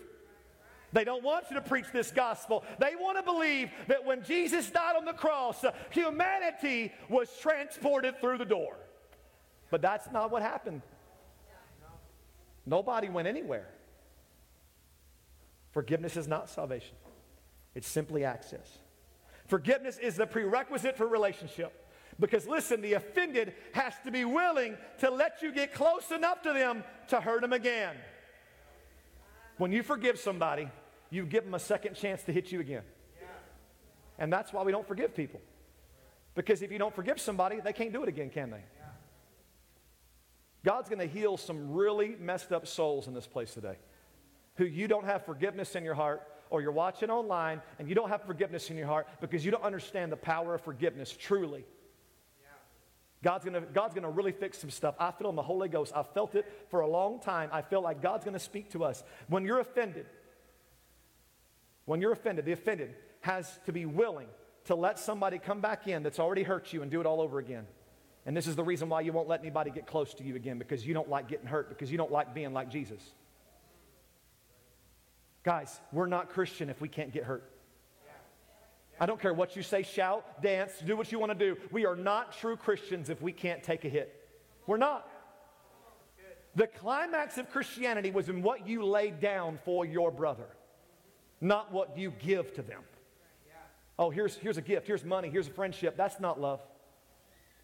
They 0.94 1.02
don't 1.02 1.24
want 1.24 1.46
you 1.50 1.56
to 1.56 1.60
preach 1.60 1.86
this 1.92 2.12
gospel. 2.12 2.64
They 2.78 2.94
want 2.94 3.18
to 3.18 3.24
believe 3.24 3.70
that 3.88 4.06
when 4.06 4.22
Jesus 4.22 4.70
died 4.70 4.94
on 4.96 5.04
the 5.04 5.12
cross, 5.12 5.64
uh, 5.64 5.72
humanity 5.90 6.92
was 7.08 7.28
transported 7.40 8.20
through 8.20 8.38
the 8.38 8.44
door. 8.44 8.76
But 9.70 9.82
that's 9.82 10.10
not 10.12 10.30
what 10.30 10.40
happened. 10.40 10.82
Nobody 12.64 13.08
went 13.08 13.26
anywhere. 13.26 13.68
Forgiveness 15.72 16.16
is 16.16 16.28
not 16.28 16.48
salvation, 16.48 16.94
it's 17.74 17.88
simply 17.88 18.24
access. 18.24 18.78
Forgiveness 19.48 19.98
is 19.98 20.14
the 20.14 20.26
prerequisite 20.26 20.96
for 20.96 21.06
relationship. 21.08 21.80
Because 22.20 22.46
listen, 22.46 22.80
the 22.80 22.92
offended 22.92 23.52
has 23.72 23.92
to 24.04 24.12
be 24.12 24.24
willing 24.24 24.76
to 25.00 25.10
let 25.10 25.42
you 25.42 25.52
get 25.52 25.74
close 25.74 26.12
enough 26.12 26.42
to 26.42 26.52
them 26.52 26.84
to 27.08 27.20
hurt 27.20 27.42
them 27.42 27.52
again. 27.52 27.96
When 29.58 29.72
you 29.72 29.82
forgive 29.82 30.18
somebody, 30.20 30.68
you 31.10 31.26
give 31.26 31.44
them 31.44 31.54
a 31.54 31.58
second 31.58 31.94
chance 31.94 32.22
to 32.24 32.32
hit 32.32 32.52
you 32.52 32.60
again. 32.60 32.82
And 34.18 34.32
that's 34.32 34.52
why 34.52 34.62
we 34.62 34.72
don't 34.72 34.86
forgive 34.86 35.14
people. 35.14 35.40
Because 36.34 36.62
if 36.62 36.72
you 36.72 36.78
don't 36.78 36.94
forgive 36.94 37.20
somebody, 37.20 37.60
they 37.60 37.72
can't 37.72 37.92
do 37.92 38.02
it 38.02 38.08
again, 38.08 38.30
can 38.30 38.50
they? 38.50 38.62
God's 40.64 40.88
going 40.88 41.00
to 41.00 41.06
heal 41.06 41.36
some 41.36 41.72
really 41.72 42.16
messed 42.18 42.50
up 42.50 42.66
souls 42.66 43.06
in 43.06 43.14
this 43.14 43.26
place 43.26 43.52
today 43.52 43.76
who 44.56 44.64
you 44.64 44.88
don't 44.88 45.04
have 45.04 45.24
forgiveness 45.24 45.74
in 45.74 45.84
your 45.84 45.94
heart, 45.94 46.22
or 46.50 46.62
you're 46.62 46.72
watching 46.72 47.10
online 47.10 47.60
and 47.78 47.88
you 47.88 47.94
don't 47.94 48.10
have 48.10 48.22
forgiveness 48.22 48.70
in 48.70 48.76
your 48.76 48.86
heart 48.86 49.08
because 49.20 49.44
you 49.44 49.50
don't 49.50 49.64
understand 49.64 50.12
the 50.12 50.16
power 50.16 50.54
of 50.54 50.60
forgiveness 50.60 51.10
truly. 51.10 51.64
God's 53.22 53.44
gonna, 53.44 53.62
God's 53.62 53.94
gonna 53.94 54.10
really 54.10 54.32
fix 54.32 54.58
some 54.58 54.70
stuff. 54.70 54.94
I 54.98 55.10
feel 55.10 55.30
in 55.30 55.36
the 55.36 55.42
Holy 55.42 55.68
Ghost. 55.68 55.92
I've 55.96 56.12
felt 56.12 56.34
it 56.34 56.46
for 56.68 56.80
a 56.80 56.86
long 56.86 57.20
time. 57.20 57.48
I 57.52 57.62
feel 57.62 57.80
like 57.80 58.02
God's 58.02 58.24
gonna 58.24 58.38
speak 58.38 58.70
to 58.72 58.84
us. 58.84 59.02
When 59.28 59.44
you're 59.44 59.60
offended, 59.60 60.06
when 61.86 62.00
you're 62.00 62.12
offended, 62.12 62.44
the 62.44 62.52
offended 62.52 62.94
has 63.20 63.58
to 63.66 63.72
be 63.72 63.86
willing 63.86 64.28
to 64.64 64.74
let 64.74 64.98
somebody 64.98 65.38
come 65.38 65.60
back 65.60 65.86
in 65.86 66.02
that's 66.02 66.18
already 66.18 66.42
hurt 66.42 66.72
you 66.72 66.82
and 66.82 66.90
do 66.90 67.00
it 67.00 67.06
all 67.06 67.20
over 67.20 67.38
again. 67.38 67.66
And 68.26 68.36
this 68.36 68.46
is 68.46 68.56
the 68.56 68.64
reason 68.64 68.88
why 68.88 69.02
you 69.02 69.12
won't 69.12 69.28
let 69.28 69.40
anybody 69.40 69.70
get 69.70 69.86
close 69.86 70.14
to 70.14 70.24
you 70.24 70.36
again 70.36 70.58
because 70.58 70.86
you 70.86 70.94
don't 70.94 71.10
like 71.10 71.28
getting 71.28 71.46
hurt, 71.46 71.68
because 71.68 71.90
you 71.90 71.98
don't 71.98 72.12
like 72.12 72.34
being 72.34 72.54
like 72.54 72.70
Jesus. 72.70 73.02
Guys, 75.42 75.78
we're 75.92 76.06
not 76.06 76.30
Christian 76.30 76.70
if 76.70 76.80
we 76.80 76.88
can't 76.88 77.12
get 77.12 77.24
hurt. 77.24 77.50
I 78.98 79.06
don't 79.06 79.20
care 79.20 79.34
what 79.34 79.56
you 79.56 79.62
say, 79.62 79.82
shout, 79.82 80.40
dance, 80.40 80.72
do 80.84 80.96
what 80.96 81.10
you 81.10 81.18
want 81.18 81.32
to 81.32 81.38
do. 81.38 81.60
We 81.70 81.84
are 81.84 81.96
not 81.96 82.32
true 82.38 82.56
Christians 82.56 83.10
if 83.10 83.20
we 83.20 83.32
can't 83.32 83.62
take 83.62 83.84
a 83.84 83.88
hit. 83.88 84.14
We're 84.66 84.76
not. 84.76 85.08
The 86.54 86.68
climax 86.68 87.36
of 87.36 87.50
Christianity 87.50 88.12
was 88.12 88.28
in 88.28 88.40
what 88.40 88.66
you 88.66 88.84
laid 88.84 89.20
down 89.20 89.58
for 89.64 89.84
your 89.84 90.12
brother, 90.12 90.46
not 91.44 91.72
what 91.72 91.96
you 91.96 92.10
give 92.10 92.54
to 92.54 92.62
them. 92.62 92.82
Oh, 93.98 94.10
here's, 94.10 94.36
here's 94.36 94.56
a 94.56 94.62
gift, 94.62 94.86
here's 94.86 95.04
money, 95.04 95.30
here's 95.30 95.46
a 95.46 95.52
friendship. 95.52 95.96
That's 95.96 96.18
not 96.18 96.40
love. 96.40 96.60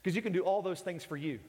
Because 0.00 0.14
you 0.14 0.22
can 0.22 0.32
do 0.32 0.42
all 0.42 0.62
those 0.62 0.80
things 0.80 1.04
for 1.04 1.16
you. 1.16 1.40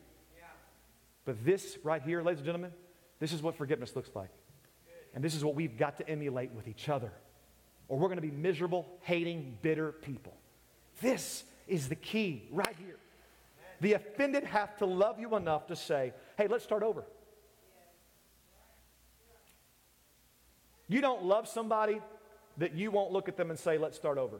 But 1.23 1.45
this 1.45 1.77
right 1.83 2.01
here, 2.01 2.23
ladies 2.23 2.39
and 2.39 2.45
gentlemen, 2.45 2.71
this 3.19 3.31
is 3.31 3.43
what 3.43 3.55
forgiveness 3.55 3.95
looks 3.95 4.09
like. 4.15 4.31
And 5.13 5.23
this 5.23 5.35
is 5.35 5.45
what 5.45 5.55
we've 5.55 5.77
got 5.77 5.97
to 5.97 6.09
emulate 6.09 6.51
with 6.51 6.67
each 6.67 6.89
other. 6.89 7.11
Or 7.87 7.99
we're 7.99 8.07
going 8.07 8.17
to 8.17 8.21
be 8.21 8.31
miserable, 8.31 8.87
hating, 9.01 9.57
bitter 9.61 9.91
people. 9.91 10.33
This 11.01 11.43
is 11.67 11.89
the 11.89 11.95
key 11.95 12.47
right 12.51 12.75
here. 12.83 12.97
The 13.81 13.93
offended 13.93 14.45
have 14.45 14.77
to 14.77 14.85
love 14.85 15.19
you 15.19 15.35
enough 15.35 15.67
to 15.67 15.75
say, 15.75 16.13
hey, 16.37 16.47
let's 16.47 16.63
start 16.63 16.81
over. 16.81 17.03
You 20.87 21.01
don't 21.01 21.23
love 21.23 21.47
somebody 21.47 22.01
that 22.57 22.73
you 22.73 22.91
won't 22.91 23.11
look 23.11 23.27
at 23.27 23.37
them 23.37 23.49
and 23.49 23.59
say, 23.59 23.77
let's 23.77 23.97
start 23.97 24.17
over. 24.17 24.39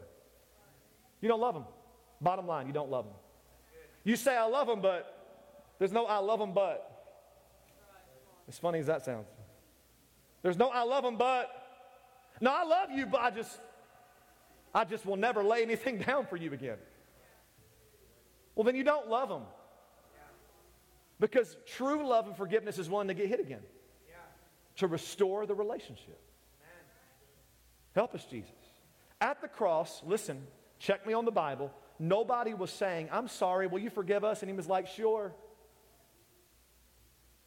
You 1.20 1.28
don't 1.28 1.40
love 1.40 1.54
them. 1.54 1.64
Bottom 2.20 2.46
line, 2.46 2.66
you 2.66 2.72
don't 2.72 2.90
love 2.90 3.04
them. 3.06 3.14
You 4.04 4.16
say, 4.16 4.36
I 4.36 4.46
love 4.46 4.66
them, 4.66 4.80
but 4.80 5.18
there's 5.78 5.92
no 5.92 6.06
I 6.06 6.18
love 6.18 6.38
them, 6.38 6.52
but. 6.52 6.88
As 8.48 8.58
funny 8.58 8.80
as 8.80 8.86
that 8.86 9.04
sounds. 9.04 9.26
There's 10.42 10.56
no 10.56 10.68
I 10.68 10.82
love 10.82 11.04
them, 11.04 11.16
but. 11.16 11.50
No, 12.40 12.52
I 12.52 12.64
love 12.64 12.90
you, 12.90 13.06
but 13.06 13.20
I 13.20 13.30
just, 13.30 13.60
I 14.74 14.84
just 14.84 15.06
will 15.06 15.16
never 15.16 15.44
lay 15.44 15.62
anything 15.62 15.98
down 16.06 16.26
for 16.26 16.36
you 16.36 16.52
again. 16.52 16.78
Well, 18.54 18.64
then 18.64 18.74
you 18.74 18.84
don't 18.84 19.08
love 19.08 19.28
them. 19.28 19.42
Because 21.20 21.56
true 21.66 22.06
love 22.06 22.26
and 22.26 22.36
forgiveness 22.36 22.78
is 22.78 22.90
one 22.90 23.06
to 23.06 23.14
get 23.14 23.28
hit 23.28 23.38
again, 23.38 23.62
to 24.76 24.88
restore 24.88 25.46
the 25.46 25.54
relationship. 25.54 26.20
Help 27.94 28.14
us, 28.14 28.24
Jesus. 28.24 28.50
At 29.20 29.40
the 29.40 29.48
cross, 29.48 30.02
listen, 30.04 30.46
check 30.78 31.06
me 31.06 31.12
on 31.12 31.24
the 31.24 31.30
Bible. 31.30 31.70
Nobody 31.98 32.54
was 32.54 32.70
saying, 32.70 33.08
I'm 33.12 33.28
sorry, 33.28 33.66
will 33.66 33.78
you 33.78 33.90
forgive 33.90 34.24
us? 34.24 34.42
And 34.42 34.50
he 34.50 34.56
was 34.56 34.66
like, 34.66 34.88
Sure. 34.88 35.32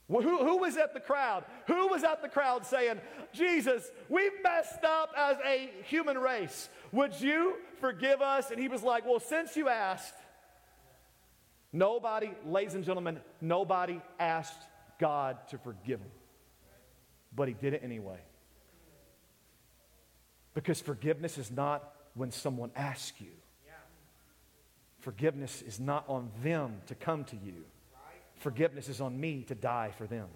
Well, 0.07 0.21
who, 0.21 0.45
who 0.45 0.57
was 0.57 0.77
at 0.77 0.93
the 0.93 0.99
crowd? 0.99 1.45
Who 1.65 1.87
was 1.87 2.03
at 2.03 2.21
the 2.21 2.29
crowd 2.29 2.63
saying, 2.65 3.01
Jesus, 3.33 3.89
we've 4.07 4.43
messed 4.43 4.83
up 4.83 5.09
as 5.17 5.37
a 5.43 5.71
human 5.83 6.19
race. 6.19 6.69
Would 6.91 7.19
you 7.19 7.55
forgive 7.81 8.21
us? 8.21 8.51
And 8.51 8.59
he 8.59 8.67
was 8.67 8.83
like, 8.83 9.05
Well, 9.05 9.19
since 9.19 9.55
you 9.57 9.67
asked, 9.67 10.13
nobody, 11.73 12.31
ladies 12.45 12.75
and 12.75 12.85
gentlemen, 12.85 13.19
nobody 13.41 13.99
asked 14.19 14.61
God 14.99 15.37
to 15.49 15.57
forgive 15.57 15.99
him. 15.99 16.11
But 17.35 17.47
he 17.47 17.53
did 17.53 17.73
it 17.73 17.81
anyway. 17.83 18.19
Because 20.55 20.81
forgiveness 20.81 21.37
is 21.37 21.51
not 21.51 21.93
when 22.15 22.31
someone 22.31 22.71
asks 22.75 23.21
you. 23.21 23.31
Forgiveness 25.01 25.61
is 25.61 25.79
not 25.79 26.03
on 26.07 26.31
them 26.41 26.77
to 26.87 26.95
come 26.95 27.25
to 27.25 27.35
you. 27.35 27.65
Forgiveness 28.37 28.89
is 28.89 29.01
on 29.01 29.19
me 29.19 29.43
to 29.43 29.53
die 29.53 29.91
for 29.99 30.07
them. 30.07 30.27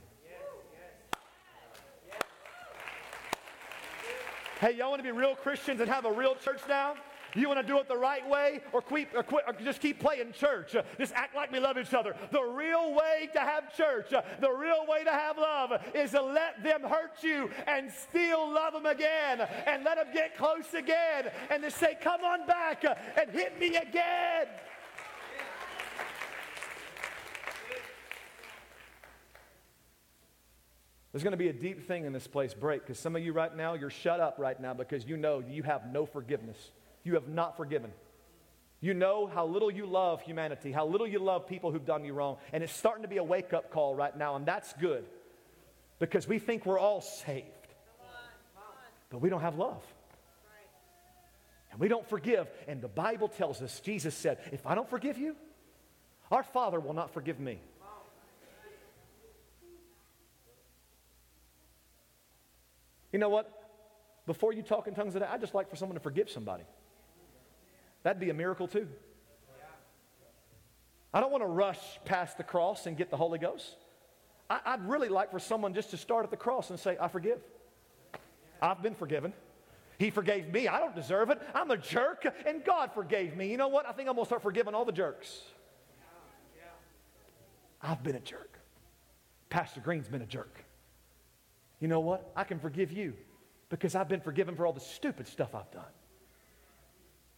Hey, 4.59 4.75
y'all 4.75 4.89
want 4.89 4.99
to 4.99 5.03
be 5.03 5.17
real 5.17 5.35
Christians 5.35 5.79
and 5.79 5.89
have 5.89 6.05
a 6.05 6.11
real 6.11 6.35
church 6.35 6.59
now? 6.67 6.95
You 7.35 7.47
want 7.47 7.59
to 7.59 7.67
do 7.67 7.79
it 7.79 7.87
the 7.87 7.97
right 7.97 8.27
way 8.27 8.61
or, 8.73 8.81
quit, 8.81 9.09
or, 9.15 9.23
quit, 9.23 9.43
or 9.47 9.53
just 9.53 9.81
keep 9.81 9.99
playing 9.99 10.31
church? 10.33 10.75
Just 10.97 11.13
act 11.13 11.35
like 11.35 11.51
we 11.51 11.59
love 11.59 11.77
each 11.77 11.93
other. 11.93 12.15
The 12.31 12.41
real 12.41 12.93
way 12.93 13.29
to 13.33 13.39
have 13.39 13.75
church, 13.75 14.09
the 14.09 14.51
real 14.51 14.85
way 14.87 15.03
to 15.03 15.11
have 15.11 15.37
love 15.37 15.71
is 15.93 16.11
to 16.11 16.21
let 16.21 16.63
them 16.63 16.81
hurt 16.81 17.21
you 17.21 17.49
and 17.67 17.91
still 17.91 18.51
love 18.51 18.73
them 18.73 18.85
again 18.85 19.41
and 19.67 19.83
let 19.83 19.97
them 19.97 20.07
get 20.13 20.37
close 20.37 20.73
again 20.73 21.29
and 21.49 21.61
to 21.63 21.71
say, 21.71 21.97
come 22.01 22.23
on 22.23 22.47
back 22.47 22.83
and 22.83 23.29
hit 23.31 23.59
me 23.59 23.75
again. 23.75 24.47
There's 31.11 31.23
going 31.23 31.31
to 31.31 31.37
be 31.37 31.49
a 31.49 31.53
deep 31.53 31.87
thing 31.87 32.05
in 32.05 32.13
this 32.13 32.27
place 32.27 32.53
break 32.53 32.83
because 32.83 32.99
some 32.99 33.15
of 33.15 33.23
you 33.23 33.33
right 33.33 33.55
now, 33.55 33.73
you're 33.73 33.89
shut 33.89 34.19
up 34.19 34.37
right 34.37 34.59
now 34.59 34.75
because 34.75 35.05
you 35.05 35.17
know 35.17 35.43
you 35.47 35.63
have 35.63 35.91
no 35.91 36.05
forgiveness 36.05 36.71
you 37.03 37.15
have 37.15 37.27
not 37.27 37.57
forgiven. 37.57 37.91
You 38.81 38.93
know 38.93 39.27
how 39.27 39.45
little 39.45 39.69
you 39.69 39.85
love 39.85 40.21
humanity, 40.21 40.71
how 40.71 40.85
little 40.85 41.07
you 41.07 41.19
love 41.19 41.47
people 41.47 41.71
who've 41.71 41.85
done 41.85 42.05
you 42.05 42.13
wrong. 42.13 42.37
And 42.53 42.63
it's 42.63 42.73
starting 42.73 43.03
to 43.03 43.09
be 43.09 43.17
a 43.17 43.23
wake 43.23 43.53
up 43.53 43.71
call 43.71 43.93
right 43.93 44.15
now, 44.15 44.35
and 44.35 44.45
that's 44.45 44.71
good 44.73 45.05
because 45.99 46.27
we 46.27 46.39
think 46.39 46.65
we're 46.65 46.79
all 46.79 47.01
saved. 47.01 47.45
But 49.09 49.19
we 49.19 49.29
don't 49.29 49.41
have 49.41 49.57
love. 49.57 49.83
And 51.71 51.79
we 51.79 51.87
don't 51.87 52.07
forgive. 52.07 52.47
And 52.67 52.81
the 52.81 52.87
Bible 52.87 53.27
tells 53.27 53.61
us, 53.61 53.79
Jesus 53.79 54.15
said, 54.15 54.37
if 54.51 54.65
I 54.65 54.75
don't 54.75 54.89
forgive 54.89 55.17
you, 55.17 55.35
our 56.31 56.43
Father 56.43 56.79
will 56.79 56.93
not 56.93 57.13
forgive 57.13 57.39
me. 57.39 57.59
You 63.11 63.19
know 63.19 63.29
what? 63.29 63.51
Before 64.27 64.53
you 64.53 64.61
talk 64.61 64.87
in 64.87 64.93
tongues 64.93 65.13
today, 65.13 65.25
I'd 65.29 65.41
just 65.41 65.55
like 65.55 65.69
for 65.69 65.75
someone 65.75 65.95
to 65.95 66.03
forgive 66.03 66.29
somebody. 66.29 66.63
That'd 68.03 68.19
be 68.19 68.29
a 68.29 68.33
miracle 68.33 68.67
too. 68.67 68.87
I 71.13 71.19
don't 71.21 71.31
want 71.31 71.43
to 71.43 71.47
rush 71.47 71.79
past 72.05 72.37
the 72.37 72.43
cross 72.43 72.85
and 72.85 72.95
get 72.95 73.09
the 73.09 73.17
Holy 73.17 73.39
Ghost. 73.39 73.75
I, 74.49 74.75
would 74.75 74.89
really 74.89 75.09
like 75.09 75.31
for 75.31 75.39
someone 75.39 75.73
just 75.73 75.91
to 75.91 75.97
start 75.97 76.23
at 76.23 76.31
the 76.31 76.37
cross 76.37 76.69
and 76.71 76.79
say, 76.79 76.97
I 76.99 77.07
forgive. 77.07 77.39
I've 78.61 78.81
been 78.81 78.95
forgiven. 78.95 79.33
He 79.99 80.09
forgave 80.09 80.51
me. 80.51 80.67
I 80.67 80.79
don't 80.79 80.95
deserve 80.95 81.29
it. 81.29 81.39
I'm 81.53 81.69
a 81.71 81.77
jerk, 81.77 82.25
and 82.45 82.63
God 82.63 82.91
forgave 82.93 83.35
me. 83.35 83.51
You 83.51 83.57
know 83.57 83.67
what? 83.67 83.85
I 83.85 83.91
think 83.91 84.07
I'm 84.09 84.15
going 84.15 84.25
to 84.25 84.29
start 84.29 84.41
forgiving 84.41 84.73
all 84.73 84.85
the 84.85 84.91
jerks. 84.91 85.41
I've 87.81 88.03
been 88.03 88.15
a 88.15 88.19
jerk. 88.19 88.59
Pastor 89.49 89.81
Green's 89.81 90.07
been 90.07 90.21
a 90.21 90.27
jerk. 90.27 90.63
You 91.79 91.87
know 91.87 91.99
what? 91.99 92.31
I 92.35 92.43
can 92.43 92.59
forgive 92.59 92.91
you 92.91 93.13
because 93.69 93.95
I've 93.95 94.09
been 94.09 94.21
forgiven 94.21 94.55
for 94.55 94.65
all 94.65 94.73
the 94.73 94.79
stupid 94.79 95.27
stuff 95.27 95.53
I've 95.53 95.71
done. 95.71 95.83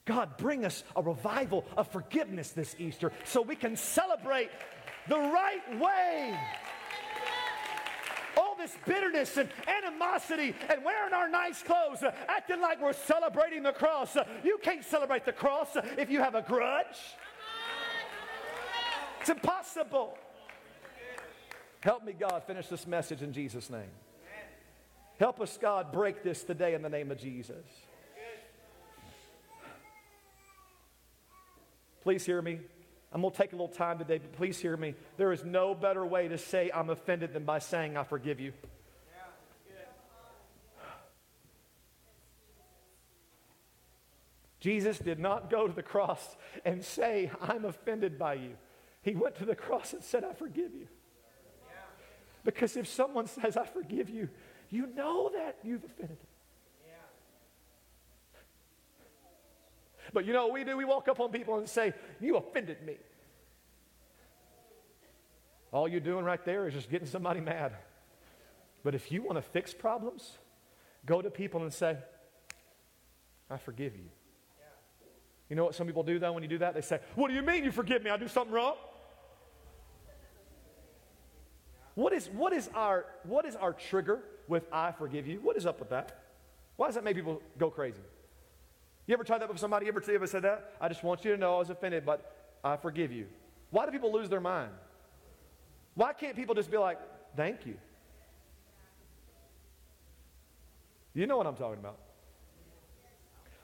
God, 0.06 0.38
bring 0.38 0.66
us 0.66 0.84
a 0.96 1.02
revival 1.02 1.66
of 1.78 1.92
forgiveness 1.92 2.52
this 2.52 2.76
Easter 2.80 3.12
so 3.24 3.42
we 3.42 3.56
can 3.56 3.76
celebrate 3.76 4.50
the 5.08 5.18
right 5.18 5.80
way. 5.80 6.38
All 8.38 8.56
this 8.56 8.76
bitterness 8.86 9.38
and 9.38 9.50
animosity 9.68 10.56
and 10.70 10.84
wearing 10.84 11.14
our 11.14 11.30
nice 11.30 11.62
clothes, 11.62 12.02
uh, 12.02 12.12
acting 12.28 12.62
like 12.62 12.82
we're 12.82 12.94
celebrating 12.94 13.62
the 13.62 13.74
cross. 13.74 14.16
Uh, 14.16 14.24
you 14.44 14.58
can't 14.64 14.84
celebrate 14.84 15.26
the 15.26 15.34
cross 15.34 15.76
uh, 15.76 15.86
if 15.98 16.10
you 16.10 16.20
have 16.20 16.36
a 16.36 16.42
grudge. 16.42 16.98
It's 19.20 19.30
impossible. 19.30 20.18
Help 21.82 22.06
me, 22.06 22.14
God, 22.14 22.44
finish 22.46 22.68
this 22.68 22.88
message 22.88 23.22
in 23.22 23.34
Jesus' 23.34 23.70
name. 23.70 23.92
Help 25.20 25.42
us, 25.42 25.58
God, 25.62 25.92
break 25.92 26.24
this 26.24 26.44
today 26.44 26.74
in 26.74 26.82
the 26.82 26.90
name 26.90 27.12
of 27.12 27.20
Jesus. 27.20 27.66
Please 32.02 32.26
hear 32.26 32.42
me. 32.42 32.60
I'm 33.14 33.22
going 33.22 33.32
to 33.32 33.38
take 33.38 33.52
a 33.52 33.56
little 33.56 33.68
time 33.68 33.98
today, 33.98 34.20
but 34.20 34.32
please 34.34 34.58
hear 34.60 34.78
me. 34.78 34.96
There 35.18 35.32
is 35.34 35.44
no 35.44 35.76
better 35.76 36.06
way 36.06 36.28
to 36.30 36.38
say 36.38 36.72
I'm 36.74 36.90
offended 36.90 37.34
than 37.34 37.44
by 37.44 37.60
saying 37.60 37.98
I 37.98 38.04
forgive 38.04 38.40
you. 38.40 38.54
Jesus 44.62 45.00
did 45.00 45.20
not 45.20 45.50
go 45.50 45.68
to 45.68 45.74
the 45.74 45.82
cross 45.84 46.38
and 46.64 46.86
say, 46.86 47.32
I'm 47.42 47.66
offended 47.66 48.20
by 48.20 48.36
you. 48.36 48.52
He 49.02 49.16
went 49.16 49.36
to 49.38 49.46
the 49.46 49.56
cross 49.56 49.94
and 49.94 50.04
said, 50.04 50.24
I 50.24 50.34
forgive 50.34 50.74
you. 50.74 50.88
Because 52.44 52.78
if 52.78 52.88
someone 52.88 53.26
says, 53.28 53.58
I 53.58 53.66
forgive 53.66 54.10
you, 54.10 54.30
you 54.70 54.88
know 54.96 55.32
that 55.34 55.58
you've 55.64 55.84
offended 55.84 56.18
them. 56.18 56.28
But 60.14 60.26
you 60.26 60.34
know 60.34 60.46
what 60.46 60.54
we 60.54 60.64
do? 60.64 60.76
We 60.76 60.86
walk 60.86 61.08
up 61.08 61.20
on 61.20 61.32
people 61.32 61.58
and 61.58 61.68
say, 61.68 61.94
You 62.20 62.38
offended 62.38 62.84
me. 62.86 62.98
All 65.72 65.88
you're 65.88 66.02
doing 66.02 66.26
right 66.26 66.44
there 66.44 66.68
is 66.68 66.74
just 66.74 66.90
getting 66.90 67.08
somebody 67.08 67.40
mad. 67.40 67.74
But 68.84 68.94
if 68.96 69.12
you 69.12 69.22
want 69.22 69.38
to 69.38 69.42
fix 69.42 69.74
problems, 69.74 70.38
go 71.06 71.22
to 71.22 71.30
people 71.30 71.62
and 71.62 71.74
say, 71.74 71.98
I 73.50 73.58
forgive 73.58 73.96
you. 73.96 74.10
You 75.50 75.56
know 75.56 75.66
what 75.66 75.76
some 75.76 75.88
people 75.88 76.04
do 76.04 76.20
though 76.20 76.32
when 76.32 76.44
you 76.44 76.50
do 76.50 76.58
that? 76.60 76.74
They 76.74 76.82
say, 76.82 77.00
What 77.16 77.30
do 77.30 77.34
you 77.34 77.42
mean 77.42 77.64
you 77.64 77.72
forgive 77.72 78.04
me? 78.04 78.10
I 78.10 78.18
do 78.18 78.28
something 78.28 78.54
wrong? 78.54 78.76
What 81.96 82.14
is, 82.14 82.30
what 82.30 82.54
is, 82.54 82.70
our, 82.74 83.06
what 83.24 83.46
is 83.46 83.56
our 83.56 83.74
trigger 83.74 84.22
with 84.48 84.66
I 84.72 84.92
forgive 84.92 85.28
you? 85.28 85.40
What 85.42 85.58
is 85.58 85.66
up 85.66 85.80
with 85.80 85.90
that? 85.90 86.24
Why 86.78 86.88
does 86.88 86.96
that 86.96 87.04
make 87.04 87.16
people 87.16 87.42
go 87.58 87.70
crazy? 87.70 88.02
You 89.08 89.14
ever 89.14 89.24
tried 89.24 89.40
that 89.40 89.50
with 89.50 89.60
somebody? 89.60 89.86
You 89.86 89.92
ever, 89.92 90.04
you 90.06 90.16
ever 90.16 90.28
said 90.28 90.44
that? 90.44 90.76
I 90.80 90.88
just 90.88 91.04
want 91.04 91.26
you 91.26 91.32
to 91.32 91.38
know 91.38 91.56
I 91.56 91.60
was 91.60 91.70
offended, 91.70 92.06
but 92.06 92.58
I 92.64 92.78
forgive 92.78 93.12
you. 93.12 93.26
Why 93.72 93.86
do 93.86 93.92
people 93.92 94.12
lose 94.12 94.30
their 94.30 94.42
mind? 94.42 94.72
Why 95.96 96.14
can't 96.14 96.36
people 96.36 96.56
just 96.56 96.72
be 96.72 96.78
like, 96.78 97.00
thank 97.36 97.66
you? 97.66 97.76
You 101.14 101.28
know 101.28 101.38
what 101.38 101.48
I'm 101.48 101.56
talking 101.56 101.80
about. 101.80 101.98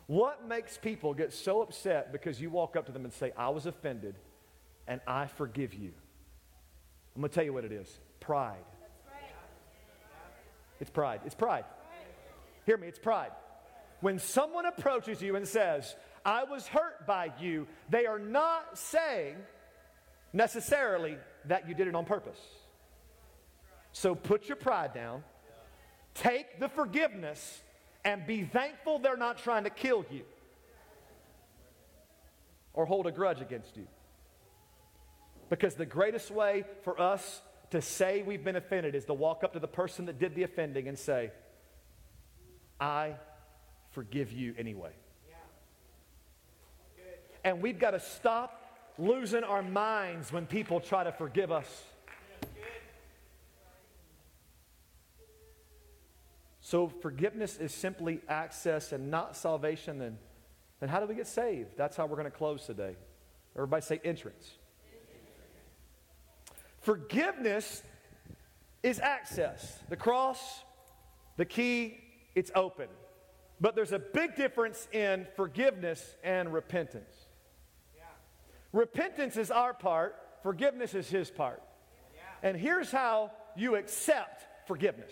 What 0.08 0.48
makes 0.48 0.78
people 0.78 1.14
get 1.14 1.34
so 1.34 1.62
upset 1.62 2.12
because 2.12 2.42
you 2.42 2.50
walk 2.50 2.76
up 2.76 2.86
to 2.86 2.92
them 2.92 3.04
and 3.04 3.14
say, 3.14 3.32
I 3.38 3.50
was 3.50 3.66
offended 3.66 4.16
and 4.88 5.02
I 5.06 5.28
forgive 5.28 5.74
you? 5.74 5.92
I'm 7.16 7.22
going 7.22 7.30
to 7.30 7.36
tell 7.36 7.44
you 7.44 7.54
what 7.54 7.66
it 7.66 7.72
is 7.72 8.00
pride. 8.20 8.58
It's 10.80 10.90
pride. 10.90 11.22
It's 11.26 11.36
pride. 11.36 11.66
Hear 12.66 12.78
me, 12.78 12.88
it's 12.88 13.00
pride. 13.00 13.32
When 14.00 14.20
someone 14.20 14.66
approaches 14.66 15.22
you 15.22 15.36
and 15.36 15.48
says, 15.48 15.96
I 16.26 16.44
was 16.44 16.68
hurt 16.68 17.08
by 17.08 17.32
you, 17.40 17.68
they 17.90 18.06
are 18.06 18.20
not 18.20 18.78
saying 18.78 19.38
necessarily 20.34 21.18
that 21.46 21.68
you 21.68 21.74
did 21.74 21.88
it 21.88 21.96
on 21.96 22.06
purpose. 22.06 22.40
So 23.92 24.14
put 24.14 24.48
your 24.48 24.58
pride 24.58 24.94
down, 24.94 25.24
take 26.14 26.60
the 26.60 26.70
forgiveness, 26.70 27.62
and 28.06 28.28
be 28.28 28.44
thankful 28.44 29.00
they're 29.00 29.18
not 29.18 29.38
trying 29.40 29.64
to 29.64 29.70
kill 29.70 30.06
you 30.12 30.24
or 32.74 32.86
hold 32.86 33.08
a 33.08 33.12
grudge 33.12 33.42
against 33.42 33.76
you. 33.76 33.88
Because 35.50 35.76
the 35.76 35.86
greatest 35.86 36.30
way 36.30 36.64
for 36.84 37.00
us 37.02 37.42
to 37.72 37.82
say 37.82 38.22
we've 38.22 38.44
been 38.44 38.56
offended 38.56 38.96
is 38.96 39.06
to 39.06 39.14
walk 39.14 39.44
up 39.44 39.54
to 39.54 39.60
the 39.60 39.68
person 39.68 40.06
that 40.06 40.20
did 40.20 40.36
the 40.36 40.44
offending 40.44 40.88
and 40.88 40.98
say, 40.98 41.32
I 42.80 43.16
forgive 43.98 44.32
you 44.32 44.54
anyway. 44.60 44.92
And 47.44 47.64
we've 47.64 47.80
got 47.80 47.92
to 47.92 48.00
stop 48.00 48.62
losing 49.00 49.44
our 49.44 49.64
minds 49.64 50.32
when 50.32 50.46
people 50.46 50.80
try 50.80 51.04
to 51.04 51.12
forgive 51.12 51.52
us. 51.52 51.84
So, 56.62 56.90
forgiveness 56.90 57.58
is 57.58 57.74
simply 57.74 58.20
access 58.30 58.92
and 58.92 59.10
not 59.10 59.36
salvation. 59.36 59.98
Then, 59.98 60.20
then 60.80 60.90
how 60.90 61.00
do 61.00 61.08
we 61.08 61.16
get 61.16 61.26
saved? 61.26 61.76
That's 61.76 61.98
how 61.98 62.06
we're 62.06 62.18
going 62.18 62.30
to 62.30 62.38
close 62.38 62.68
today. 62.68 62.96
Everybody 63.56 63.82
say 63.82 64.00
entrance. 64.04 64.52
Forgiveness 66.82 67.82
is 68.84 69.00
access. 69.00 69.80
The 69.90 69.96
cross, 69.96 70.62
the 71.38 71.46
key, 71.46 72.00
it's 72.36 72.52
open. 72.54 72.90
But 73.60 73.76
there's 73.76 73.92
a 73.92 74.00
big 74.00 74.36
difference 74.36 74.88
in 74.92 75.28
forgiveness 75.36 76.16
and 76.24 76.54
repentance. 76.54 77.14
Yeah. 77.96 78.04
Repentance 78.72 79.36
is 79.38 79.50
our 79.50 79.74
part, 79.74 80.16
forgiveness 80.44 80.94
is 80.94 81.10
his 81.10 81.32
part. 81.32 81.64
Yeah. 82.16 82.50
And 82.50 82.58
here's 82.58 82.92
how 82.92 83.32
you 83.56 83.76
accept 83.76 84.68
forgiveness. 84.68 85.12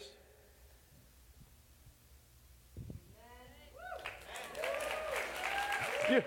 You, 6.09 6.23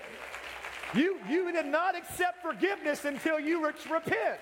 you, 0.94 1.18
you 1.28 1.52
did 1.52 1.66
not 1.66 1.96
accept 1.96 2.42
forgiveness 2.42 3.04
until 3.04 3.38
you 3.38 3.64
re- 3.64 3.72
repent. 3.88 4.40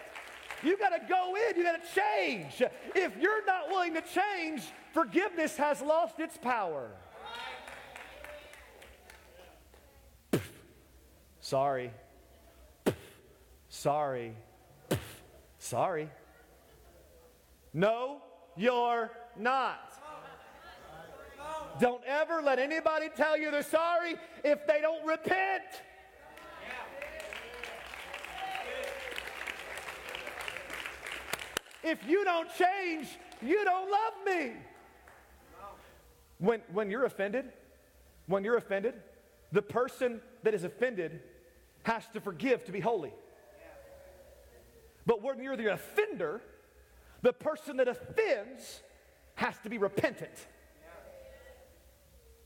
You 0.63 0.79
got 0.79 0.91
to 0.91 1.01
go 1.07 1.35
in, 1.35 1.57
you 1.57 1.63
got 1.63 1.83
to 1.83 2.01
change. 2.01 2.63
If 2.95 3.13
you're 3.21 3.45
not 3.45 3.69
willing 3.69 3.93
to 3.95 4.01
change, 4.01 4.63
forgiveness 4.93 5.59
has 5.59 5.83
lost 5.83 6.19
its 6.19 6.39
power. 6.39 6.91
Sorry. 11.47 11.93
Sorry. 13.69 14.37
Sorry. 15.61 16.11
No, 17.73 18.21
you're 18.57 19.13
not. 19.39 19.93
Don't 21.79 22.03
ever 22.05 22.43
let 22.43 22.59
anybody 22.59 23.11
tell 23.15 23.39
you 23.39 23.53
they're 23.53 23.63
sorry 23.63 24.17
if 24.43 24.67
they 24.67 24.81
don't 24.81 25.07
repent. 25.07 25.63
If 31.85 32.05
you 32.09 32.25
don't 32.25 32.49
change, 32.57 33.07
you 33.41 33.65
don't 33.65 33.89
love 33.89 34.15
me. 34.27 34.53
When, 36.39 36.61
when 36.73 36.91
you're 36.91 37.05
offended, 37.05 37.53
when 38.27 38.43
you're 38.43 38.57
offended, 38.57 38.95
the 39.53 39.63
person 39.63 40.21
that 40.43 40.53
is 40.53 40.65
offended 40.65 41.21
has 41.87 42.05
to 42.13 42.21
forgive 42.21 42.65
to 42.65 42.73
be 42.73 42.81
holy. 42.81 43.13
But 45.07 45.23
when 45.23 45.41
you're 45.41 45.57
the 45.57 45.73
offender, 45.73 46.41
the 47.23 47.33
person 47.33 47.77
that 47.77 47.87
offends 47.87 48.83
has 49.37 49.57
to 49.63 49.71
be 49.71 49.79
repentant. 49.79 50.49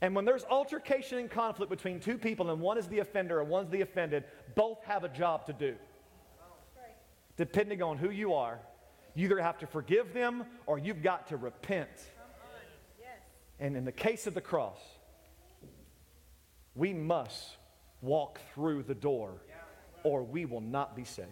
And 0.03 0.15
when 0.15 0.27
there's 0.27 0.45
altercation 0.45 1.17
and 1.17 1.31
conflict 1.31 1.71
between 1.71 2.01
two 2.01 2.19
people, 2.19 2.51
and 2.51 2.61
one 2.61 2.77
is 2.77 2.87
the 2.87 2.99
offender 2.99 3.41
and 3.41 3.49
one's 3.49 3.71
the 3.71 3.81
offended, 3.81 4.25
both 4.55 4.85
have 4.85 5.05
a 5.05 5.09
job 5.09 5.47
to 5.47 5.55
do. 5.55 5.75
Depending 7.39 7.83
on 7.83 7.97
who 7.97 8.11
you 8.11 8.35
are, 8.35 8.59
you 9.15 9.25
either 9.25 9.41
have 9.41 9.57
to 9.61 9.67
forgive 9.67 10.13
them 10.13 10.45
or 10.67 10.79
you've 10.79 11.03
got 11.03 11.29
to 11.29 11.39
repent. 11.39 11.89
And 13.59 13.75
in 13.75 13.87
the 13.87 13.93
case 13.93 14.27
of 14.27 14.35
the 14.35 14.43
cross, 14.43 14.81
we 16.75 16.93
must 16.93 17.57
walk 18.03 18.41
through 18.55 18.83
the 18.85 18.95
door 18.95 19.35
or 20.03 20.23
we 20.23 20.45
will 20.45 20.61
not 20.61 20.97
be 20.97 21.05
saved. 21.05 21.29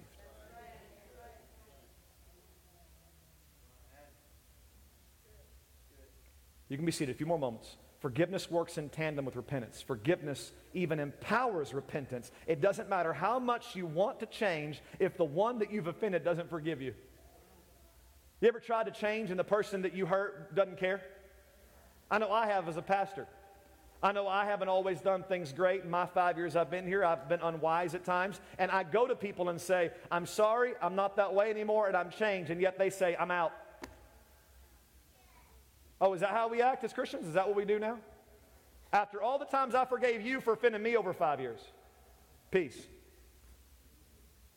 You 6.68 6.76
can 6.76 6.84
be 6.84 6.92
seated 6.92 7.14
a 7.14 7.18
few 7.18 7.26
more 7.26 7.38
moments. 7.38 7.76
Forgiveness 8.00 8.50
works 8.50 8.78
in 8.78 8.90
tandem 8.90 9.24
with 9.24 9.36
repentance. 9.36 9.82
Forgiveness 9.82 10.52
even 10.72 11.00
empowers 11.00 11.74
repentance. 11.74 12.30
It 12.46 12.60
doesn't 12.60 12.88
matter 12.88 13.12
how 13.12 13.38
much 13.38 13.74
you 13.74 13.86
want 13.86 14.20
to 14.20 14.26
change 14.26 14.80
if 15.00 15.16
the 15.16 15.24
one 15.24 15.58
that 15.60 15.72
you've 15.72 15.88
offended 15.88 16.24
doesn't 16.24 16.50
forgive 16.50 16.80
you. 16.80 16.94
You 18.40 18.48
ever 18.48 18.60
tried 18.60 18.84
to 18.84 18.92
change 18.92 19.30
and 19.30 19.38
the 19.38 19.44
person 19.44 19.82
that 19.82 19.94
you 19.94 20.06
hurt 20.06 20.54
doesn't 20.54 20.78
care? 20.78 21.00
I 22.10 22.18
know 22.18 22.30
I 22.30 22.46
have 22.46 22.68
as 22.68 22.76
a 22.76 22.82
pastor. 22.82 23.26
I 24.02 24.12
know 24.12 24.28
I 24.28 24.44
haven't 24.44 24.68
always 24.68 25.00
done 25.00 25.24
things 25.24 25.52
great. 25.52 25.82
In 25.82 25.90
my 25.90 26.06
five 26.06 26.36
years 26.36 26.54
I've 26.54 26.70
been 26.70 26.86
here, 26.86 27.04
I've 27.04 27.28
been 27.28 27.40
unwise 27.40 27.94
at 27.94 28.04
times. 28.04 28.40
And 28.58 28.70
I 28.70 28.84
go 28.84 29.06
to 29.08 29.16
people 29.16 29.48
and 29.48 29.60
say, 29.60 29.90
I'm 30.10 30.24
sorry, 30.24 30.74
I'm 30.80 30.94
not 30.94 31.16
that 31.16 31.34
way 31.34 31.50
anymore, 31.50 31.88
and 31.88 31.96
I'm 31.96 32.10
changed. 32.10 32.50
And 32.50 32.60
yet 32.60 32.78
they 32.78 32.90
say, 32.90 33.16
I'm 33.18 33.32
out. 33.32 33.52
Oh, 36.00 36.12
is 36.14 36.20
that 36.20 36.30
how 36.30 36.48
we 36.48 36.62
act 36.62 36.84
as 36.84 36.92
Christians? 36.92 37.26
Is 37.26 37.34
that 37.34 37.48
what 37.48 37.56
we 37.56 37.64
do 37.64 37.80
now? 37.80 37.98
After 38.92 39.20
all 39.20 39.38
the 39.38 39.44
times 39.44 39.74
I 39.74 39.84
forgave 39.84 40.22
you 40.22 40.40
for 40.40 40.52
offending 40.52 40.82
me 40.82 40.96
over 40.96 41.12
five 41.12 41.40
years, 41.40 41.60
peace. 42.52 42.78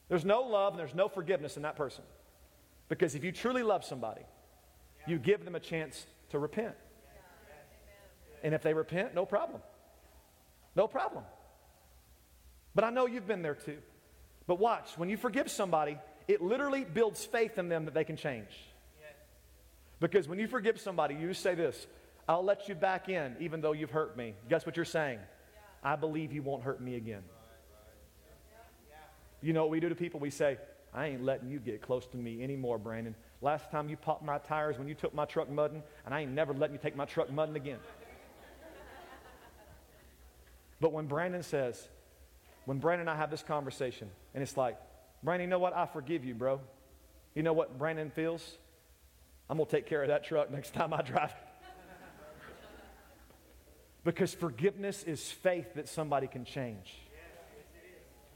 There's 0.07 0.23
no 0.23 0.41
love 0.41 0.73
and 0.73 0.79
there's 0.79 0.93
no 0.93 1.09
forgiveness 1.09 1.57
in 1.57 1.63
that 1.63 1.75
person. 1.75 2.03
Because 2.89 3.15
if 3.15 3.23
you 3.23 3.31
truly 3.31 3.63
love 3.63 3.83
somebody, 3.83 4.21
you 5.07 5.17
give 5.17 5.45
them 5.45 5.55
a 5.55 5.59
chance 5.59 6.05
to 6.29 6.37
repent. 6.37 6.75
And 8.43 8.53
if 8.53 8.61
they 8.61 8.73
repent, 8.73 9.13
no 9.13 9.25
problem. 9.25 9.61
No 10.75 10.87
problem. 10.87 11.23
But 12.73 12.83
I 12.83 12.89
know 12.89 13.05
you've 13.05 13.27
been 13.27 13.41
there 13.41 13.55
too. 13.55 13.77
But 14.47 14.59
watch, 14.59 14.97
when 14.97 15.09
you 15.09 15.17
forgive 15.17 15.49
somebody, 15.51 15.97
it 16.27 16.41
literally 16.41 16.83
builds 16.85 17.25
faith 17.25 17.57
in 17.57 17.69
them 17.69 17.85
that 17.85 17.93
they 17.93 18.03
can 18.03 18.17
change. 18.17 18.49
Because 19.99 20.27
when 20.27 20.39
you 20.39 20.47
forgive 20.47 20.79
somebody, 20.79 21.15
you 21.15 21.33
say 21.33 21.55
this 21.55 21.87
I'll 22.27 22.43
let 22.43 22.67
you 22.67 22.75
back 22.75 23.09
in 23.09 23.35
even 23.39 23.61
though 23.61 23.73
you've 23.73 23.91
hurt 23.91 24.17
me. 24.17 24.33
Guess 24.49 24.65
what 24.65 24.75
you're 24.75 24.85
saying? 24.85 25.19
I 25.83 25.95
believe 25.95 26.31
you 26.31 26.41
won't 26.41 26.63
hurt 26.63 26.81
me 26.81 26.95
again. 26.95 27.23
You 29.41 29.53
know 29.53 29.61
what 29.61 29.71
we 29.71 29.79
do 29.79 29.89
to 29.89 29.95
people? 29.95 30.19
We 30.19 30.29
say, 30.29 30.57
I 30.93 31.07
ain't 31.07 31.23
letting 31.23 31.49
you 31.49 31.59
get 31.59 31.81
close 31.81 32.05
to 32.07 32.17
me 32.17 32.43
anymore, 32.43 32.77
Brandon. 32.77 33.15
Last 33.41 33.71
time 33.71 33.89
you 33.89 33.97
popped 33.97 34.23
my 34.23 34.37
tires 34.37 34.77
when 34.77 34.87
you 34.87 34.93
took 34.93 35.15
my 35.15 35.25
truck 35.25 35.49
mudding, 35.49 35.81
and 36.05 36.13
I 36.13 36.21
ain't 36.21 36.31
never 36.31 36.53
letting 36.53 36.75
you 36.75 36.81
take 36.81 36.95
my 36.95 37.05
truck 37.05 37.31
mudding 37.31 37.55
again. 37.55 37.79
But 40.81 40.91
when 40.91 41.05
Brandon 41.05 41.43
says, 41.43 41.87
when 42.65 42.79
Brandon 42.79 43.07
and 43.07 43.09
I 43.09 43.15
have 43.15 43.31
this 43.31 43.43
conversation, 43.43 44.09
and 44.33 44.43
it's 44.43 44.57
like, 44.57 44.77
Brandon, 45.23 45.47
you 45.47 45.49
know 45.49 45.59
what? 45.59 45.75
I 45.75 45.85
forgive 45.85 46.25
you, 46.25 46.33
bro. 46.33 46.59
You 47.35 47.43
know 47.43 47.53
what 47.53 47.77
Brandon 47.77 48.09
feels? 48.09 48.57
I'm 49.49 49.57
going 49.57 49.69
to 49.69 49.75
take 49.75 49.85
care 49.85 50.01
of 50.01 50.09
that 50.09 50.25
truck 50.25 50.51
next 50.51 50.73
time 50.73 50.93
I 50.93 51.01
drive 51.03 51.29
it. 51.29 51.63
because 54.03 54.33
forgiveness 54.33 55.03
is 55.03 55.31
faith 55.31 55.75
that 55.75 55.87
somebody 55.87 56.27
can 56.27 56.45
change. 56.45 56.97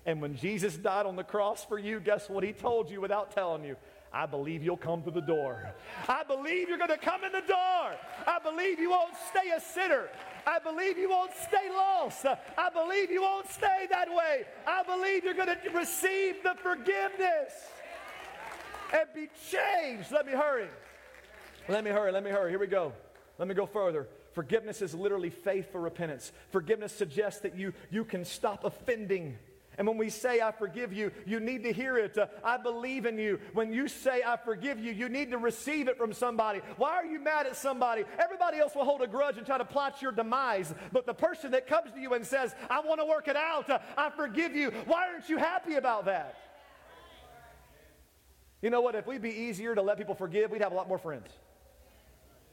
And 0.06 0.22
when 0.22 0.38
Jesus 0.38 0.78
died 0.78 1.08
on 1.08 1.16
the 1.16 1.24
cross 1.24 1.66
for 1.66 1.80
you, 1.80 2.00
guess 2.00 2.30
what 2.30 2.43
he 2.43 2.54
told 2.54 2.91
you 2.91 3.02
without 3.02 3.32
telling 3.32 3.64
you? 3.64 3.76
I 4.14 4.28
believe 4.28 4.64
you'll 4.64 4.78
come 4.78 5.02
to 5.04 5.12
the 5.12 5.22
door. 5.22 5.74
I 6.08 6.24
believe 6.24 6.70
you're 6.70 6.78
going 6.78 6.91
to 6.91 6.98
come 6.98 7.24
in 7.24 7.32
the 7.32 7.41
door. 7.41 7.96
I 8.28 8.38
believe 8.43 8.80
you 8.80 8.91
won't 8.91 9.16
stay 9.30 9.50
a 9.50 9.60
sinner. 9.60 10.10
I 10.46 10.60
believe 10.60 10.98
you 10.98 11.10
won't 11.10 11.32
stay 11.48 11.70
lost. 11.72 12.26
I 12.26 12.70
believe 12.70 13.10
you 13.10 13.22
won't 13.22 13.50
stay 13.50 13.88
that 13.89 14.08
way. 14.10 14.43
I 14.68 14.84
believe 14.84 15.24
you're 15.24 15.34
going 15.34 15.48
to 15.48 15.70
receive 15.72 16.43
the 16.43 16.56
forgiveness 16.62 17.52
and 18.93 19.08
be 19.14 19.28
changed. 19.52 20.12
Let 20.12 20.26
me 20.26 20.34
hurry. 20.34 20.68
Let 21.68 21.84
me 21.84 21.89
hurry. 21.89 22.12
Let 22.12 22.24
me 22.24 22.30
hurry. 22.30 22.52
Here 22.52 22.60
we 22.60 22.68
go. 22.68 22.93
Let 23.38 23.48
me 23.48 23.56
go 23.56 23.66
further. 23.66 24.08
Forgiveness 24.34 24.82
is 24.82 24.93
literally 24.93 25.30
faith 25.30 25.72
for 25.72 25.82
repentance. 25.82 26.32
Forgiveness 26.52 26.91
suggests 26.91 27.41
that 27.41 27.56
you, 27.56 27.74
you 27.89 28.04
can 28.06 28.24
stop 28.26 28.64
offending. 28.64 29.38
And 29.78 29.88
when 29.88 29.97
we 29.97 30.09
say, 30.09 30.41
I 30.41 30.51
forgive 30.51 30.93
you, 30.93 31.11
you 31.26 31.39
need 31.39 31.63
to 31.63 31.73
hear 31.73 31.97
it. 31.97 32.17
Uh, 32.17 32.28
I 32.43 32.57
believe 32.57 33.05
in 33.05 33.17
you. 33.17 33.39
When 33.53 33.73
you 33.73 33.88
say, 33.88 34.21
I 34.26 34.38
forgive 34.38 34.80
you, 34.80 34.91
you 34.91 35.09
need 35.09 35.32
to 35.32 35.38
receive 35.38 35.88
it 35.88 35.97
from 35.97 36.13
somebody. 36.13 36.61
Why 36.78 36.93
are 36.93 37.05
you 37.05 37.19
mad 37.19 37.45
at 37.45 37.55
somebody? 37.55 38.03
Everybody 38.17 38.59
else 38.59 38.76
will 38.76 38.86
hold 38.86 39.01
a 39.01 39.07
grudge 39.07 39.38
and 39.38 39.45
try 39.45 39.57
to 39.57 39.65
plot 39.65 40.01
your 40.01 40.11
demise. 40.11 40.73
But 40.91 41.05
the 41.05 41.13
person 41.13 41.51
that 41.51 41.67
comes 41.67 41.91
to 41.91 41.99
you 41.99 42.13
and 42.13 42.26
says, 42.26 42.55
I 42.69 42.80
want 42.82 43.01
to 43.01 43.05
work 43.05 43.28
it 43.28 43.36
out, 43.36 43.69
uh, 43.69 43.80
I 43.97 44.09
forgive 44.11 44.55
you, 44.55 44.71
why 44.86 45.07
aren't 45.11 45.30
you 45.30 45.38
happy 45.38 45.76
about 45.76 46.05
that? 46.05 46.36
You 48.61 48.69
know 48.69 48.82
what? 48.82 48.95
If 48.95 49.05
we'd 49.05 49.21
be 49.21 49.30
easier 49.30 49.76
to 49.76 49.82
let 49.82 49.97
people 49.97 50.15
forgive, 50.15 50.51
we'd 50.51 50.61
have 50.61 50.71
a 50.71 50.76
lot 50.76 50.88
more 50.88 50.97
friends. 50.97 51.28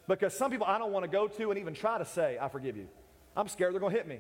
Because 0.09 0.37
some 0.37 0.51
people 0.51 0.67
I 0.67 0.79
don't 0.79 0.93
want 0.93 1.05
to 1.05 1.11
go 1.11 1.29
to 1.29 1.51
and 1.51 1.59
even 1.59 1.75
try 1.75 1.99
to 1.99 2.05
say, 2.05 2.37
I 2.41 2.49
forgive 2.49 2.77
you. 2.77 2.89
I'm 3.37 3.49
scared 3.49 3.73
they're 3.73 3.81
going 3.81 3.93
to 3.93 3.99
hit 3.99 4.09
me. 4.09 4.19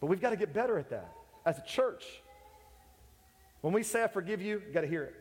But 0.00 0.06
we've 0.06 0.20
got 0.20 0.30
to 0.30 0.36
get 0.36 0.52
better 0.52 0.78
at 0.78 0.90
that 0.90 1.12
as 1.44 1.58
a 1.58 1.62
church. 1.62 2.04
When 3.60 3.72
we 3.72 3.82
say, 3.82 4.04
I 4.04 4.08
forgive 4.08 4.40
you, 4.40 4.62
you 4.66 4.72
got 4.72 4.82
to 4.82 4.86
hear 4.86 5.04
it. 5.04 5.14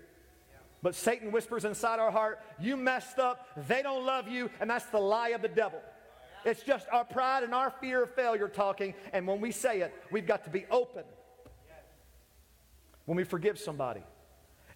But 0.84 0.94
Satan 0.94 1.32
whispers 1.32 1.66
inside 1.66 2.00
our 2.00 2.12
heart, 2.12 2.40
You 2.60 2.78
messed 2.78 3.18
up, 3.18 3.48
they 3.68 3.82
don't 3.82 4.06
love 4.06 4.28
you, 4.28 4.50
and 4.60 4.70
that's 4.70 4.86
the 4.86 5.00
lie 5.00 5.30
of 5.30 5.42
the 5.42 5.48
devil. 5.48 5.82
It's 6.46 6.62
just 6.62 6.88
our 6.92 7.04
pride 7.04 7.44
and 7.44 7.54
our 7.54 7.72
fear 7.82 8.04
of 8.04 8.14
failure 8.14 8.48
talking, 8.48 8.94
and 9.12 9.28
when 9.28 9.42
we 9.42 9.52
say 9.52 9.82
it, 9.82 9.94
we've 10.12 10.28
got 10.28 10.44
to 10.44 10.50
be 10.50 10.66
open. 10.70 11.04
When 13.06 13.16
we 13.16 13.24
forgive 13.24 13.58
somebody, 13.58 14.04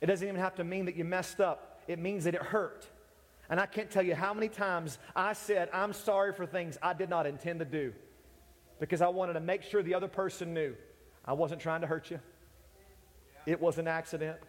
it 0.02 0.08
doesn't 0.08 0.28
even 0.28 0.40
have 0.40 0.56
to 0.56 0.64
mean 0.64 0.86
that 0.86 0.96
you 0.96 1.04
messed 1.06 1.40
up 1.40 1.72
it 1.88 2.00
means 2.00 2.24
that 2.24 2.36
it 2.36 2.42
hurt. 2.42 2.88
And 3.50 3.60
I 3.60 3.66
can't 3.66 3.90
tell 3.90 4.04
you 4.04 4.16
how 4.16 4.34
many 4.34 4.48
times 4.48 4.98
I 5.16 5.34
said, 5.34 5.70
I'm 5.74 5.94
sorry 5.94 6.34
for 6.34 6.46
things 6.46 6.78
I 6.82 6.94
did 6.94 7.10
not 7.10 7.28
intend 7.28 7.60
to 7.60 7.66
do 7.66 7.94
because 8.82 9.00
I 9.00 9.08
wanted 9.10 9.34
to 9.34 9.40
make 9.40 9.62
sure 9.62 9.84
the 9.84 9.94
other 9.94 10.08
person 10.08 10.56
knew 10.56 10.76
I 11.24 11.34
wasn't 11.34 11.62
trying 11.62 11.82
to 11.82 11.88
hurt 11.88 12.10
you. 12.10 12.20
It 13.46 13.62
was 13.62 13.78
an 13.78 13.88
accident. 13.88 14.40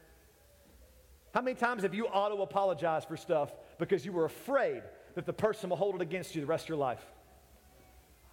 How 1.34 1.42
many 1.42 1.54
times 1.54 1.82
have 1.82 1.94
you 1.94 2.06
auto 2.06 2.40
apologized 2.40 3.08
for 3.08 3.16
stuff 3.18 3.52
because 3.78 4.06
you 4.06 4.12
were 4.12 4.24
afraid 4.24 4.82
that 5.16 5.26
the 5.26 5.34
person 5.34 5.68
will 5.68 5.76
hold 5.76 5.96
it 5.96 6.00
against 6.00 6.34
you 6.34 6.40
the 6.40 6.46
rest 6.46 6.64
of 6.64 6.70
your 6.70 6.78
life? 6.78 7.04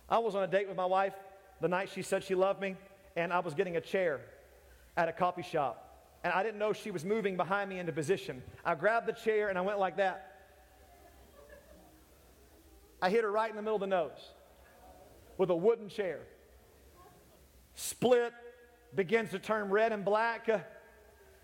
I 0.09 0.19
was 0.19 0.35
on 0.35 0.43
a 0.43 0.47
date 0.47 0.69
with 0.69 0.77
my 0.77 0.85
wife 0.85 1.13
the 1.59 1.67
night 1.67 1.89
she 1.93 2.01
said 2.01 2.23
she 2.23 2.33
loved 2.33 2.61
me, 2.61 2.77
and 3.17 3.33
I 3.33 3.39
was 3.39 3.53
getting 3.53 3.75
a 3.75 3.81
chair 3.81 4.21
at 4.95 5.09
a 5.09 5.11
coffee 5.11 5.43
shop 5.43 5.85
and 6.23 6.33
I 6.33 6.43
didn't 6.43 6.59
know 6.59 6.73
she 6.73 6.91
was 6.91 7.05
moving 7.05 7.37
behind 7.37 7.69
me 7.69 7.79
into 7.79 7.91
position. 7.91 8.41
I 8.65 8.75
grabbed 8.75 9.07
the 9.07 9.13
chair 9.13 9.49
and 9.49 9.57
I 9.57 9.61
went 9.61 9.79
like 9.79 9.97
that. 9.97 10.25
I 13.01 13.09
hit 13.09 13.23
her 13.23 13.31
right 13.31 13.49
in 13.49 13.55
the 13.55 13.61
middle 13.61 13.75
of 13.75 13.81
the 13.81 13.87
nose 13.87 14.33
with 15.39 15.49
a 15.49 15.55
wooden 15.55 15.89
chair. 15.89 16.19
Split, 17.73 18.33
begins 18.93 19.31
to 19.31 19.39
turn 19.39 19.69
red 19.69 19.91
and 19.91 20.03
black. 20.05 20.49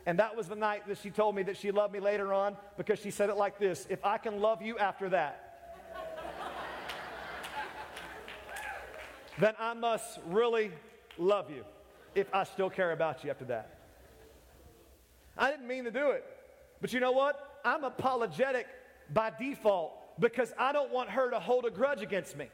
And 0.06 0.20
that 0.20 0.36
was 0.36 0.48
the 0.48 0.56
night 0.56 0.88
that 0.88 1.00
she 1.00 1.10
told 1.10 1.34
me 1.34 1.42
that 1.44 1.58
she 1.58 1.72
loved 1.72 1.94
me 1.94 2.00
later 2.00 2.34
on 2.34 2.58
because 2.78 3.00
she 3.00 3.10
said 3.10 3.30
it 3.30 3.38
like 3.38 3.58
this 3.58 3.88
If 3.90 4.04
I 4.06 4.20
can 4.20 4.40
love 4.40 4.62
you 4.62 4.78
after 4.78 5.10
that, 5.10 5.42
then 9.40 9.54
I 9.58 9.74
must 9.74 10.20
really 10.28 10.72
love 11.18 11.50
you 11.50 11.64
if 12.14 12.28
I 12.34 12.44
still 12.44 12.70
care 12.70 12.92
about 12.92 13.24
you 13.24 13.30
after 13.30 13.46
that. 13.46 13.80
I 15.38 15.52
didn't 15.52 15.68
mean 15.68 15.86
to 15.86 15.92
do 15.92 16.12
it. 16.12 16.24
But 16.82 16.92
you 16.94 17.00
know 17.00 17.12
what? 17.14 17.60
I'm 17.64 17.84
apologetic 17.84 18.68
by 19.14 19.32
default 19.38 20.20
because 20.20 20.54
I 20.58 20.74
don't 20.74 20.92
want 20.92 21.10
her 21.10 21.32
to 21.32 21.40
hold 21.40 21.66
a 21.66 21.72
grudge 21.72 22.02
against 22.02 22.38
me. 22.38 22.50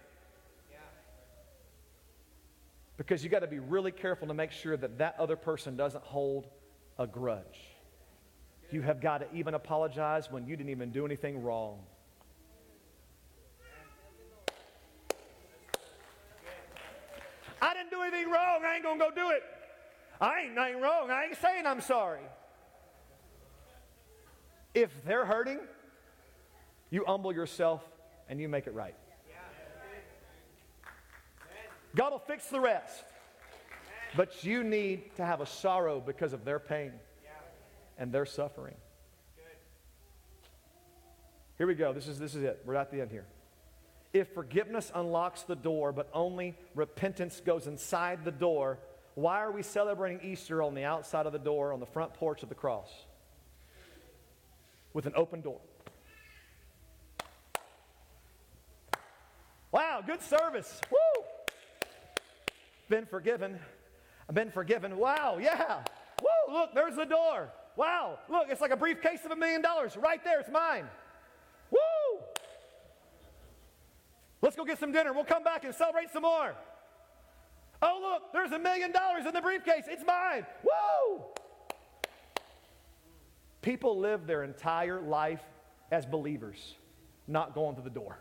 Because 3.02 3.24
you 3.24 3.32
got 3.32 3.40
to 3.40 3.48
be 3.48 3.58
really 3.58 3.92
careful 3.92 4.28
to 4.28 4.34
make 4.36 4.52
sure 4.52 4.78
that 4.78 5.00
that 5.00 5.16
other 5.18 5.36
person 5.36 5.76
doesn't 5.76 6.04
hold 6.04 6.46
a 7.00 7.08
grudge. 7.08 7.60
You 8.70 8.84
have 8.84 9.02
got 9.02 9.22
to 9.22 9.36
even 9.36 9.56
apologize 9.56 10.30
when 10.30 10.46
you 10.46 10.56
didn't 10.56 10.70
even 10.70 10.92
do 10.92 11.04
anything 11.04 11.42
wrong. 11.42 11.80
I 17.60 17.74
didn't 17.74 17.90
do 17.90 18.04
anything 18.04 18.30
wrong. 18.30 18.62
I 18.64 18.76
ain't 18.76 18.84
going 18.84 19.00
to 19.00 19.06
go 19.06 19.10
do 19.16 19.32
it. 19.32 19.42
I 20.22 20.42
ain't 20.42 20.54
nothing 20.54 20.80
wrong. 20.80 21.10
I 21.10 21.24
ain't 21.24 21.38
saying 21.42 21.66
I'm 21.66 21.82
sorry. 21.82 22.22
If 24.76 24.92
they're 25.06 25.26
hurting, 25.26 25.60
you 26.92 27.04
humble 27.08 27.34
yourself 27.34 27.82
and 28.30 28.40
you 28.40 28.48
make 28.48 28.68
it 28.68 28.76
right. 28.76 28.94
God 31.96 32.12
will 32.12 32.20
fix 32.20 32.48
the 32.48 32.60
rest. 32.60 33.04
But 34.16 34.44
you 34.44 34.64
need 34.64 35.16
to 35.16 35.26
have 35.26 35.42
a 35.42 35.46
sorrow 35.46 36.02
because 36.06 36.34
of 36.34 36.44
their 36.44 36.60
pain 36.60 36.92
and 37.98 38.12
their 38.12 38.26
suffering. 38.26 38.76
Here 41.58 41.68
we 41.68 41.76
go. 41.76 41.94
This 41.94 42.08
is, 42.08 42.18
this 42.20 42.36
is 42.36 42.44
it. 42.44 42.62
We're 42.66 42.76
at 42.76 42.92
the 42.92 43.02
end 43.02 43.12
here. 43.12 43.26
If 44.14 44.34
forgiveness 44.34 44.92
unlocks 44.94 45.44
the 45.44 45.56
door, 45.56 45.92
but 45.92 46.10
only 46.14 46.58
repentance 46.76 47.42
goes 47.46 47.68
inside 47.68 48.26
the 48.26 48.32
door, 48.32 48.80
why 49.16 49.40
are 49.40 49.52
we 49.52 49.62
celebrating 49.62 50.20
Easter 50.30 50.62
on 50.62 50.74
the 50.74 50.84
outside 50.84 51.26
of 51.26 51.32
the 51.32 51.40
door, 51.40 51.72
on 51.72 51.80
the 51.80 51.86
front 51.86 52.14
porch 52.14 52.44
of 52.44 52.50
the 52.50 52.56
cross? 52.56 52.90
with 54.94 55.06
an 55.06 55.14
open 55.16 55.42
door. 55.42 55.60
Wow, 59.72 60.04
good 60.06 60.22
service. 60.22 60.82
Woo! 60.92 60.98
Been 62.92 63.06
forgiven. 63.06 63.58
I've 64.28 64.36
been 64.36 64.52
forgiven. 64.52 64.98
Wow, 64.98 65.38
yeah. 65.42 65.82
Woo, 66.22 66.54
look, 66.54 66.76
there's 66.76 66.98
the 66.98 67.06
door. 67.06 67.48
Wow, 67.78 68.20
look, 68.28 68.48
it's 68.50 68.60
like 68.60 68.72
a 68.72 68.76
briefcase 68.76 69.24
of 69.24 69.32
a 69.32 69.36
million 69.38 69.62
dollars 69.62 69.96
right 69.96 70.22
there. 70.26 70.42
It's 70.42 70.50
mine. 70.50 70.84
Woo! 71.72 72.20
Let's 74.42 74.58
go 74.58 74.66
get 74.66 74.78
some 74.78 74.92
dinner. 74.92 75.14
We'll 75.14 75.24
come 75.24 75.42
back 75.42 75.64
and 75.64 75.74
celebrate 75.74 76.12
some 76.12 76.24
more. 76.24 76.54
Oh, 77.82 78.00
look, 78.02 78.34
there's 78.34 78.52
a 78.52 78.60
million 78.60 78.92
dollars 78.92 79.26
in 79.26 79.34
the 79.34 79.42
briefcase. 79.42 79.86
It's 79.88 80.04
mine. 80.06 80.46
Woo! 80.62 81.24
People 83.62 84.00
live 84.00 84.28
their 84.28 84.44
entire 84.44 85.00
life 85.00 85.44
as 85.94 86.06
believers, 86.06 86.76
not 87.26 87.56
going 87.56 87.78
to 87.78 87.82
the 87.82 87.90
door. 87.90 88.20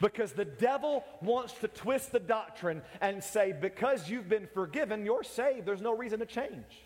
Because 0.00 0.32
the 0.32 0.44
devil 0.44 1.04
wants 1.22 1.54
to 1.60 1.68
twist 1.68 2.12
the 2.12 2.20
doctrine 2.20 2.82
and 3.00 3.22
say, 3.22 3.54
because 3.58 4.10
you've 4.10 4.28
been 4.28 4.46
forgiven, 4.52 5.06
you're 5.06 5.22
saved. 5.22 5.66
There's 5.66 5.80
no 5.80 5.96
reason 5.96 6.18
to 6.20 6.26
change. 6.26 6.84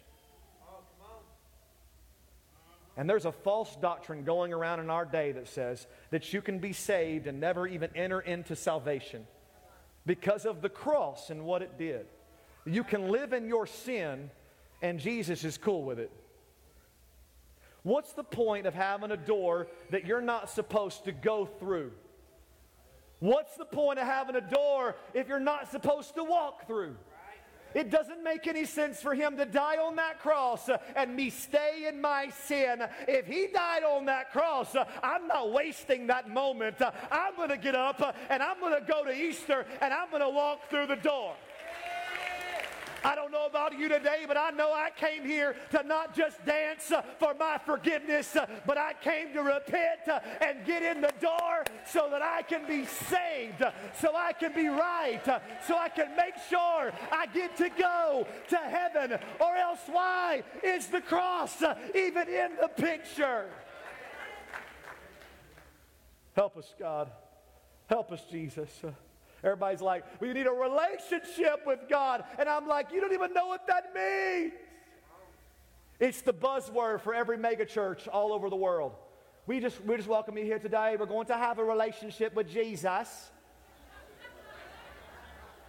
And 2.97 3.09
there's 3.09 3.25
a 3.25 3.33
false 3.33 3.75
doctrine 3.77 4.25
going 4.25 4.53
around 4.53 4.81
in 4.81 4.91
our 4.91 5.05
day 5.05 5.33
that 5.33 5.49
says 5.49 5.87
that 6.11 6.33
you 6.33 6.43
can 6.43 6.59
be 6.59 6.73
saved 6.73 7.27
and 7.27 7.41
never 7.41 7.67
even 7.67 7.91
enter 7.95 8.21
into 8.21 8.55
salvation 8.55 9.27
because 10.07 10.45
of 10.45 10.61
the 10.61 10.69
cross 10.69 11.31
and 11.31 11.45
what 11.45 11.63
it 11.63 11.79
did. 11.79 12.07
You 12.67 12.85
can 12.85 13.09
live 13.09 13.33
in 13.33 13.49
your 13.49 13.67
sin 13.67 14.31
and 14.83 14.99
Jesus 14.99 15.45
is 15.45 15.57
cool 15.57 15.83
with 15.83 15.99
it. 15.99 16.11
What's 17.83 18.13
the 18.13 18.25
point 18.25 18.67
of 18.67 18.75
having 18.75 19.11
a 19.11 19.17
door 19.17 19.69
that 19.91 20.05
you're 20.05 20.21
not 20.21 20.51
supposed 20.51 21.05
to 21.05 21.13
go 21.13 21.47
through? 21.47 21.93
What's 23.21 23.57
the 23.57 23.67
point 23.67 23.99
of 23.99 24.07
having 24.07 24.35
a 24.35 24.41
door 24.41 24.97
if 25.15 25.29
you're 25.29 25.39
not 25.39 25.71
supposed 25.71 26.15
to 26.15 26.25
walk 26.25 26.67
through? 26.67 26.97
It 27.75 27.91
doesn't 27.91 28.25
make 28.25 28.47
any 28.47 28.65
sense 28.65 29.01
for 29.01 29.15
him 29.15 29.37
to 29.37 29.45
die 29.45 29.77
on 29.77 29.95
that 29.97 30.19
cross 30.21 30.69
and 30.97 31.15
me 31.15 31.31
stay 31.31 31.87
in 31.87 32.01
my 32.01 32.31
sin. 32.31 32.83
If 33.07 33.27
he 33.27 33.47
died 33.47 33.85
on 33.85 34.07
that 34.07 34.33
cross, 34.33 34.75
I'm 35.03 35.29
not 35.29 35.53
wasting 35.53 36.09
that 36.09 36.29
moment. 36.29 36.77
I'm 37.13 37.37
going 37.37 37.51
to 37.51 37.57
get 37.57 37.77
up 37.77 38.17
and 38.29 38.43
I'm 38.43 38.59
going 38.59 38.75
to 38.75 38.85
go 38.85 39.05
to 39.05 39.13
Easter 39.13 39.67
and 39.81 39.95
I'm 39.95 40.11
going 40.11 40.23
to 40.23 40.31
walk 40.31 40.69
through 40.69 40.89
the 40.89 40.97
door. 40.97 41.35
I 43.05 43.15
don't 43.15 43.33
know 43.33 43.47
about 43.47 43.79
you 43.79 43.89
today, 43.89 44.25
but 44.27 44.37
I 44.37 44.51
know 44.51 44.73
I 44.73 44.91
came 44.91 45.25
here 45.25 45.57
to 45.71 45.83
not 45.83 46.15
just 46.15 46.45
dance 46.45 46.91
uh, 46.91 47.03
for 47.19 47.35
my 47.35 47.59
forgiveness, 47.65 48.37
uh, 48.37 48.47
but 48.67 48.79
I 48.79 48.93
came 48.95 49.33
to 49.33 49.43
repent 49.43 50.09
uh, 50.11 50.21
and 50.41 50.65
get 50.67 50.83
in 50.83 51.01
the 51.01 51.13
door 51.21 51.65
so 51.87 52.09
that 52.11 52.23
I 52.23 52.43
can 52.43 52.67
be 52.67 52.85
saved, 52.85 53.65
so 54.01 54.15
I 54.15 54.33
can 54.33 54.53
be 54.53 54.69
right, 54.69 55.23
so 55.67 55.77
I 55.77 55.89
can 55.89 56.15
make 56.17 56.35
sure 56.49 56.93
I 57.11 57.27
get 57.33 57.57
to 57.57 57.69
go 57.71 58.27
to 58.49 58.57
heaven. 58.57 59.19
Or 59.41 59.57
else, 59.57 59.81
why 59.87 60.43
is 60.63 60.87
the 60.89 61.01
cross 61.01 61.63
even 61.95 62.29
in 62.29 62.53
the 62.61 62.69
picture? 62.69 63.47
Help 66.35 66.57
us, 66.57 66.73
God. 66.79 67.11
Help 67.87 68.13
us, 68.13 68.23
Jesus. 68.31 68.71
Everybody's 69.43 69.81
like, 69.81 70.05
we 70.21 70.33
need 70.33 70.47
a 70.47 70.53
relationship 70.53 71.63
with 71.67 71.81
God. 71.89 72.25
And 72.39 72.49
I'm 72.49 72.67
like, 72.67 72.93
you 72.93 73.01
don't 73.01 73.13
even 73.13 73.33
know 73.33 73.47
what 73.47 73.67
that 73.67 73.95
means. 73.95 74.53
It's 75.99 76.23
the 76.23 76.33
buzzword 76.33 77.01
for 77.01 77.15
every 77.15 77.37
megachurch 77.37 78.09
all 78.11 78.33
over 78.33 78.51
the 78.51 78.57
world. 78.57 78.93
We 79.47 79.61
just, 79.61 79.85
we 79.85 79.97
just 79.97 80.09
welcome 80.09 80.37
you 80.39 80.45
here 80.45 80.59
today. 80.59 80.97
We're 80.99 81.07
going 81.07 81.27
to 81.27 81.37
have 81.37 81.59
a 81.59 81.65
relationship 81.65 82.35
with 82.35 82.49
Jesus. 82.49 83.31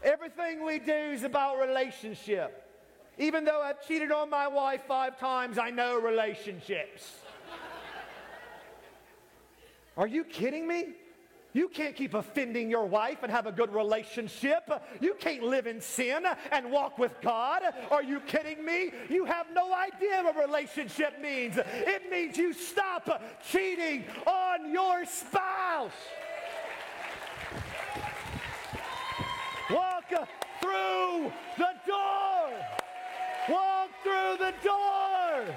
Everything 0.04 0.66
we 0.66 0.80
do 0.80 0.92
is 0.92 1.24
about 1.24 1.60
relationship. 1.60 2.68
Even 3.18 3.46
though 3.46 3.62
I've 3.62 3.86
cheated 3.86 4.12
on 4.12 4.30
my 4.30 4.48
wife 4.48 4.82
five 4.88 5.20
times, 5.20 5.58
I 5.58 5.70
know 5.70 6.00
relationships. 6.00 7.20
Are 9.98 10.08
you 10.08 10.24
kidding 10.24 10.68
me? 10.68 10.96
You 11.54 11.68
can't 11.68 11.96
keep 11.96 12.14
offending 12.14 12.70
your 12.70 12.86
wife 12.86 13.24
and 13.24 13.32
have 13.32 13.46
a 13.46 13.52
good 13.52 13.74
relationship. 13.74 14.70
You 15.00 15.16
can't 15.20 15.44
live 15.44 15.68
in 15.68 15.82
sin 15.82 16.26
and 16.52 16.72
walk 16.72 16.98
with 16.98 17.20
God. 17.22 17.64
Are 17.90 18.04
you 18.04 18.22
kidding 18.22 18.64
me? 18.64 18.92
You 19.10 19.26
have 19.26 19.48
no 19.54 19.74
idea 19.74 20.24
what 20.24 20.38
a 20.38 20.48
relationship 20.48 21.22
means. 21.22 21.58
It 21.58 22.10
means 22.10 22.38
you 22.38 22.54
stop 22.54 23.22
cheating 23.50 24.06
on 24.26 24.72
your 24.72 25.06
spouse. 25.06 25.92
Walk 29.70 30.10
through 30.62 31.32
the 31.58 31.74
door. 31.88 32.50
Walk 33.50 33.90
through 34.04 34.38
the 34.38 34.54
door. 34.64 35.56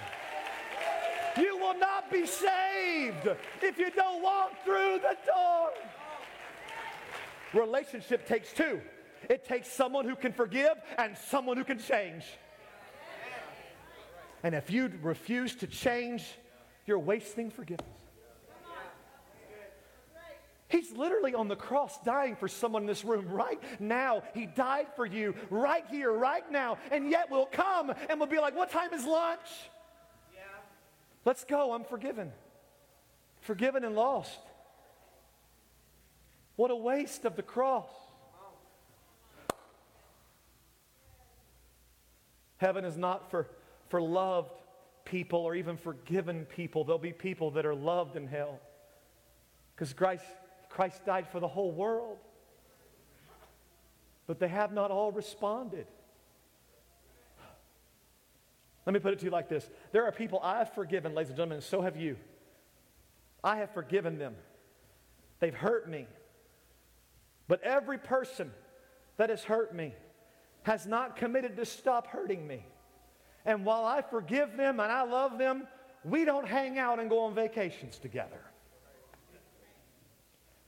You 1.37 1.57
will 1.59 1.79
not 1.79 2.11
be 2.11 2.27
saved 2.27 3.29
if 3.63 3.79
you 3.79 3.91
don't 3.91 4.23
walk 4.23 4.53
through 4.65 5.01
the 5.01 5.17
door. 5.27 5.71
Relationship 7.53 8.27
takes 8.27 8.53
two 8.53 8.81
it 9.31 9.45
takes 9.45 9.69
someone 9.69 10.07
who 10.07 10.17
can 10.17 10.33
forgive 10.33 10.75
and 10.99 11.17
someone 11.17 11.57
who 11.57 11.65
can 11.65 11.79
change. 11.79 12.25
And 14.43 14.55
if 14.55 14.71
you 14.71 14.93
refuse 15.03 15.55
to 15.57 15.67
change, 15.67 16.25
you're 16.87 16.99
wasting 16.99 17.51
forgiveness. 17.51 17.89
He's 20.69 20.91
literally 20.93 21.35
on 21.35 21.47
the 21.47 21.57
cross 21.57 21.99
dying 22.03 22.35
for 22.37 22.49
someone 22.49 22.83
in 22.83 22.87
this 22.89 23.05
room 23.05 23.29
right 23.29 23.61
now. 23.79 24.23
He 24.35 24.47
died 24.47 24.89
for 24.97 25.07
you 25.07 25.35
right 25.49 25.85
here, 25.89 26.13
right 26.13 26.51
now. 26.51 26.79
And 26.91 27.11
yet 27.11 27.31
we'll 27.31 27.47
come 27.47 27.93
and 28.11 28.19
we'll 28.19 28.29
be 28.29 28.41
like, 28.41 28.57
What 28.57 28.71
time 28.71 28.93
is 28.93 29.05
lunch? 29.05 29.49
Let's 31.25 31.45
go. 31.45 31.73
I'm 31.73 31.85
forgiven. 31.85 32.33
Forgiven 33.41 33.85
and 33.85 33.95
lost. 33.95 34.39
What 36.57 36.71
a 36.71 36.77
waste 36.77 37.25
of 37.25 37.37
the 37.37 37.43
cross. 37.43 37.89
Heaven 42.59 42.85
is 42.85 42.97
not 42.97 43.31
for, 43.31 43.49
for 43.89 44.01
loved 44.01 44.53
people 45.05 45.41
or 45.41 45.55
even 45.55 45.77
forgiven 45.77 46.47
people. 46.47 46.85
There'll 46.85 46.99
be 46.99 47.13
people 47.13 47.51
that 47.53 47.67
are 47.67 47.75
loved 47.75 48.17
in 48.17 48.27
hell. 48.27 48.61
Because 49.75 49.93
Christ, 49.93 50.25
Christ 50.71 51.05
died 51.05 51.29
for 51.29 51.41
the 51.41 51.49
whole 51.49 51.73
world. 51.73 52.19
But 54.27 54.39
they 54.39 54.49
have 54.49 54.73
not 54.73 54.91
all 54.91 55.13
responded. 55.13 55.87
Let 58.87 58.93
me 58.93 59.01
put 59.01 59.15
it 59.15 59.19
to 59.21 59.25
you 59.25 59.31
like 59.31 59.49
this 59.49 59.69
there 59.93 60.05
are 60.05 60.13
people 60.13 60.41
I 60.43 60.59
have 60.59 60.75
forgiven, 60.75 61.15
ladies 61.15 61.31
and 61.31 61.37
gentlemen, 61.37 61.57
and 61.57 61.65
so 61.65 61.81
have 61.83 61.97
you. 61.97 62.17
I 63.43 63.57
have 63.57 63.73
forgiven 63.73 64.19
them. 64.19 64.35
They've 65.41 65.55
hurt 65.55 65.89
me. 65.89 66.07
But 67.47 67.63
every 67.63 67.99
person 67.99 68.51
that 69.19 69.31
has 69.31 69.45
hurt 69.45 69.75
me 69.75 69.95
has 70.63 70.87
not 70.87 71.17
committed 71.17 71.57
to 71.57 71.67
stop 71.67 72.07
hurting 72.07 72.47
me. 72.47 72.65
And 73.45 73.67
while 73.67 73.85
I 73.85 74.01
forgive 74.01 74.57
them 74.57 74.81
and 74.81 74.91
I 74.91 75.03
love 75.03 75.39
them, 75.39 75.67
we 76.05 76.25
don't 76.25 76.49
hang 76.49 76.79
out 76.79 76.99
and 76.99 77.11
go 77.11 77.21
on 77.21 77.35
vacations 77.35 77.99
together. 77.99 78.41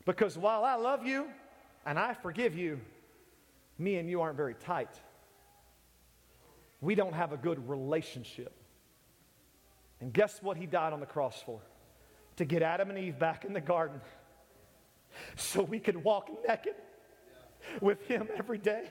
Because 0.04 0.36
while 0.36 0.64
I 0.64 0.74
love 0.74 1.06
you 1.06 1.26
and 1.86 1.98
I 1.98 2.12
forgive 2.12 2.54
you, 2.54 2.80
me 3.78 3.96
and 3.96 4.08
you 4.08 4.20
aren't 4.20 4.36
very 4.36 4.54
tight 4.54 5.00
we 6.80 6.94
don't 6.94 7.14
have 7.14 7.32
a 7.32 7.36
good 7.36 7.68
relationship. 7.68 8.54
And 10.00 10.12
guess 10.12 10.42
what 10.42 10.56
he 10.56 10.66
died 10.66 10.92
on 10.92 11.00
the 11.00 11.06
cross 11.06 11.42
for? 11.44 11.60
To 12.36 12.44
get 12.44 12.62
Adam 12.62 12.90
and 12.90 12.98
Eve 12.98 13.18
back 13.18 13.44
in 13.44 13.52
the 13.52 13.60
garden 13.60 14.00
so 15.36 15.62
we 15.62 15.78
could 15.78 16.02
walk 16.02 16.28
naked 16.46 16.74
with 17.80 18.06
him 18.06 18.28
every 18.36 18.58
day. 18.58 18.90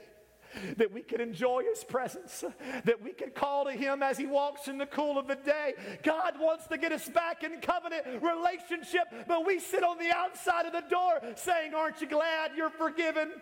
That 0.78 0.94
we 0.94 1.02
could 1.02 1.20
enjoy 1.20 1.64
his 1.70 1.84
presence, 1.84 2.42
that 2.86 3.04
we 3.04 3.12
could 3.12 3.36
call 3.36 3.66
to 3.66 3.72
him 3.72 4.02
as 4.02 4.18
he 4.18 4.26
walks 4.26 4.70
in 4.70 4.78
the 4.78 4.86
cool 4.86 5.18
of 5.18 5.28
the 5.28 5.36
day. 5.36 5.74
God 6.02 6.36
wants 6.40 6.66
to 6.68 6.78
get 6.78 6.94
us 6.94 7.10
back 7.10 7.44
in 7.44 7.60
covenant 7.60 8.06
relationship, 8.22 9.04
but 9.28 9.46
we 9.46 9.60
sit 9.60 9.84
on 9.84 9.98
the 9.98 10.16
outside 10.16 10.66
of 10.66 10.72
the 10.72 10.84
door 10.90 11.20
saying, 11.36 11.74
Aren't 11.74 12.00
you 12.00 12.08
glad 12.08 12.52
you're 12.56 12.70
forgiven? 12.70 13.34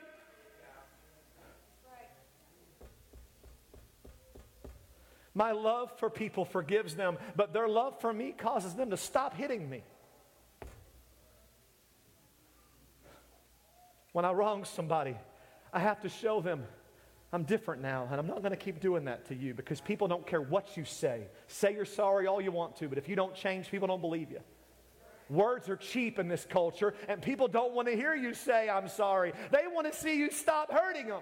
My 5.34 5.52
love 5.52 5.92
for 6.00 6.10
people 6.10 6.46
forgives 6.46 6.96
them, 6.96 7.18
but 7.36 7.54
their 7.54 7.68
love 7.68 8.00
for 8.00 8.14
me 8.14 8.34
causes 8.38 8.74
them 8.76 8.92
to 8.92 8.98
stop 8.98 9.36
hitting 9.36 9.70
me. 9.70 9.84
When 14.12 14.26
I 14.26 14.32
wrong 14.32 14.64
somebody, 14.64 15.16
I 15.72 15.80
have 15.80 16.02
to 16.02 16.10
show 16.10 16.40
them 16.40 16.64
I'm 17.34 17.44
different 17.44 17.82
now, 17.82 18.08
and 18.12 18.20
I'm 18.20 18.28
not 18.28 18.44
going 18.44 18.52
to 18.52 18.56
keep 18.56 18.80
doing 18.80 19.06
that 19.06 19.28
to 19.30 19.36
you 19.36 19.56
because 19.56 19.82
people 19.82 20.08
don't 20.08 20.26
care 20.26 20.40
what 20.40 20.78
you 20.78 20.86
say. 20.86 21.24
Say 21.48 21.74
you're 21.74 21.84
sorry 21.84 22.28
all 22.28 22.40
you 22.40 22.52
want 22.52 22.76
to, 22.76 22.88
but 22.88 23.00
if 23.00 23.10
you 23.10 23.16
don't 23.16 23.34
change, 23.34 23.72
people 23.72 23.88
don't 23.88 24.02
believe 24.02 24.30
you. 24.30 24.40
Words 25.32 25.68
are 25.68 25.76
cheap 25.76 26.20
in 26.20 26.28
this 26.28 26.46
culture, 26.48 26.94
and 27.08 27.24
people 27.24 27.48
don't 27.48 27.74
want 27.74 27.88
to 27.88 27.96
hear 27.96 28.14
you 28.14 28.36
say, 28.36 28.70
I'm 28.70 28.88
sorry. 28.88 29.34
They 29.50 29.64
want 29.66 29.92
to 29.92 30.00
see 30.00 30.16
you 30.16 30.30
stop 30.30 30.72
hurting 30.72 31.08
them. 31.08 31.22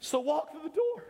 So 0.00 0.20
walk 0.20 0.52
through 0.52 0.64
the 0.64 0.76
door. 0.76 1.04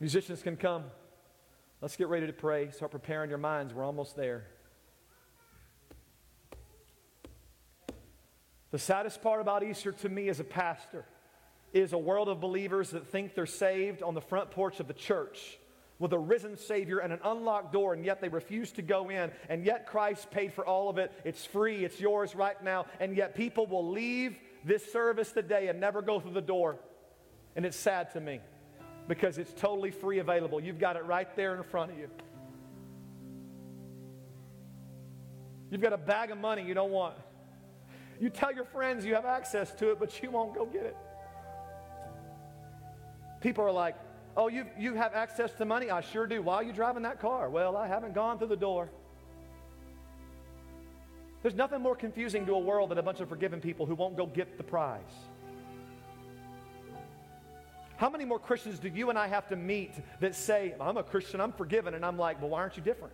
Musicians 0.00 0.42
can 0.42 0.56
come. 0.56 0.84
Let's 1.82 1.94
get 1.94 2.08
ready 2.08 2.26
to 2.26 2.32
pray. 2.32 2.70
Start 2.70 2.90
preparing 2.90 3.28
your 3.28 3.38
minds. 3.38 3.74
We're 3.74 3.84
almost 3.84 4.16
there. 4.16 4.46
The 8.70 8.78
saddest 8.78 9.20
part 9.20 9.42
about 9.42 9.62
Easter 9.62 9.92
to 9.92 10.08
me 10.08 10.30
as 10.30 10.40
a 10.40 10.44
pastor 10.44 11.04
is 11.74 11.92
a 11.92 11.98
world 11.98 12.28
of 12.28 12.40
believers 12.40 12.90
that 12.90 13.08
think 13.08 13.34
they're 13.34 13.44
saved 13.44 14.02
on 14.02 14.14
the 14.14 14.20
front 14.22 14.50
porch 14.50 14.80
of 14.80 14.88
the 14.88 14.94
church 14.94 15.58
with 15.98 16.14
a 16.14 16.18
risen 16.18 16.56
Savior 16.56 17.00
and 17.00 17.12
an 17.12 17.20
unlocked 17.22 17.72
door, 17.72 17.92
and 17.92 18.02
yet 18.02 18.22
they 18.22 18.28
refuse 18.28 18.72
to 18.72 18.82
go 18.82 19.10
in. 19.10 19.30
And 19.50 19.66
yet 19.66 19.86
Christ 19.86 20.30
paid 20.30 20.54
for 20.54 20.64
all 20.64 20.88
of 20.88 20.96
it. 20.96 21.12
It's 21.24 21.44
free, 21.44 21.84
it's 21.84 22.00
yours 22.00 22.34
right 22.34 22.62
now. 22.64 22.86
And 23.00 23.14
yet 23.14 23.34
people 23.34 23.66
will 23.66 23.90
leave 23.90 24.38
this 24.64 24.90
service 24.90 25.30
today 25.30 25.68
and 25.68 25.78
never 25.78 26.00
go 26.00 26.20
through 26.20 26.32
the 26.32 26.40
door. 26.40 26.78
And 27.54 27.66
it's 27.66 27.76
sad 27.76 28.12
to 28.14 28.20
me 28.20 28.40
because 29.10 29.38
it's 29.38 29.52
totally 29.54 29.90
free 29.90 30.20
available. 30.20 30.60
You've 30.60 30.78
got 30.78 30.94
it 30.94 31.04
right 31.04 31.34
there 31.34 31.56
in 31.56 31.64
front 31.64 31.90
of 31.90 31.98
you. 31.98 32.08
You've 35.68 35.80
got 35.80 35.92
a 35.92 35.98
bag 35.98 36.30
of 36.30 36.38
money 36.38 36.64
you 36.64 36.74
don't 36.74 36.92
want. 36.92 37.16
You 38.20 38.30
tell 38.30 38.54
your 38.54 38.64
friends 38.64 39.04
you 39.04 39.16
have 39.16 39.24
access 39.24 39.74
to 39.74 39.90
it, 39.90 39.98
but 39.98 40.22
you 40.22 40.30
won't 40.30 40.54
go 40.54 40.64
get 40.64 40.84
it. 40.84 40.96
People 43.40 43.64
are 43.64 43.72
like, 43.72 43.96
Oh, 44.36 44.46
you, 44.46 44.64
you 44.78 44.94
have 44.94 45.12
access 45.12 45.52
to 45.54 45.64
money? 45.64 45.90
I 45.90 46.02
sure 46.02 46.28
do. 46.28 46.40
Why 46.40 46.54
are 46.54 46.62
you 46.62 46.72
driving 46.72 47.02
that 47.02 47.18
car? 47.20 47.50
Well, 47.50 47.76
I 47.76 47.88
haven't 47.88 48.14
gone 48.14 48.38
through 48.38 48.46
the 48.46 48.56
door. 48.56 48.90
There's 51.42 51.56
nothing 51.56 51.82
more 51.82 51.96
confusing 51.96 52.46
to 52.46 52.52
a 52.52 52.60
world 52.60 52.92
than 52.92 52.98
a 52.98 53.02
bunch 53.02 53.18
of 53.18 53.28
forgiven 53.28 53.60
people 53.60 53.86
who 53.86 53.96
won't 53.96 54.16
go 54.16 54.26
get 54.26 54.56
the 54.56 54.62
prize. 54.62 55.00
How 58.00 58.08
many 58.08 58.24
more 58.24 58.38
Christians 58.38 58.78
do 58.78 58.88
you 58.88 59.10
and 59.10 59.18
I 59.18 59.26
have 59.26 59.46
to 59.48 59.56
meet 59.56 59.92
that 60.20 60.34
say, 60.34 60.74
I'm 60.80 60.96
a 60.96 61.02
Christian, 61.02 61.38
I'm 61.38 61.52
forgiven, 61.52 61.92
and 61.92 62.02
I'm 62.02 62.16
like, 62.16 62.40
well, 62.40 62.48
why 62.48 62.60
aren't 62.60 62.78
you 62.78 62.82
different? 62.82 63.12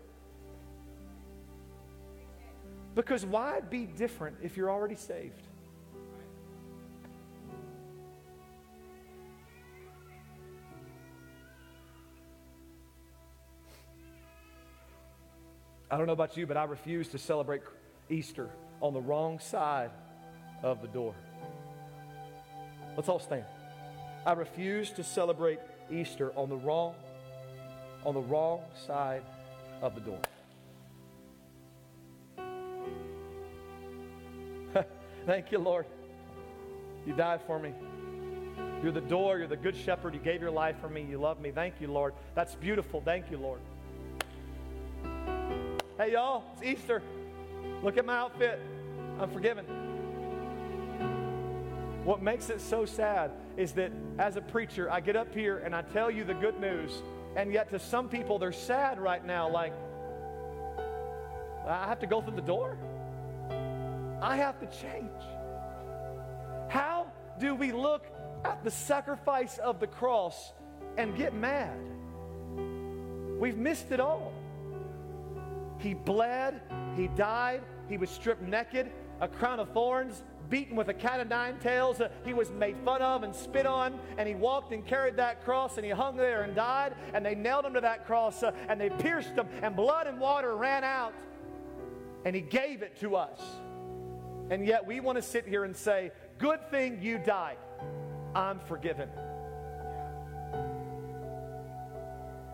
Because 2.94 3.26
why 3.26 3.58
be 3.58 3.86
different 3.86 4.36
if 4.44 4.56
you're 4.56 4.70
already 4.70 4.94
saved? 4.94 5.42
I 15.90 15.96
don't 15.98 16.06
know 16.06 16.12
about 16.12 16.36
you, 16.36 16.46
but 16.46 16.56
I 16.56 16.62
refuse 16.62 17.08
to 17.08 17.18
celebrate 17.18 17.62
Easter 18.08 18.48
on 18.80 18.94
the 18.94 19.00
wrong 19.00 19.40
side 19.40 19.90
of 20.62 20.80
the 20.80 20.86
door. 20.86 21.16
Let's 22.96 23.08
all 23.08 23.18
stand. 23.18 23.46
I 24.26 24.32
refuse 24.32 24.90
to 24.90 25.04
celebrate 25.04 25.60
Easter 25.88 26.32
on 26.34 26.48
the 26.48 26.56
wrong 26.56 26.96
on 28.04 28.14
the 28.14 28.20
wrong 28.20 28.60
side 28.86 29.22
of 29.80 29.94
the 29.94 30.00
door. 30.00 30.20
Thank 35.26 35.52
you, 35.52 35.58
Lord. 35.58 35.86
You 37.06 37.14
died 37.14 37.40
for 37.46 37.58
me. 37.60 37.72
You're 38.82 38.92
the 38.92 39.00
door. 39.00 39.38
You're 39.38 39.46
the 39.46 39.56
good 39.56 39.76
shepherd. 39.76 40.12
You 40.14 40.20
gave 40.20 40.40
your 40.40 40.50
life 40.50 40.76
for 40.80 40.88
me. 40.88 41.06
You 41.08 41.18
love 41.18 41.40
me. 41.40 41.52
Thank 41.52 41.80
you, 41.80 41.86
Lord. 41.86 42.12
That's 42.34 42.56
beautiful. 42.56 43.00
Thank 43.00 43.30
you, 43.30 43.38
Lord. 43.38 43.60
Hey, 45.98 46.12
y'all, 46.12 46.44
it's 46.54 46.62
Easter. 46.64 47.00
Look 47.82 47.96
at 47.96 48.04
my 48.04 48.16
outfit. 48.16 48.60
I'm 49.20 49.30
forgiven. 49.30 49.95
What 52.06 52.22
makes 52.22 52.50
it 52.50 52.60
so 52.60 52.84
sad 52.84 53.32
is 53.56 53.72
that 53.72 53.90
as 54.20 54.36
a 54.36 54.40
preacher, 54.40 54.88
I 54.88 55.00
get 55.00 55.16
up 55.16 55.34
here 55.34 55.58
and 55.58 55.74
I 55.74 55.82
tell 55.82 56.08
you 56.08 56.22
the 56.22 56.34
good 56.34 56.60
news, 56.60 57.02
and 57.34 57.52
yet 57.52 57.68
to 57.70 57.80
some 57.80 58.08
people, 58.08 58.38
they're 58.38 58.52
sad 58.52 59.00
right 59.00 59.26
now, 59.26 59.48
like, 59.50 59.72
I 61.66 61.88
have 61.88 61.98
to 61.98 62.06
go 62.06 62.22
through 62.22 62.36
the 62.36 62.42
door. 62.42 62.78
I 64.22 64.36
have 64.36 64.60
to 64.60 64.66
change. 64.66 65.10
How 66.68 67.08
do 67.40 67.56
we 67.56 67.72
look 67.72 68.06
at 68.44 68.62
the 68.62 68.70
sacrifice 68.70 69.58
of 69.58 69.80
the 69.80 69.88
cross 69.88 70.52
and 70.96 71.16
get 71.16 71.34
mad? 71.34 71.76
We've 73.40 73.58
missed 73.58 73.90
it 73.90 73.98
all. 73.98 74.32
He 75.80 75.92
bled, 75.92 76.60
he 76.94 77.08
died, 77.08 77.62
he 77.88 77.98
was 77.98 78.10
stripped 78.10 78.42
naked, 78.42 78.92
a 79.20 79.26
crown 79.26 79.58
of 79.58 79.72
thorns, 79.72 80.22
beaten 80.48 80.76
with 80.76 80.88
a 80.88 80.94
cat 80.94 81.20
of 81.20 81.28
nine 81.28 81.58
tails. 81.58 82.00
He 82.24 82.34
was 82.34 82.50
made 82.50 82.76
fun 82.84 83.02
of 83.02 83.22
and 83.22 83.34
spit 83.34 83.66
on, 83.66 83.98
and 84.18 84.28
he 84.28 84.34
walked 84.34 84.72
and 84.72 84.86
carried 84.86 85.16
that 85.16 85.44
cross, 85.44 85.76
and 85.76 85.84
he 85.84 85.90
hung 85.90 86.16
there 86.16 86.42
and 86.42 86.54
died, 86.54 86.94
and 87.14 87.24
they 87.24 87.34
nailed 87.34 87.64
him 87.64 87.74
to 87.74 87.80
that 87.80 88.06
cross, 88.06 88.42
uh, 88.42 88.52
and 88.68 88.80
they 88.80 88.90
pierced 88.90 89.30
him, 89.30 89.48
and 89.62 89.76
blood 89.76 90.06
and 90.06 90.18
water 90.20 90.56
ran 90.56 90.84
out, 90.84 91.14
and 92.24 92.34
he 92.34 92.42
gave 92.42 92.82
it 92.82 92.98
to 93.00 93.16
us. 93.16 93.40
And 94.50 94.64
yet 94.64 94.86
we 94.86 95.00
want 95.00 95.16
to 95.16 95.22
sit 95.22 95.46
here 95.46 95.64
and 95.64 95.76
say, 95.76 96.12
Good 96.38 96.70
thing 96.70 97.00
you 97.00 97.18
died. 97.18 97.56
I'm 98.34 98.58
forgiven. 98.60 99.08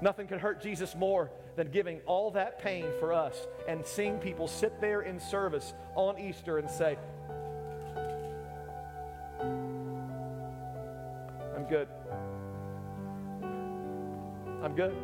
Nothing 0.01 0.27
could 0.27 0.41
hurt 0.41 0.61
Jesus 0.61 0.95
more 0.95 1.31
than 1.57 1.71
giving 1.71 2.01
all 2.07 2.31
that 2.33 2.59
pain 2.59 2.87
for 2.99 3.13
us 3.13 3.47
and 3.69 3.85
seeing 3.87 4.19
people 4.19 4.49
sit 4.49 4.81
there 4.81 5.03
in 5.03 5.21
service 5.21 5.75
on 5.95 6.19
Easter 6.19 6.59
and 6.59 6.69
say, 6.69 6.99
good. 11.73 11.89
I'm 14.63 14.75
good. 14.77 14.95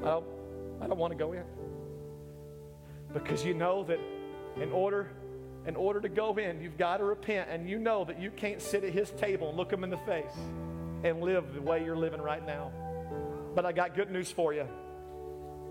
I 0.00 0.06
don't, 0.06 0.26
I 0.80 0.88
don't 0.88 0.98
want 0.98 1.12
to 1.12 1.16
go 1.16 1.34
in. 1.34 1.44
Because 3.12 3.44
you 3.44 3.54
know 3.54 3.84
that 3.84 4.00
in 4.60 4.72
order 4.72 5.12
in 5.68 5.76
order 5.76 6.00
to 6.00 6.08
go 6.08 6.36
in, 6.36 6.60
you've 6.60 6.76
got 6.76 6.96
to 6.96 7.04
repent, 7.04 7.48
and 7.48 7.68
you 7.68 7.78
know 7.78 8.04
that 8.04 8.20
you 8.20 8.32
can't 8.32 8.60
sit 8.60 8.82
at 8.82 8.92
his 8.92 9.10
table 9.12 9.48
and 9.48 9.56
look 9.56 9.72
him 9.72 9.84
in 9.84 9.90
the 9.90 9.98
face 9.98 10.36
and 11.04 11.20
live 11.20 11.54
the 11.54 11.62
way 11.62 11.84
you're 11.84 11.96
living 11.96 12.20
right 12.20 12.44
now. 12.44 12.72
But 13.54 13.64
I 13.66 13.70
got 13.70 13.94
good 13.94 14.10
news 14.10 14.30
for 14.30 14.52
you. 14.52 14.66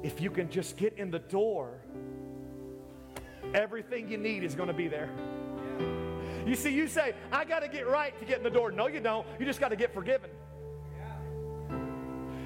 If 0.04 0.22
you 0.22 0.30
can 0.30 0.50
just 0.50 0.78
get 0.78 0.98
in 0.98 1.12
the 1.12 1.20
door, 1.20 1.82
everything 3.54 4.10
you 4.10 4.18
need 4.18 4.44
is 4.46 4.56
going 4.56 4.68
to 4.68 4.74
be 4.74 4.88
there. 4.88 5.10
You 6.46 6.56
see, 6.56 6.74
you 6.74 6.88
say, 6.88 7.14
I 7.32 7.44
got 7.46 7.62
to 7.62 7.68
get 7.68 7.88
right 7.88 8.18
to 8.20 8.26
get 8.26 8.38
in 8.38 8.44
the 8.44 8.50
door. 8.50 8.72
No, 8.72 8.88
you 8.88 9.00
don't. 9.00 9.26
You 9.40 9.46
just 9.46 9.60
got 9.60 9.70
to 9.70 9.76
get 9.76 9.94
forgiven. 9.94 10.30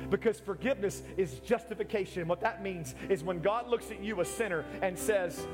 Because 0.10 0.40
forgiveness 0.40 1.04
is 1.18 1.40
justification. 1.40 2.28
What 2.28 2.42
that 2.42 2.64
means 2.64 2.96
is 3.10 3.24
when 3.24 3.42
God 3.42 3.68
looks 3.68 3.92
at 3.92 4.02
you, 4.02 4.22
a 4.22 4.26
sinner, 4.26 4.66
and 4.82 4.98
says, 4.98 5.46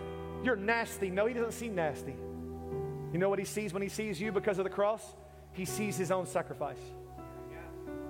you're 0.44 0.56
nasty. 0.56 1.10
No, 1.10 1.26
he 1.26 1.34
doesn't 1.34 1.54
see 1.54 1.70
nasty. 1.70 2.16
You 3.12 3.20
know 3.20 3.30
what 3.30 3.40
he 3.40 3.46
sees 3.46 3.74
when 3.74 3.82
he 3.82 3.90
sees 3.90 4.22
you 4.22 4.32
because 4.32 4.60
of 4.60 4.64
the 4.64 4.70
cross? 4.70 5.16
He 5.54 5.66
sees 5.66 5.98
his 5.98 6.12
own 6.12 6.28
sacrifice. 6.28 6.80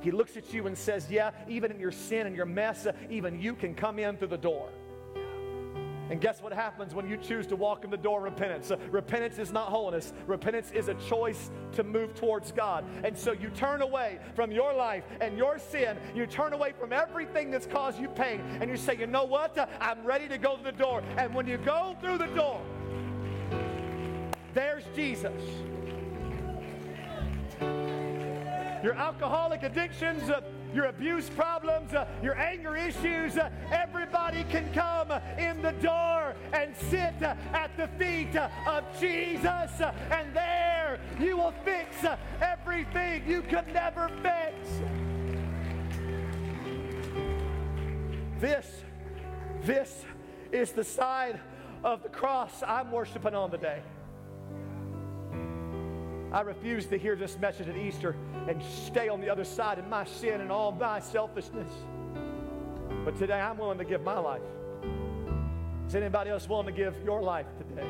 He 0.02 0.12
looks 0.12 0.36
at 0.36 0.54
you 0.54 0.68
and 0.68 0.78
says, 0.78 1.10
Yeah, 1.10 1.32
even 1.48 1.72
in 1.72 1.80
your 1.80 1.92
sin 1.92 2.28
and 2.28 2.36
your 2.36 2.46
mess, 2.46 2.86
uh, 2.86 2.92
even 3.10 3.40
you 3.40 3.56
can 3.56 3.74
come 3.74 4.00
in 4.00 4.18
through 4.18 4.28
the 4.28 4.38
door. 4.38 4.70
And 6.10 6.22
guess 6.22 6.42
what 6.42 6.54
happens 6.54 6.94
when 6.94 7.10
you 7.10 7.18
choose 7.18 7.48
to 7.48 7.56
walk 7.56 7.84
in 7.84 7.90
the 7.90 7.98
door 7.98 8.20
of 8.20 8.34
repentance? 8.34 8.72
Repentance 8.92 9.40
is 9.40 9.52
not 9.52 9.70
holiness. 9.70 10.14
Repentance 10.28 10.72
is 10.72 10.88
a 10.88 10.94
choice 10.96 11.50
to 11.74 11.84
move 11.84 12.14
towards 12.14 12.52
God. 12.52 12.86
And 13.04 13.18
so 13.18 13.32
you 13.32 13.50
turn 13.50 13.82
away 13.82 14.20
from 14.36 14.52
your 14.52 14.74
life 14.74 15.04
and 15.20 15.38
your 15.38 15.58
sin. 15.58 15.98
You 16.14 16.28
turn 16.28 16.54
away 16.54 16.74
from 16.80 16.94
everything 16.94 17.50
that's 17.50 17.66
caused 17.66 18.00
you 18.00 18.10
pain. 18.10 18.42
And 18.62 18.70
you 18.70 18.78
say, 18.78 18.96
you 18.96 19.08
know 19.08 19.26
what? 19.26 19.58
I'm 19.82 20.04
ready 20.06 20.28
to 20.28 20.38
go 20.38 20.58
to 20.58 20.64
the 20.64 20.72
door. 20.72 21.02
And 21.18 21.34
when 21.34 21.48
you 21.48 21.58
go 21.58 21.96
through 22.02 22.20
the 22.20 22.28
door, 22.28 22.62
there's 24.54 24.84
Jesus. 24.96 25.42
Your 28.84 28.94
alcoholic 28.94 29.64
addictions, 29.64 30.30
uh, 30.30 30.42
your 30.76 30.86
abuse 30.86 31.30
problems, 31.30 31.94
uh, 31.94 32.06
your 32.22 32.38
anger 32.38 32.76
issues, 32.76 33.38
uh, 33.38 33.50
everybody 33.72 34.44
can 34.44 34.72
come 34.74 35.10
in 35.38 35.62
the 35.62 35.72
door 35.74 36.36
and 36.52 36.76
sit 36.76 37.14
uh, 37.24 37.34
at 37.54 37.72
the 37.78 37.88
feet 37.98 38.36
uh, 38.36 38.50
of 38.68 38.84
Jesus. 39.00 39.46
Uh, 39.46 39.94
and 40.12 40.36
there 40.36 41.00
you 41.20 41.38
will 41.38 41.54
fix 41.64 41.96
everything 42.42 43.24
you 43.26 43.42
could 43.42 43.68
never 43.74 44.10
fix. 44.22 44.70
This, 48.40 48.68
this 49.64 50.04
is 50.52 50.74
the 50.74 50.84
side 50.84 51.40
of 51.84 52.04
the 52.04 52.10
cross 52.10 52.62
I'm 52.68 52.92
worshiping 52.92 53.34
on 53.34 53.50
today. 53.50 53.82
I 56.36 56.42
refuse 56.42 56.86
to 56.88 56.98
hear 56.98 57.16
this 57.16 57.40
message 57.40 57.70
at 57.70 57.78
Easter 57.78 58.14
and 58.50 58.62
stay 58.62 59.08
on 59.08 59.22
the 59.22 59.30
other 59.30 59.46
side 59.46 59.80
in 59.80 59.90
my 59.90 60.04
sin 60.04 60.42
and 60.42 60.52
all 60.52 60.74
my 60.74 61.00
selfishness. 61.00 61.72
But 63.06 63.16
today 63.16 63.40
I'm 63.40 63.58
willing 63.58 63.78
to 63.78 63.86
give 63.86 64.02
my 64.04 64.20
life. 64.20 64.42
Is 65.88 65.96
anybody 65.96 66.32
else 66.32 66.50
willing 66.50 66.66
to 66.66 66.74
give 66.74 66.94
your 67.06 67.22
life 67.22 67.46
today? 67.58 67.88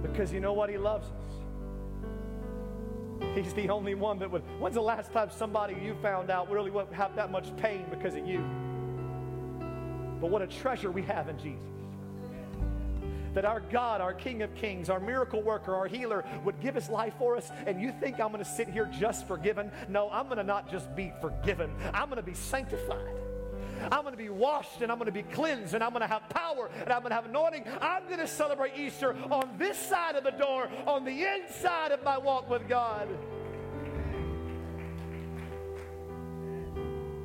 Because 0.00 0.32
you 0.32 0.40
know 0.40 0.54
what? 0.54 0.70
He 0.70 0.78
loves 0.78 1.08
us. 1.08 1.12
He's 3.34 3.52
the 3.52 3.68
only 3.68 3.94
one 3.94 4.18
that 4.20 4.30
would. 4.30 4.42
When's 4.58 4.76
the 4.76 4.80
last 4.80 5.12
time 5.12 5.28
somebody 5.30 5.76
you 5.84 5.94
found 6.00 6.30
out 6.30 6.50
really 6.50 6.70
would 6.70 6.90
have 6.92 7.14
that 7.16 7.30
much 7.30 7.54
pain 7.58 7.84
because 7.90 8.14
of 8.14 8.26
you? 8.26 8.38
But 10.18 10.30
what 10.30 10.40
a 10.40 10.46
treasure 10.46 10.90
we 10.90 11.02
have 11.02 11.28
in 11.28 11.38
Jesus 11.38 11.77
that 13.38 13.44
our 13.44 13.60
God, 13.60 14.00
our 14.00 14.12
King 14.12 14.42
of 14.42 14.52
Kings, 14.56 14.90
our 14.90 14.98
miracle 14.98 15.40
worker, 15.40 15.72
our 15.72 15.86
healer 15.86 16.24
would 16.44 16.58
give 16.60 16.74
his 16.74 16.88
life 16.88 17.14
for 17.18 17.36
us. 17.36 17.52
And 17.68 17.80
you 17.80 17.92
think 17.92 18.18
I'm 18.18 18.32
going 18.32 18.42
to 18.42 18.50
sit 18.50 18.68
here 18.68 18.90
just 18.98 19.28
forgiven? 19.28 19.70
No, 19.88 20.10
I'm 20.10 20.24
going 20.24 20.38
to 20.38 20.42
not 20.42 20.68
just 20.68 20.92
be 20.96 21.12
forgiven, 21.20 21.72
I'm 21.94 22.08
going 22.08 22.16
to 22.16 22.26
be 22.26 22.34
sanctified. 22.34 23.14
I'm 23.92 24.02
going 24.02 24.12
to 24.12 24.18
be 24.18 24.28
washed 24.28 24.82
and 24.82 24.90
I'm 24.90 24.98
going 24.98 25.06
to 25.06 25.12
be 25.12 25.22
cleansed 25.22 25.72
and 25.72 25.84
I'm 25.84 25.90
going 25.90 26.00
to 26.00 26.08
have 26.08 26.28
power 26.30 26.68
and 26.80 26.92
I'm 26.92 27.02
going 27.02 27.10
to 27.10 27.14
have 27.14 27.26
anointing. 27.26 27.62
I'm 27.80 28.06
going 28.06 28.18
to 28.18 28.26
celebrate 28.26 28.72
Easter 28.76 29.14
on 29.30 29.56
this 29.56 29.78
side 29.78 30.16
of 30.16 30.24
the 30.24 30.32
door, 30.32 30.68
on 30.84 31.04
the 31.04 31.24
inside 31.24 31.92
of 31.92 32.02
my 32.02 32.18
walk 32.18 32.50
with 32.50 32.68
God. 32.68 33.06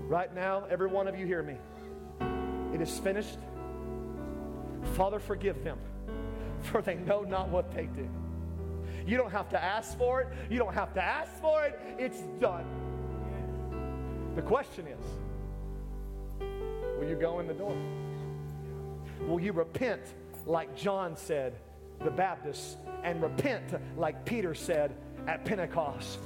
Right 0.07 0.31
now, 0.35 0.65
every 0.69 0.89
one 0.89 1.07
of 1.07 1.17
you 1.17 1.25
hear 1.25 1.41
me. 1.41 1.57
It 2.71 2.81
is 2.81 2.99
finished. 2.99 3.39
Father, 4.93 5.17
forgive 5.17 5.63
them 5.63 5.79
for 6.71 6.81
they 6.81 6.95
know 6.95 7.21
not 7.21 7.49
what 7.49 7.73
they 7.73 7.85
do. 7.85 8.09
You 9.05 9.17
don't 9.17 9.31
have 9.31 9.49
to 9.49 9.61
ask 9.61 9.97
for 9.97 10.21
it. 10.21 10.27
You 10.49 10.57
don't 10.59 10.73
have 10.73 10.93
to 10.93 11.03
ask 11.03 11.31
for 11.41 11.65
it. 11.65 11.79
It's 11.97 12.21
done. 12.39 12.65
The 14.35 14.41
question 14.41 14.87
is 14.87 15.03
will 16.99 17.07
you 17.07 17.15
go 17.15 17.39
in 17.39 17.47
the 17.47 17.53
door? 17.53 17.75
Will 19.27 19.39
you 19.39 19.51
repent 19.51 20.01
like 20.45 20.75
John 20.75 21.15
said, 21.15 21.55
the 22.03 22.11
Baptist, 22.11 22.77
and 23.03 23.21
repent 23.21 23.63
like 23.97 24.25
Peter 24.25 24.53
said 24.53 24.95
at 25.27 25.45
Pentecost? 25.45 26.19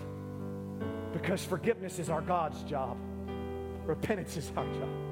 Because 1.13 1.43
forgiveness 1.43 1.99
is 1.99 2.09
our 2.09 2.21
God's 2.21 2.61
job, 2.63 2.97
repentance 3.85 4.37
is 4.37 4.51
our 4.55 4.65
job. 4.65 5.06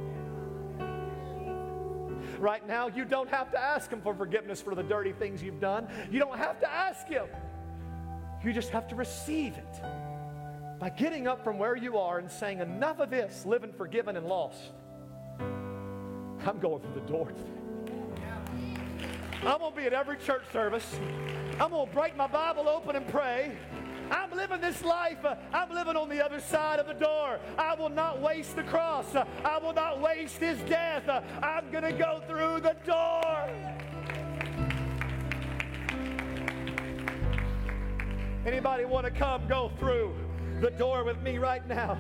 Right 2.46 2.68
now, 2.68 2.90
you 2.90 3.06
don't 3.06 3.28
have 3.30 3.50
to 3.54 3.60
ask 3.60 3.90
Him 3.90 4.02
for 4.04 4.14
forgiveness 4.14 4.62
for 4.62 4.76
the 4.76 4.84
dirty 4.84 5.14
things 5.14 5.42
you've 5.42 5.60
done. 5.60 5.88
You 6.12 6.20
don't 6.20 6.38
have 6.38 6.60
to 6.60 6.72
ask 6.72 7.08
Him. 7.08 7.26
You 8.44 8.54
just 8.54 8.70
have 8.70 8.88
to 8.90 8.96
receive 8.96 9.58
it 9.58 9.82
by 10.78 10.92
getting 10.92 11.26
up 11.26 11.44
from 11.44 11.58
where 11.58 11.76
you 11.76 11.98
are 11.98 12.20
and 12.20 12.30
saying, 12.30 12.60
Enough 12.60 13.00
of 13.00 13.10
this, 13.10 13.48
living 13.48 13.74
forgiven 13.74 14.16
and 14.16 14.28
lost. 14.28 14.60
I'm 15.40 16.60
going 16.60 16.84
through 16.84 16.94
the 16.94 17.08
door 17.08 17.32
I'm 19.42 19.58
going 19.58 19.74
to 19.74 19.78
be 19.78 19.88
at 19.88 19.94
every 19.94 20.18
church 20.18 20.44
service. 20.54 21.00
I'm 21.60 21.72
going 21.72 21.88
to 21.88 21.94
break 21.96 22.16
my 22.16 22.28
Bible 22.28 22.70
open 22.70 22.96
and 22.96 23.08
pray. 23.08 23.58
I'm 24.12 24.32
living 24.32 24.62
this 24.62 24.84
life. 24.84 25.24
Uh, 25.24 25.36
I'm 25.54 25.70
living 25.72 25.96
on 25.96 26.10
the 26.10 26.24
other 26.24 26.40
side 26.40 26.80
of 26.80 26.88
the 26.88 26.94
door. 26.94 27.40
I 27.58 27.76
will 27.76 27.90
not 27.90 28.22
waste 28.22 28.56
the 28.56 28.64
cross. 28.64 29.16
Uh, 29.16 29.26
I 29.44 29.58
will 29.58 29.74
not 29.74 30.02
waste 30.02 30.38
his 30.38 30.60
death. 30.60 31.08
Uh, 31.08 31.22
I'm 31.42 31.72
going 31.72 31.84
to 31.84 31.94
go 31.94 32.22
through 32.28 32.62
the 32.62 32.76
door. 32.86 33.50
Anybody 38.46 38.86
want 38.86 39.06
to 39.06 39.12
come 39.12 39.48
go 39.48 39.72
through 39.80 40.14
the 40.62 40.70
door 40.70 41.04
with 41.04 41.20
me 41.22 41.38
right 41.40 41.68
now? 41.68 41.98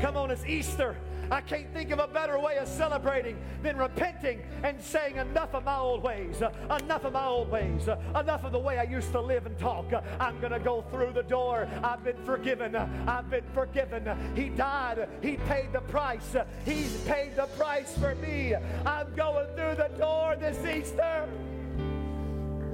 Come 0.00 0.16
on, 0.16 0.30
it's 0.30 0.44
Easter. 0.46 0.96
I 1.30 1.40
can't 1.40 1.72
think 1.72 1.90
of 1.90 1.98
a 1.98 2.06
better 2.06 2.38
way 2.38 2.56
of 2.58 2.68
celebrating 2.68 3.36
than 3.62 3.76
repenting 3.76 4.42
and 4.62 4.80
saying, 4.80 5.16
Enough 5.16 5.54
of 5.54 5.64
my 5.64 5.76
old 5.76 6.02
ways, 6.02 6.42
enough 6.70 7.04
of 7.04 7.12
my 7.12 7.26
old 7.26 7.50
ways, 7.50 7.88
enough 7.88 8.44
of 8.44 8.52
the 8.52 8.58
way 8.58 8.78
I 8.78 8.84
used 8.84 9.12
to 9.12 9.20
live 9.20 9.46
and 9.46 9.58
talk. 9.58 9.92
I'm 10.20 10.40
going 10.40 10.52
to 10.52 10.58
go 10.58 10.82
through 10.90 11.12
the 11.12 11.22
door. 11.22 11.68
I've 11.82 12.04
been 12.04 12.22
forgiven. 12.24 12.76
I've 12.76 13.30
been 13.30 13.44
forgiven. 13.52 14.08
He 14.34 14.48
died. 14.48 15.08
He 15.22 15.36
paid 15.36 15.72
the 15.72 15.80
price. 15.80 16.36
He's 16.64 16.96
paid 17.02 17.36
the 17.36 17.46
price 17.58 17.96
for 17.98 18.14
me. 18.16 18.54
I'm 18.86 19.14
going 19.14 19.48
through 19.54 19.76
the 19.76 19.90
door 19.98 20.36
this 20.36 20.58
Easter. 20.64 21.28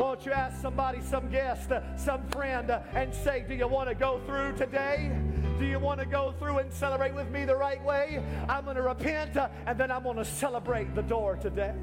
Won't 0.01 0.25
you 0.25 0.33
ask 0.33 0.63
somebody, 0.63 1.03
some 1.03 1.29
guest, 1.29 1.71
some 1.97 2.27
friend, 2.29 2.71
and 2.95 3.15
say, 3.15 3.45
Do 3.47 3.55
you 3.55 3.69
want 3.69 3.91
to 3.91 3.95
go 3.95 4.19
through 4.25 4.57
today? 4.57 5.15
Do 5.59 5.67
you 5.67 5.79
want 5.79 6.01
to 6.01 6.07
go 6.07 6.33
through 6.39 6.57
and 6.57 6.73
celebrate 6.73 7.15
with 7.15 7.31
me 7.31 7.45
the 7.45 7.55
right 7.55 7.85
way? 7.85 8.25
I'm 8.49 8.65
going 8.65 8.77
to 8.77 8.83
repent 8.83 9.37
and 9.37 9.79
then 9.79 9.91
I'm 9.91 10.05
going 10.05 10.17
to 10.17 10.25
celebrate 10.25 10.95
the 10.95 11.03
door 11.03 11.37
today. 11.37 11.75